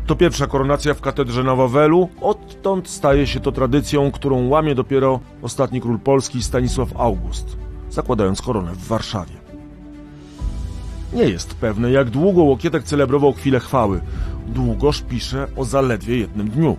To 0.05 0.15
pierwsza 0.15 0.47
koronacja 0.47 0.93
w 0.93 1.01
katedrze 1.01 1.43
na 1.43 1.55
Wawelu, 1.55 2.09
odtąd 2.21 2.89
staje 2.89 3.27
się 3.27 3.39
to 3.39 3.51
tradycją, 3.51 4.11
którą 4.11 4.47
łamie 4.47 4.75
dopiero 4.75 5.19
ostatni 5.41 5.81
król 5.81 5.99
Polski 5.99 6.43
Stanisław 6.43 6.89
August, 6.95 7.57
zakładając 7.89 8.41
koronę 8.41 8.71
w 8.71 8.87
Warszawie. 8.87 9.38
Nie 11.13 11.23
jest 11.23 11.53
pewne, 11.53 11.91
jak 11.91 12.09
długo 12.09 12.43
Łokietek 12.43 12.83
celebrował 12.83 13.33
chwilę 13.33 13.59
chwały. 13.59 14.01
Długoż 14.47 15.01
pisze 15.01 15.47
o 15.55 15.65
zaledwie 15.65 16.17
jednym 16.17 16.49
dniu. 16.49 16.77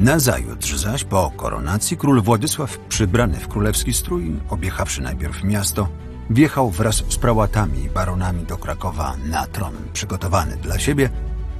Nazajutrz 0.00 0.74
zaś 0.74 1.04
po 1.04 1.32
koronacji 1.36 1.96
król 1.96 2.22
Władysław, 2.22 2.78
przybrany 2.78 3.34
w 3.34 3.48
królewski 3.48 3.92
strój, 3.92 4.32
objechawszy 4.50 5.02
najpierw 5.02 5.44
miasto, 5.44 5.88
wjechał 6.30 6.70
wraz 6.70 6.96
z 6.96 7.16
prałatami 7.16 7.84
i 7.84 7.90
baronami 7.90 8.44
do 8.44 8.56
Krakowa 8.56 9.16
na 9.30 9.46
tron 9.46 9.72
przygotowany 9.92 10.56
dla 10.56 10.78
siebie, 10.78 11.10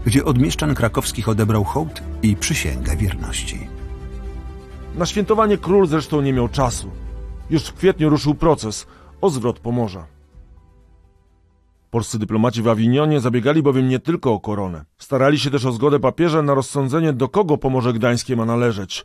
gdzie 0.07 0.25
od 0.25 0.39
mieszczan 0.39 0.75
krakowskich 0.75 1.29
odebrał 1.29 1.65
hołd 1.65 2.03
i 2.23 2.37
przysięgę 2.37 2.97
wierności. 2.97 3.69
Na 4.95 5.07
świętowanie 5.07 5.59
król 5.59 5.87
zresztą 5.87 6.21
nie 6.21 6.33
miał 6.33 6.49
czasu. 6.49 6.91
Już 7.51 7.63
w 7.63 7.75
kwietniu 7.75 8.11
ruszył 8.11 8.35
proces 8.35 8.87
o 9.21 9.31
zwrot 9.31 9.59
Pomorza. 9.59 10.12
Polscy 11.93 12.19
dyplomaci 12.19 12.63
w 12.63 12.69
Awinionie 12.69 13.21
zabiegali 13.21 13.63
bowiem 13.63 13.89
nie 13.89 13.99
tylko 13.99 14.33
o 14.33 14.41
koronę. 14.41 14.85
Starali 14.99 15.39
się 15.39 15.51
też 15.51 15.65
o 15.65 15.73
zgodę 15.73 16.01
papieża 16.01 16.43
na 16.43 16.55
rozsądzenie, 16.55 17.13
do 17.13 17.29
kogo 17.29 17.59
Pomorze 17.59 17.93
Gdańskie 17.93 18.37
ma 18.37 18.45
należeć. 18.45 19.05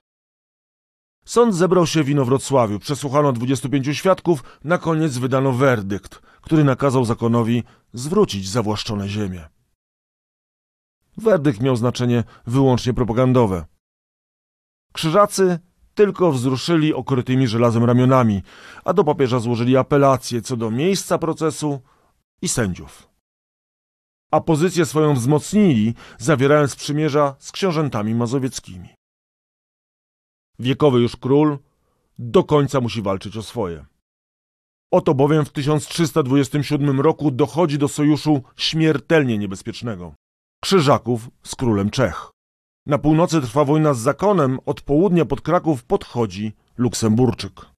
Sąd 1.26 1.56
zebrał 1.56 1.88
się 1.88 2.04
w 2.04 2.10
Inowrocławiu, 2.10 2.80
przesłuchano 2.80 3.34
25 3.34 3.98
świadków, 3.98 4.44
na 4.64 4.78
koniec 4.78 5.18
wydano 5.18 5.52
werdykt, 5.52 6.22
który 6.42 6.64
nakazał 6.64 7.06
zakonowi 7.06 7.64
zwrócić 7.94 8.50
zawłaszczone 8.50 9.10
ziemie. 9.10 9.50
Werdykt 11.18 11.62
miał 11.62 11.76
znaczenie 11.76 12.24
wyłącznie 12.46 12.94
propagandowe. 12.94 13.66
Krzyżacy 14.94 15.60
tylko 15.96 16.32
wzruszyli 16.32 16.94
okrytymi 16.94 17.48
żelazem 17.48 17.84
ramionami, 17.84 18.42
a 18.86 18.94
do 18.94 19.04
papieża 19.04 19.40
złożyli 19.40 19.78
apelację 19.78 20.42
co 20.42 20.58
do 20.58 20.72
miejsca 20.72 21.18
procesu 21.18 21.82
i 22.42 22.48
sędziów. 22.48 23.10
A 24.32 24.42
pozycję 24.42 24.86
swoją 24.86 25.14
wzmocnili, 25.14 25.94
zawierając 26.18 26.76
przymierza 26.76 27.36
z 27.40 27.52
książętami 27.52 28.16
mazowieckimi. 28.16 28.90
Wiekowy 30.60 31.00
już 31.00 31.16
król 31.16 31.60
do 32.20 32.44
końca 32.44 32.82
musi 32.82 33.02
walczyć 33.02 33.38
o 33.38 33.44
swoje. 33.44 33.86
Oto 34.92 35.14
bowiem 35.14 35.46
w 35.46 35.50
1327 35.50 37.02
roku 37.02 37.32
dochodzi 37.32 37.78
do 37.78 37.88
sojuszu 37.88 38.44
śmiertelnie 38.56 39.38
niebezpiecznego 39.38 40.14
Krzyżaków 40.64 41.30
z 41.44 41.56
królem 41.56 41.90
Czech. 41.90 42.32
Na 42.86 42.98
północy 42.98 43.42
trwa 43.42 43.66
wojna 43.66 43.94
z 43.94 44.00
zakonem, 44.00 44.60
od 44.66 44.82
południa 44.82 45.26
pod 45.26 45.42
Kraków 45.42 45.84
podchodzi 45.84 46.54
Luksemburczyk. 46.78 47.77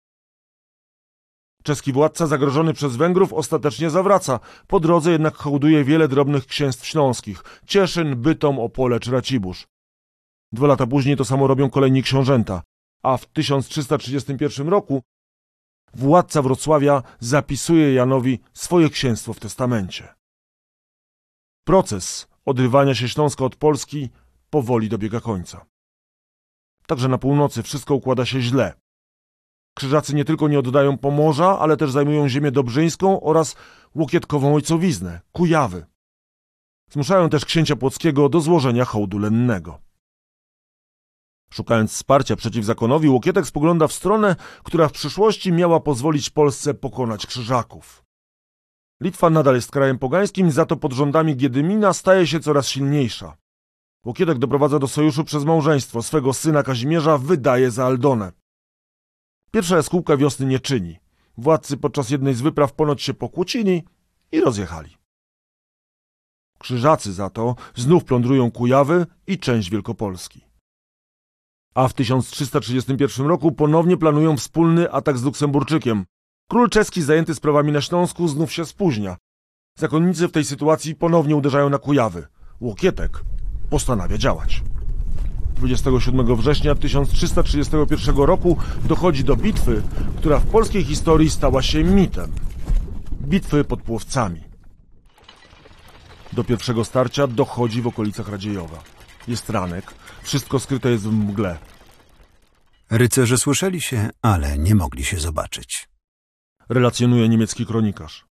Czeski 1.63 1.93
władca 1.93 2.27
zagrożony 2.27 2.73
przez 2.73 2.95
Węgrów 2.95 3.33
ostatecznie 3.33 3.89
zawraca. 3.89 4.39
Po 4.67 4.79
drodze 4.79 5.11
jednak 5.11 5.35
hołduje 5.35 5.83
wiele 5.83 6.07
drobnych 6.07 6.45
księstw 6.45 6.85
śląskich. 6.85 7.43
Cieszyn, 7.65 8.15
Bytom, 8.15 8.59
Opole 8.59 8.99
czy 8.99 9.11
Racibórz. 9.11 9.67
Dwa 10.51 10.67
lata 10.67 10.87
później 10.87 11.17
to 11.17 11.25
samo 11.25 11.47
robią 11.47 11.69
kolejni 11.69 12.03
książęta. 12.03 12.61
A 13.03 13.17
w 13.17 13.25
1331 13.25 14.69
roku 14.69 15.01
władca 15.93 16.41
Wrocławia 16.41 17.03
zapisuje 17.19 17.93
Janowi 17.93 18.39
swoje 18.53 18.89
księstwo 18.89 19.33
w 19.33 19.39
testamencie. 19.39 20.15
Proces 21.63 22.27
odrywania 22.45 22.95
się 22.95 23.09
Śląska 23.09 23.45
od 23.45 23.55
Polski 23.55 24.09
powoli 24.49 24.89
dobiega 24.89 25.19
końca. 25.21 25.65
Także 26.87 27.07
na 27.07 27.17
północy 27.17 27.63
wszystko 27.63 27.95
układa 27.95 28.25
się 28.25 28.41
źle. 28.41 28.78
Krzyżacy 29.73 30.15
nie 30.15 30.25
tylko 30.25 30.47
nie 30.47 30.59
oddają 30.59 30.97
Pomorza, 30.97 31.59
ale 31.59 31.77
też 31.77 31.91
zajmują 31.91 32.29
ziemię 32.29 32.51
dobrzyńską 32.51 33.21
oraz 33.21 33.55
łokietkową 33.95 34.55
ojcowiznę, 34.55 35.21
Kujawy. 35.31 35.85
Zmuszają 36.91 37.29
też 37.29 37.45
księcia 37.45 37.75
Płockiego 37.75 38.29
do 38.29 38.41
złożenia 38.41 38.85
hołdu 38.85 39.19
lennego. 39.19 39.79
Szukając 41.51 41.91
wsparcia 41.91 42.35
przeciw 42.35 42.65
zakonowi, 42.65 43.09
Łokietek 43.09 43.47
spogląda 43.47 43.87
w 43.87 43.93
stronę, 43.93 44.35
która 44.63 44.87
w 44.87 44.91
przyszłości 44.91 45.51
miała 45.51 45.79
pozwolić 45.79 46.29
Polsce 46.29 46.73
pokonać 46.73 47.25
Krzyżaków. 47.25 48.03
Litwa 49.01 49.29
nadal 49.29 49.55
jest 49.55 49.71
krajem 49.71 49.99
pogańskim, 49.99 50.51
za 50.51 50.65
to 50.65 50.77
pod 50.77 50.93
rządami 50.93 51.35
Giedymina 51.35 51.93
staje 51.93 52.27
się 52.27 52.39
coraz 52.39 52.67
silniejsza. 52.67 53.37
Łokietek 54.05 54.37
doprowadza 54.37 54.79
do 54.79 54.87
sojuszu 54.87 55.23
przez 55.23 55.45
małżeństwo. 55.45 56.01
Swego 56.01 56.33
syna 56.33 56.63
Kazimierza 56.63 57.17
wydaje 57.17 57.71
za 57.71 57.85
Aldonę. 57.85 58.31
Pierwsza 59.51 59.75
jaskółka 59.75 60.17
wiosny 60.17 60.45
nie 60.45 60.59
czyni. 60.59 60.99
Władcy 61.37 61.77
podczas 61.77 62.09
jednej 62.09 62.33
z 62.33 62.41
wypraw 62.41 62.73
ponoć 62.73 63.01
się 63.01 63.13
pokłócili 63.13 63.83
i 64.31 64.41
rozjechali. 64.41 64.97
Krzyżacy 66.59 67.13
za 67.13 67.29
to 67.29 67.55
znów 67.75 68.05
plądrują 68.05 68.51
Kujawy 68.51 69.05
i 69.27 69.39
część 69.39 69.69
Wielkopolski. 69.69 70.45
A 71.75 71.87
w 71.87 71.93
1331 71.93 73.27
roku 73.27 73.51
ponownie 73.51 73.97
planują 73.97 74.37
wspólny 74.37 74.91
atak 74.91 75.17
z 75.17 75.23
Luksemburczykiem. 75.23 76.05
Król 76.49 76.69
czeski 76.69 77.01
zajęty 77.01 77.35
sprawami 77.35 77.71
na 77.71 77.81
Śląsku 77.81 78.27
znów 78.27 78.53
się 78.53 78.65
spóźnia. 78.65 79.17
Zakonnicy 79.77 80.27
w 80.27 80.31
tej 80.31 80.45
sytuacji 80.45 80.95
ponownie 80.95 81.35
uderzają 81.35 81.69
na 81.69 81.77
Kujawy. 81.77 82.27
Łokietek 82.61 83.23
postanawia 83.69 84.17
działać. 84.17 84.63
27 85.59 86.35
września 86.35 86.75
1331 86.75 88.17
roku 88.17 88.57
dochodzi 88.85 89.23
do 89.23 89.35
bitwy, 89.35 89.81
która 90.17 90.39
w 90.39 90.45
polskiej 90.45 90.83
historii 90.83 91.29
stała 91.29 91.61
się 91.61 91.83
mitem. 91.83 92.31
Bitwy 93.21 93.63
pod 93.63 93.81
Płowcami. 93.81 94.41
Do 96.33 96.43
pierwszego 96.43 96.85
starcia 96.85 97.27
dochodzi 97.27 97.81
w 97.81 97.87
okolicach 97.87 98.29
Radziejowa. 98.29 98.83
Jest 99.27 99.49
ranek, 99.49 99.93
wszystko 100.23 100.59
skryte 100.59 100.91
jest 100.91 101.03
w 101.03 101.11
mgle. 101.13 101.57
Rycerze 102.89 103.37
słyszeli 103.37 103.81
się, 103.81 104.09
ale 104.21 104.57
nie 104.57 104.75
mogli 104.75 105.03
się 105.03 105.19
zobaczyć. 105.19 105.89
relacjonuje 106.69 107.29
niemiecki 107.29 107.65
kronikarz. 107.65 108.28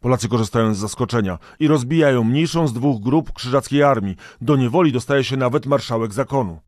Polacy 0.00 0.28
korzystają 0.28 0.74
z 0.74 0.78
zaskoczenia 0.78 1.38
i 1.58 1.68
rozbijają 1.68 2.24
mniejszą 2.24 2.68
z 2.68 2.72
dwóch 2.72 3.02
grup 3.02 3.32
krzyżackiej 3.32 3.82
armii. 3.82 4.16
Do 4.40 4.56
niewoli 4.56 4.92
dostaje 4.92 5.24
się 5.24 5.36
nawet 5.36 5.66
marszałek 5.66 6.12
zakonu. 6.12 6.60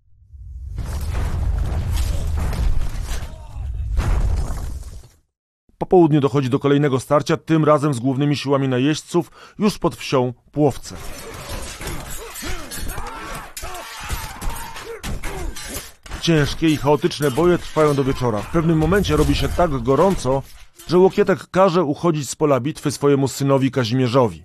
Po 5.79 5.87
południu 5.87 6.21
dochodzi 6.21 6.51
do 6.51 6.59
kolejnego 6.59 7.01
starcia, 7.01 7.37
tym 7.37 7.65
razem 7.65 7.95
z 7.95 8.01
głównymi 8.01 8.37
siłami 8.37 8.69
najeźdźców, 8.69 9.31
już 9.59 9.79
pod 9.79 9.97
wsią 9.97 10.35
Płowce. 10.53 10.97
Ciężkie 16.21 16.69
i 16.69 16.77
chaotyczne 16.77 17.31
boje 17.31 17.59
trwają 17.59 17.95
do 17.95 18.05
wieczora. 18.05 18.39
W 18.39 18.51
pewnym 18.51 18.79
momencie 18.79 19.17
robi 19.17 19.35
się 19.35 19.49
tak 19.49 19.83
gorąco, 19.83 20.43
że 20.87 20.99
Łokietek 20.99 21.47
każe 21.51 21.85
uchodzić 21.85 22.31
z 22.31 22.37
pola 22.37 22.61
bitwy 22.61 22.91
swojemu 22.91 23.29
synowi 23.29 23.71
Kazimierzowi. 23.71 24.45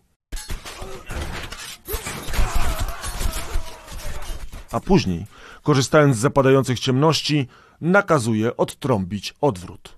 A 4.71 4.79
później, 4.79 5.25
korzystając 5.63 6.15
z 6.15 6.19
zapadających 6.19 6.79
ciemności, 6.79 7.47
nakazuje 7.81 8.57
odtrąbić 8.57 9.33
odwrót. 9.41 9.97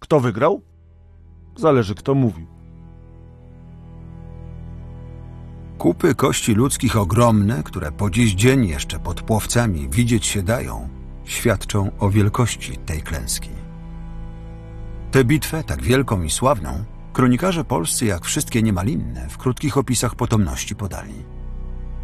Kto 0.00 0.20
wygrał? 0.20 0.62
Zależy 1.56 1.94
kto 1.94 2.14
mówił. 2.14 2.46
Kupy 5.78 6.14
kości 6.14 6.54
ludzkich 6.54 6.96
ogromne, 6.96 7.62
które 7.62 7.92
po 7.92 8.10
dziś 8.10 8.34
dzień 8.34 8.66
jeszcze 8.66 8.98
pod 8.98 9.22
płowcami 9.22 9.88
widzieć 9.88 10.26
się 10.26 10.42
dają, 10.42 10.88
świadczą 11.24 11.90
o 11.98 12.10
wielkości 12.10 12.76
tej 12.76 13.02
klęski. 13.02 13.50
Tę 15.10 15.24
bitwę, 15.24 15.64
tak 15.64 15.82
wielką 15.82 16.22
i 16.22 16.30
sławną, 16.30 16.84
kronikarze 17.12 17.64
polscy, 17.64 18.06
jak 18.06 18.24
wszystkie 18.24 18.62
niemal 18.62 18.86
inne, 18.86 19.28
w 19.28 19.38
krótkich 19.38 19.76
opisach 19.78 20.14
potomności 20.14 20.76
podali. 20.76 21.14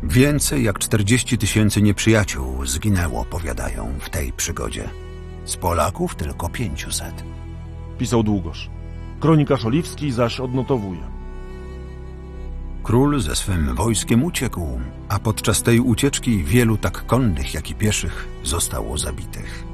Więcej 0.02 0.64
jak 0.64 0.78
40 0.78 1.38
tysięcy 1.38 1.82
nieprzyjaciół 1.82 2.66
zginęło, 2.66 3.24
powiadają, 3.24 3.92
w 4.00 4.10
tej 4.10 4.32
przygodzie. 4.32 4.88
Z 5.44 5.56
Polaków 5.56 6.14
tylko 6.14 6.48
500. 6.48 7.24
Pisał 7.98 8.22
Długosz. 8.22 8.70
Kronikarz 9.20 9.64
Oliwski 9.64 10.12
zaś 10.12 10.40
odnotowuje. 10.40 11.02
Król 12.82 13.20
ze 13.20 13.36
swym 13.36 13.74
wojskiem 13.74 14.24
uciekł, 14.24 14.80
a 15.08 15.18
podczas 15.18 15.62
tej 15.62 15.80
ucieczki 15.80 16.44
wielu 16.44 16.76
tak 16.76 17.06
konnych, 17.06 17.54
jak 17.54 17.70
i 17.70 17.74
pieszych 17.74 18.28
zostało 18.42 18.98
zabitych. 18.98 19.65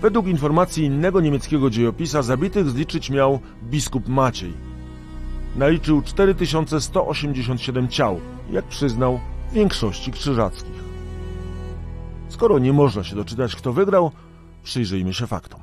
Według 0.00 0.26
informacji 0.26 0.84
innego 0.84 1.20
niemieckiego 1.20 1.70
dziejopisa 1.70 2.22
zabitych 2.22 2.70
zliczyć 2.70 3.10
miał 3.10 3.40
biskup 3.64 4.08
Maciej. 4.08 4.52
Naliczył 5.56 6.02
4187 6.02 7.88
ciał, 7.88 8.20
jak 8.50 8.64
przyznał, 8.64 9.20
w 9.50 9.52
większości 9.52 10.12
krzyżackich. 10.12 10.84
Skoro 12.28 12.58
nie 12.58 12.72
można 12.72 13.04
się 13.04 13.16
doczytać, 13.16 13.56
kto 13.56 13.72
wygrał, 13.72 14.10
przyjrzyjmy 14.62 15.14
się 15.14 15.26
faktom. 15.26 15.60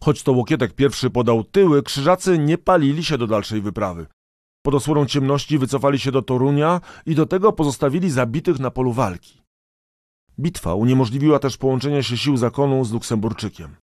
Choć 0.00 0.22
to 0.22 0.32
Łokietek 0.32 0.72
pierwszy 0.72 1.10
podał 1.10 1.44
tyły, 1.44 1.82
krzyżacy 1.82 2.38
nie 2.38 2.58
palili 2.58 3.04
się 3.04 3.18
do 3.18 3.26
dalszej 3.26 3.60
wyprawy. 3.60 4.06
Pod 4.62 4.74
osłoną 4.74 5.06
ciemności 5.06 5.58
wycofali 5.58 5.98
się 5.98 6.12
do 6.12 6.22
Torunia 6.22 6.80
i 7.06 7.14
do 7.14 7.26
tego 7.26 7.52
pozostawili 7.52 8.10
zabitych 8.10 8.58
na 8.58 8.70
polu 8.70 8.92
walki. 8.92 9.37
Bitwa 10.40 10.74
uniemożliwiła 10.74 11.38
też 11.38 11.56
połączenie 11.56 12.02
się 12.02 12.16
sił 12.16 12.36
zakonu 12.36 12.84
z 12.84 12.92
Luksemburczykiem. 12.92 13.76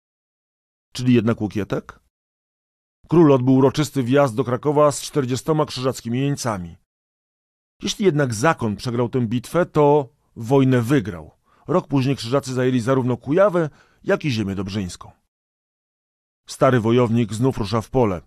Czyli 0.93 1.13
jednak 1.13 1.41
Łokietek? 1.41 1.99
Król 3.07 3.31
odbył 3.31 3.55
uroczysty 3.55 4.03
wjazd 4.03 4.35
do 4.35 4.43
Krakowa 4.43 4.91
z 4.91 5.01
czterdziestoma 5.01 5.65
krzyżackimi 5.65 6.19
jeńcami. 6.19 6.77
Jeśli 7.81 8.05
jednak 8.05 8.33
zakon 8.33 8.75
przegrał 8.75 9.09
tę 9.09 9.21
bitwę, 9.21 9.65
to 9.65 10.09
wojnę 10.35 10.81
wygrał. 10.81 11.31
Rok 11.67 11.87
później 11.87 12.15
krzyżacy 12.15 12.53
zajęli 12.53 12.79
zarówno 12.79 13.17
Kujawę, 13.17 13.69
jak 14.03 14.25
i 14.25 14.31
ziemię 14.31 14.55
dobrzyńską. 14.55 15.11
Stary 16.47 16.79
wojownik 16.79 17.33
znów 17.33 17.57
rusza 17.57 17.81
w 17.81 17.89
pole. 17.89 18.21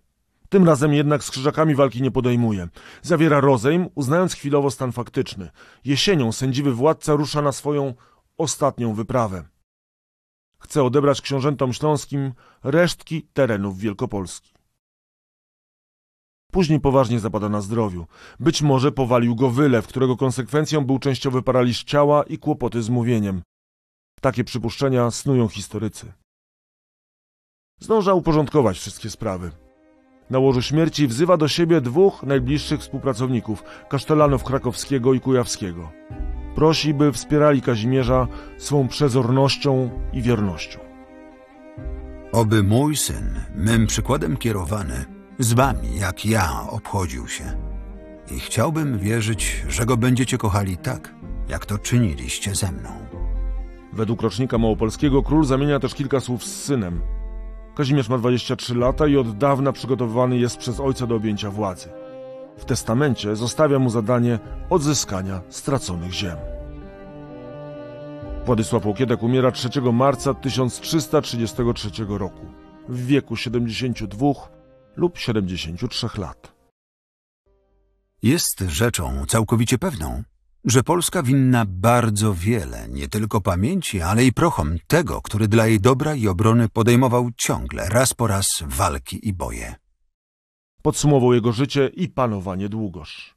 Tym 0.49 0.65
razem 0.65 0.93
jednak 0.93 1.23
z 1.23 1.31
krzyżakami 1.31 1.75
walki 1.75 2.01
nie 2.01 2.11
podejmuje. 2.11 2.67
Zawiera 3.01 3.39
rozejm, 3.39 3.89
uznając 3.95 4.33
chwilowo 4.33 4.71
stan 4.71 4.91
faktyczny. 4.91 5.49
Jesienią 5.85 6.31
sędziwy 6.31 6.73
władca 6.73 7.13
rusza 7.13 7.41
na 7.41 7.51
swoją 7.51 7.93
ostatnią 8.37 8.93
wyprawę. 8.93 9.43
Chce 10.59 10.83
odebrać 10.83 11.21
książętom 11.21 11.73
śląskim 11.73 12.33
resztki 12.63 13.27
terenów 13.33 13.79
Wielkopolski. 13.79 14.53
Później 16.51 16.79
poważnie 16.79 17.19
zapada 17.19 17.49
na 17.49 17.61
zdrowiu. 17.61 18.07
Być 18.39 18.61
może 18.61 18.91
powalił 18.91 19.35
go 19.35 19.49
wylew, 19.49 19.87
którego 19.87 20.17
konsekwencją 20.17 20.85
był 20.85 20.99
częściowy 20.99 21.41
paraliż 21.41 21.83
ciała 21.83 22.23
i 22.23 22.37
kłopoty 22.37 22.81
z 22.81 22.89
mówieniem. 22.89 23.41
Takie 24.21 24.43
przypuszczenia 24.43 25.11
snują 25.11 25.47
historycy. 25.47 26.13
Zdąża 27.79 28.13
uporządkować 28.13 28.77
wszystkie 28.77 29.09
sprawy. 29.09 29.51
Na 30.29 30.39
łożu 30.39 30.61
śmierci 30.61 31.07
wzywa 31.07 31.37
do 31.37 31.47
siebie 31.47 31.81
dwóch 31.81 32.23
najbliższych 32.23 32.81
współpracowników, 32.81 33.63
kasztelanów 33.89 34.43
krakowskiego 34.43 35.13
i 35.13 35.19
kujawskiego. 35.19 35.91
Prosi, 36.57 36.93
by 36.93 37.11
wspierali 37.11 37.61
Kazimierza 37.61 38.27
swą 38.57 38.87
przezornością 38.87 39.89
i 40.13 40.21
wiernością. 40.21 40.79
Oby 42.31 42.63
mój 42.63 42.95
syn, 42.95 43.39
mym 43.55 43.87
przykładem 43.87 44.37
kierowany, 44.37 45.05
z 45.39 45.53
wami, 45.53 45.99
jak 45.99 46.25
ja, 46.25 46.51
obchodził 46.69 47.27
się. 47.27 47.43
I 48.31 48.39
chciałbym 48.39 48.99
wierzyć, 48.99 49.65
że 49.69 49.85
go 49.85 49.97
będziecie 49.97 50.37
kochali 50.37 50.77
tak, 50.77 51.15
jak 51.49 51.65
to 51.65 51.77
czyniliście 51.77 52.55
ze 52.55 52.71
mną. 52.71 52.89
Według 53.93 54.21
rocznika 54.21 54.57
małopolskiego 54.57 55.23
król 55.23 55.45
zamienia 55.45 55.79
też 55.79 55.93
kilka 55.93 56.19
słów 56.19 56.43
z 56.43 56.63
synem. 56.63 57.01
Kazimierz 57.75 58.09
ma 58.09 58.17
23 58.17 58.75
lata 58.75 59.07
i 59.07 59.17
od 59.17 59.37
dawna 59.37 59.71
przygotowywany 59.71 60.37
jest 60.37 60.57
przez 60.57 60.79
ojca 60.79 61.07
do 61.07 61.15
objęcia 61.15 61.51
władzy. 61.51 61.89
W 62.57 62.65
testamencie 62.65 63.35
zostawia 63.35 63.79
mu 63.79 63.89
zadanie 63.89 64.39
odzyskania 64.69 65.41
straconych 65.49 66.13
ziem. 66.13 66.37
Władysław 68.45 68.85
Łokietek 68.85 69.23
umiera 69.23 69.51
3 69.51 69.69
marca 69.93 70.33
1333 70.33 71.89
roku 72.07 72.45
w 72.89 73.05
wieku 73.05 73.35
72 73.35 74.27
lub 74.95 75.17
73 75.17 76.07
lat. 76.17 76.53
Jest 78.23 78.59
rzeczą 78.59 79.25
całkowicie 79.27 79.77
pewną, 79.77 80.23
że 80.65 80.83
Polska 80.83 81.23
winna 81.23 81.65
bardzo 81.67 82.33
wiele, 82.33 82.87
nie 82.89 83.07
tylko 83.07 83.41
pamięci, 83.41 84.01
ale 84.01 84.25
i 84.25 84.33
prochom 84.33 84.77
tego, 84.87 85.21
który 85.21 85.47
dla 85.47 85.67
jej 85.67 85.79
dobra 85.79 86.15
i 86.15 86.27
obrony 86.27 86.69
podejmował 86.69 87.29
ciągle, 87.37 87.89
raz 87.89 88.13
po 88.13 88.27
raz, 88.27 88.63
walki 88.65 89.27
i 89.27 89.33
boje. 89.33 89.75
Podsumował 90.87 91.33
jego 91.33 91.51
życie 91.51 91.87
i 91.87 92.09
panowanie 92.09 92.69
Długosz. 92.69 93.35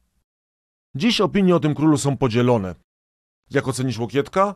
Dziś 0.95 1.21
opinie 1.21 1.55
o 1.55 1.59
tym 1.59 1.75
królu 1.75 1.97
są 1.97 2.17
podzielone. 2.17 2.75
Jak 3.49 3.67
ocenisz 3.67 3.99
Łokietka? 3.99 4.55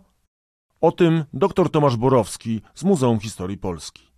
O 0.81 0.91
tym 0.91 1.23
dr 1.33 1.69
Tomasz 1.69 1.95
Borowski 1.97 2.61
z 2.75 2.83
Muzeum 2.83 3.19
Historii 3.19 3.57
Polski. 3.57 4.11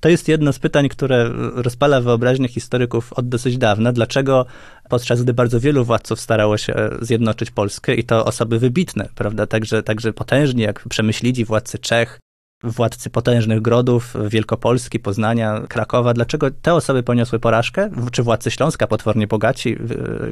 To 0.00 0.08
jest 0.08 0.28
jedno 0.28 0.52
z 0.52 0.58
pytań, 0.58 0.88
które 0.88 1.30
rozpala 1.54 2.00
wyobraźnię 2.00 2.48
historyków 2.48 3.12
od 3.12 3.28
dosyć 3.28 3.58
dawna. 3.58 3.92
Dlaczego 3.92 4.46
podczas 4.88 5.22
gdy 5.22 5.34
bardzo 5.34 5.60
wielu 5.60 5.84
władców 5.84 6.20
starało 6.20 6.56
się 6.58 6.74
zjednoczyć 7.00 7.50
Polskę 7.50 7.94
i 7.94 8.04
to 8.04 8.24
osoby 8.24 8.58
wybitne, 8.58 9.08
prawda, 9.14 9.46
także, 9.46 9.82
także 9.82 10.12
potężni 10.12 10.62
jak 10.62 10.88
Przemyślidzi, 10.88 11.44
władcy 11.44 11.78
Czech, 11.78 12.20
władcy 12.66 13.10
potężnych 13.10 13.62
grodów, 13.62 14.14
Wielkopolski, 14.28 14.98
Poznania, 14.98 15.60
Krakowa, 15.68 16.14
dlaczego 16.14 16.50
te 16.50 16.74
osoby 16.74 17.02
poniosły 17.02 17.38
porażkę, 17.38 17.90
czy 18.12 18.22
władcy 18.22 18.50
Śląska, 18.50 18.86
potwornie 18.86 19.26
bogaci, 19.26 19.76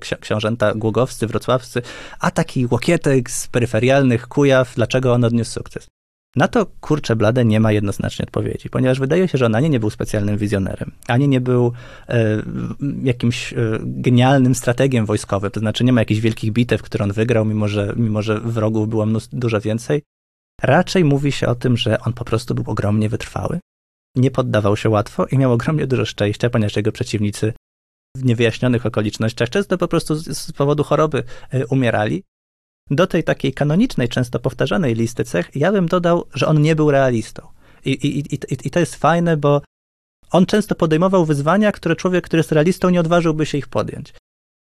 ksi 0.01 0.15
książęta 0.21 0.75
głogowscy, 0.75 1.27
wrocławscy, 1.27 1.83
a 2.21 2.31
taki 2.31 2.67
Łokietek 2.71 3.31
z 3.31 3.49
peryferialnych 3.49 4.29
Kujaw, 4.29 4.75
dlaczego 4.75 5.13
on 5.13 5.25
odniósł 5.25 5.53
sukces? 5.53 5.89
Na 6.37 6.49
to 6.49 6.67
kurcze 6.81 7.17
blade 7.17 7.45
nie 7.45 7.61
ma 7.61 7.73
jednoznacznej 7.73 8.27
odpowiedzi, 8.27 8.71
ponieważ 8.71 9.01
wydaje 9.01 9.29
się, 9.29 9.39
że 9.39 9.47
on 9.47 9.55
ani 9.55 9.71
nie 9.71 9.81
był 9.81 9.91
specjalnym 9.91 10.39
wizjonerem, 10.39 10.93
ani 11.09 11.29
nie 11.29 11.41
był 11.41 11.73
e, 12.09 12.43
jakimś 13.03 13.53
e, 13.53 13.57
genialnym 13.83 14.55
strategiem 14.55 15.07
wojskowym, 15.07 15.51
to 15.51 15.61
znaczy 15.61 15.85
nie 15.85 15.93
ma 15.93 16.01
jakichś 16.01 16.21
wielkich 16.21 16.53
bitew, 16.53 16.83
które 16.83 17.05
on 17.05 17.13
wygrał, 17.13 17.45
mimo 17.45 17.69
że, 17.69 17.93
mimo 17.97 18.23
że 18.23 18.41
wrogów 18.41 18.89
było 18.89 19.07
mnóstwo, 19.07 19.37
dużo 19.37 19.61
więcej. 19.61 20.03
Raczej 20.63 21.05
mówi 21.05 21.33
się 21.33 21.47
o 21.47 21.55
tym, 21.55 21.77
że 21.77 22.01
on 22.01 22.13
po 22.13 22.25
prostu 22.25 22.55
był 22.55 22.65
ogromnie 22.67 23.09
wytrwały, 23.09 23.61
nie 24.17 24.31
poddawał 24.31 24.77
się 24.77 24.89
łatwo 24.89 25.27
i 25.27 25.39
miał 25.39 25.53
ogromnie 25.53 25.87
dużo 25.87 26.05
szczęścia, 26.05 26.51
ponieważ 26.51 26.77
jego 26.77 26.93
przeciwnicy 26.93 27.53
w 28.17 28.25
niewyjaśnionych 28.25 28.87
okolicznościach 28.87 29.51
często 29.51 29.79
po 29.79 29.89
prostu 29.89 30.15
z, 30.15 30.39
z 30.39 30.53
powodu 30.53 30.85
choroby 30.85 31.25
e, 31.51 31.67
umierali. 31.67 32.23
Do 32.91 33.07
tej 33.07 33.25
takiej 33.25 33.53
kanonicznej, 33.53 34.09
często 34.09 34.41
powtarzanej 34.41 34.95
listy 34.95 35.25
cech, 35.25 35.51
ja 35.55 35.73
bym 35.73 35.87
dodał, 35.87 36.25
że 36.35 36.47
on 36.47 36.63
nie 36.63 36.77
był 36.77 36.91
realistą. 36.91 37.49
I, 37.85 37.91
i, 37.91 38.35
i, 38.35 38.39
i 38.65 38.71
to 38.71 38.81
jest 38.81 38.95
fajne, 38.97 39.37
bo 39.37 39.63
on 40.31 40.47
często 40.47 40.75
podejmował 40.75 41.25
wyzwania, 41.25 41.73
które 41.73 41.97
człowiek, 41.97 42.25
który 42.25 42.41
jest 42.41 42.53
realistą, 42.53 42.91
nie 42.91 43.01
odważyłby 43.01 43.47
się 43.47 43.59
ich 43.59 43.69
podjąć. 43.69 44.15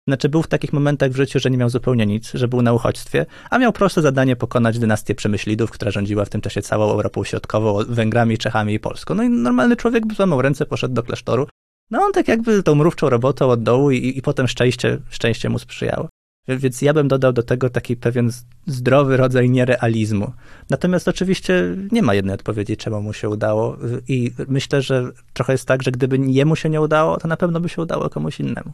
Znaczy, 0.08 0.28
był 0.28 0.42
w 0.42 0.46
takich 0.46 0.72
momentach 0.72 1.10
w 1.10 1.16
życiu, 1.16 1.38
że 1.40 1.50
nie 1.50 1.56
miał 1.56 1.70
zupełnie 1.70 2.06
nic, 2.06 2.32
że 2.34 2.48
był 2.48 2.62
na 2.62 2.72
uchodźstwie, 2.72 3.26
a 3.50 3.58
miał 3.58 3.72
proste 3.72 4.02
zadanie 4.02 4.36
pokonać 4.36 4.78
dynastię 4.78 5.14
Przemyślidów, 5.14 5.70
która 5.70 5.90
rządziła 5.90 6.24
w 6.24 6.28
tym 6.28 6.40
czasie 6.40 6.62
całą 6.62 6.90
Europą 6.90 7.24
Środkową, 7.24 7.78
Węgrami, 7.88 8.38
Czechami 8.38 8.74
i 8.74 8.80
Polską. 8.80 9.14
No 9.14 9.22
i 9.22 9.28
normalny 9.28 9.76
człowiek 9.76 10.06
by 10.06 10.14
złamał 10.14 10.42
ręce, 10.42 10.66
poszedł 10.66 10.94
do 10.94 11.02
klasztoru. 11.02 11.46
No 11.90 12.02
on 12.02 12.12
tak 12.12 12.28
jakby 12.28 12.62
tą 12.62 12.74
mrówczą 12.74 13.10
robotą 13.10 13.50
od 13.50 13.62
dołu 13.62 13.90
i, 13.90 14.18
i 14.18 14.22
potem 14.22 14.48
szczęście, 14.48 14.98
szczęście 15.10 15.48
mu 15.48 15.58
sprzyjało. 15.58 16.08
Więc 16.48 16.82
ja 16.82 16.94
bym 16.94 17.08
dodał 17.08 17.32
do 17.32 17.42
tego 17.42 17.70
taki 17.70 17.96
pewien 17.96 18.30
zdrowy 18.66 19.16
rodzaj 19.16 19.50
nierealizmu. 19.50 20.32
Natomiast 20.70 21.08
oczywiście 21.08 21.76
nie 21.92 22.02
ma 22.02 22.14
jednej 22.14 22.34
odpowiedzi, 22.34 22.76
czemu 22.76 23.02
mu 23.02 23.12
się 23.12 23.28
udało. 23.28 23.76
I 24.08 24.30
myślę, 24.48 24.82
że 24.82 25.10
trochę 25.32 25.52
jest 25.52 25.68
tak, 25.68 25.82
że 25.82 25.90
gdyby 25.90 26.18
jemu 26.18 26.56
się 26.56 26.68
nie 26.68 26.80
udało, 26.80 27.16
to 27.16 27.28
na 27.28 27.36
pewno 27.36 27.60
by 27.60 27.68
się 27.68 27.82
udało 27.82 28.10
komuś 28.10 28.40
innemu. 28.40 28.72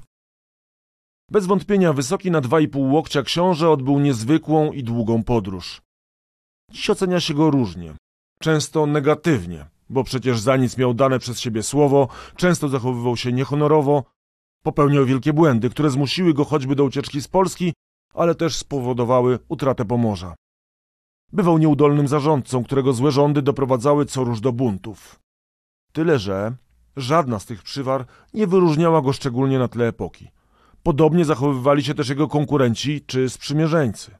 Bez 1.31 1.47
wątpienia 1.47 1.93
wysoki 1.93 2.31
na 2.31 2.41
2,5 2.41 2.93
łokcia 2.93 3.22
książę 3.22 3.70
odbył 3.70 3.99
niezwykłą 3.99 4.72
i 4.72 4.83
długą 4.83 5.22
podróż. 5.22 5.83
Dziś 6.70 6.91
ocenia 6.91 7.20
się 7.20 7.35
go 7.35 7.51
różnie, 7.51 7.95
często 8.41 8.87
negatywnie, 8.87 9.66
bo 9.91 10.05
przecież 10.05 10.41
za 10.41 10.57
nic 10.57 10.79
miał 10.79 10.95
dane 10.95 11.18
przez 11.18 11.41
siebie 11.41 11.62
słowo, 11.62 12.09
często 12.37 12.68
zachowywał 12.68 13.16
się 13.16 13.33
niehonorowo, 13.33 14.05
popełniał 14.62 15.05
wielkie 15.05 15.33
błędy, 15.33 15.70
które 15.70 15.91
zmusiły 15.91 16.35
go 16.35 16.45
choćby 16.45 16.74
do 16.74 16.85
ucieczki 16.85 17.22
z 17.22 17.29
Polski, 17.29 17.72
ale 18.14 18.35
też 18.35 18.57
spowodowały 18.57 19.39
utratę 19.49 19.85
Pomorza. 19.85 20.35
Bywał 21.33 21.59
nieudolnym 21.59 22.09
zarządcą, 22.09 22.64
którego 22.64 22.93
złe 22.93 23.11
rządy 23.11 23.43
doprowadzały 23.43 24.07
co 24.07 24.24
róż 24.24 24.41
do 24.41 24.53
buntów. 24.53 25.20
Tyle, 25.93 26.18
że 26.18 26.57
żadna 26.97 27.39
z 27.39 27.47
tych 27.47 27.62
przywar 27.62 28.07
nie 28.35 28.47
wyróżniała 28.47 29.03
go 29.03 29.12
szczególnie 29.12 29.59
na 29.59 29.68
tle 29.68 29.89
epoki. 29.89 30.31
Podobnie 30.87 31.24
zachowywali 31.24 31.84
się 31.84 31.95
też 31.95 32.09
jego 32.09 32.28
konkurenci 32.28 33.01
czy 33.07 33.30
sprzymierzeńcy. 33.30 34.11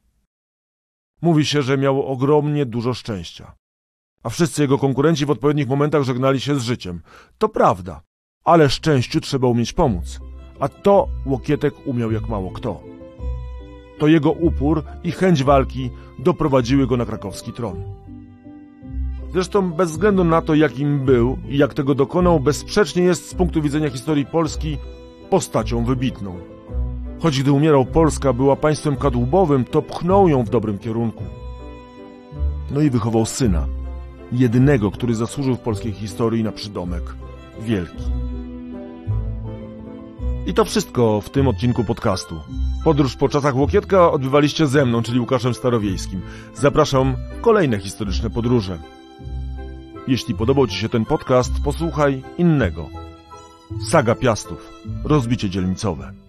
Mówi 1.23 1.45
się, 1.45 1.63
że 1.63 1.79
miał 1.79 2.03
ogromnie 2.03 2.67
dużo 2.67 2.95
szczęścia. 2.95 3.55
A 4.23 4.29
wszyscy 4.29 4.63
jego 4.63 4.79
konkurenci 4.79 5.27
w 5.27 5.31
odpowiednich 5.31 5.69
momentach 5.69 6.03
żegnali 6.03 6.41
się 6.41 6.61
z 6.61 6.63
życiem. 6.63 7.03
To 7.39 7.49
prawda, 7.49 8.03
ale 8.45 8.71
szczęściu 8.71 9.21
trzeba 9.21 9.49
umieć 9.49 9.73
pomóc. 9.73 10.21
A 10.61 10.69
to 10.69 11.09
Łokietek 11.27 11.75
umiał 11.87 12.13
jak 12.13 12.29
mało 12.29 12.51
kto. 12.51 12.83
To 13.99 14.07
jego 14.07 14.33
upór 14.33 14.83
i 15.05 15.13
chęć 15.13 15.45
walki 15.45 15.91
doprowadziły 16.19 16.87
go 16.87 16.97
na 16.97 17.07
krakowski 17.07 17.53
tron. 17.53 17.83
Zresztą 19.33 19.73
bez 19.73 19.91
względu 19.91 20.25
na 20.25 20.43
to, 20.43 20.55
jakim 20.55 21.05
był 21.05 21.39
i 21.49 21.59
jak 21.59 21.75
tego 21.75 21.95
dokonał, 21.95 22.41
bezsprzecznie 22.41 23.03
jest 23.03 23.29
z 23.29 23.35
punktu 23.35 23.63
widzenia 23.63 23.91
historii 23.91 24.27
Polski 24.27 24.79
postacią 25.31 25.85
wybitną. 25.85 26.56
Choć 27.21 27.41
gdy 27.41 27.53
umierał 27.53 27.85
Polska 27.85 28.33
była 28.33 28.57
państwem 28.57 28.97
kadłubowym, 28.97 29.65
to 29.65 29.83
pchnął 29.83 30.29
ją 30.29 30.45
w 30.45 30.51
dobrym 30.51 30.79
kierunku. 30.79 31.25
No 32.71 32.81
i 32.81 32.91
wychował 32.91 33.27
syna, 33.27 33.67
jedynego, 34.33 34.91
który 34.91 35.15
zasłużył 35.15 35.57
w 35.57 35.61
polskiej 35.61 35.93
historii 35.93 36.45
na 36.45 36.53
przydomek 36.53 37.03
wielki. 37.61 38.03
I 40.47 40.55
to 40.55 40.65
wszystko 40.65 41.21
w 41.21 41.31
tym 41.31 41.49
odcinku 41.49 41.85
podcastu. 41.85 42.35
Podróż 42.85 43.17
po 43.17 43.29
czasach 43.29 43.57
Łokietka 43.57 44.11
odbywaliście 44.11 44.67
ze 44.67 44.87
mną, 44.87 45.03
czyli 45.03 45.21
Łukaszem 45.21 45.55
Starowiejskim. 45.55 46.21
Zapraszam 46.55 47.17
w 47.39 47.41
kolejne 47.41 47.79
historyczne 47.79 48.31
podróże. 48.31 48.79
Jeśli 50.09 50.35
podobał 50.35 50.67
Ci 50.67 50.77
się 50.77 50.89
ten 50.89 51.05
podcast, 51.05 51.53
posłuchaj 51.65 52.23
innego. 52.39 52.87
Saga 53.89 54.15
Piastów. 54.15 54.73
Rozbicie 55.05 55.51
dzielnicowe. 55.51 56.26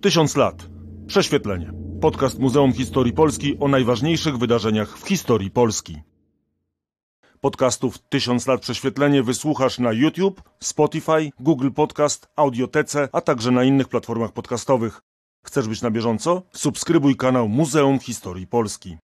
Tysiąc 0.00 0.36
lat. 0.36 0.66
Prześwietlenie. 1.06 1.72
Podcast 2.00 2.38
Muzeum 2.38 2.72
Historii 2.72 3.12
Polski 3.12 3.58
o 3.60 3.68
najważniejszych 3.68 4.38
wydarzeniach 4.38 4.98
w 4.98 5.08
historii 5.08 5.50
Polski. 5.50 5.96
Podcastów 7.40 7.98
Tysiąc 7.98 8.46
lat 8.46 8.60
prześwietlenie 8.60 9.22
wysłuchasz 9.22 9.78
na 9.78 9.92
YouTube, 9.92 10.42
Spotify, 10.60 11.30
Google 11.40 11.70
Podcast, 11.70 12.28
Audiotece, 12.36 13.08
a 13.12 13.20
także 13.20 13.50
na 13.50 13.64
innych 13.64 13.88
platformach 13.88 14.32
podcastowych. 14.32 15.00
Chcesz 15.46 15.68
być 15.68 15.82
na 15.82 15.90
bieżąco? 15.90 16.42
Subskrybuj 16.52 17.16
kanał 17.16 17.48
Muzeum 17.48 17.98
Historii 17.98 18.46
Polski. 18.46 18.96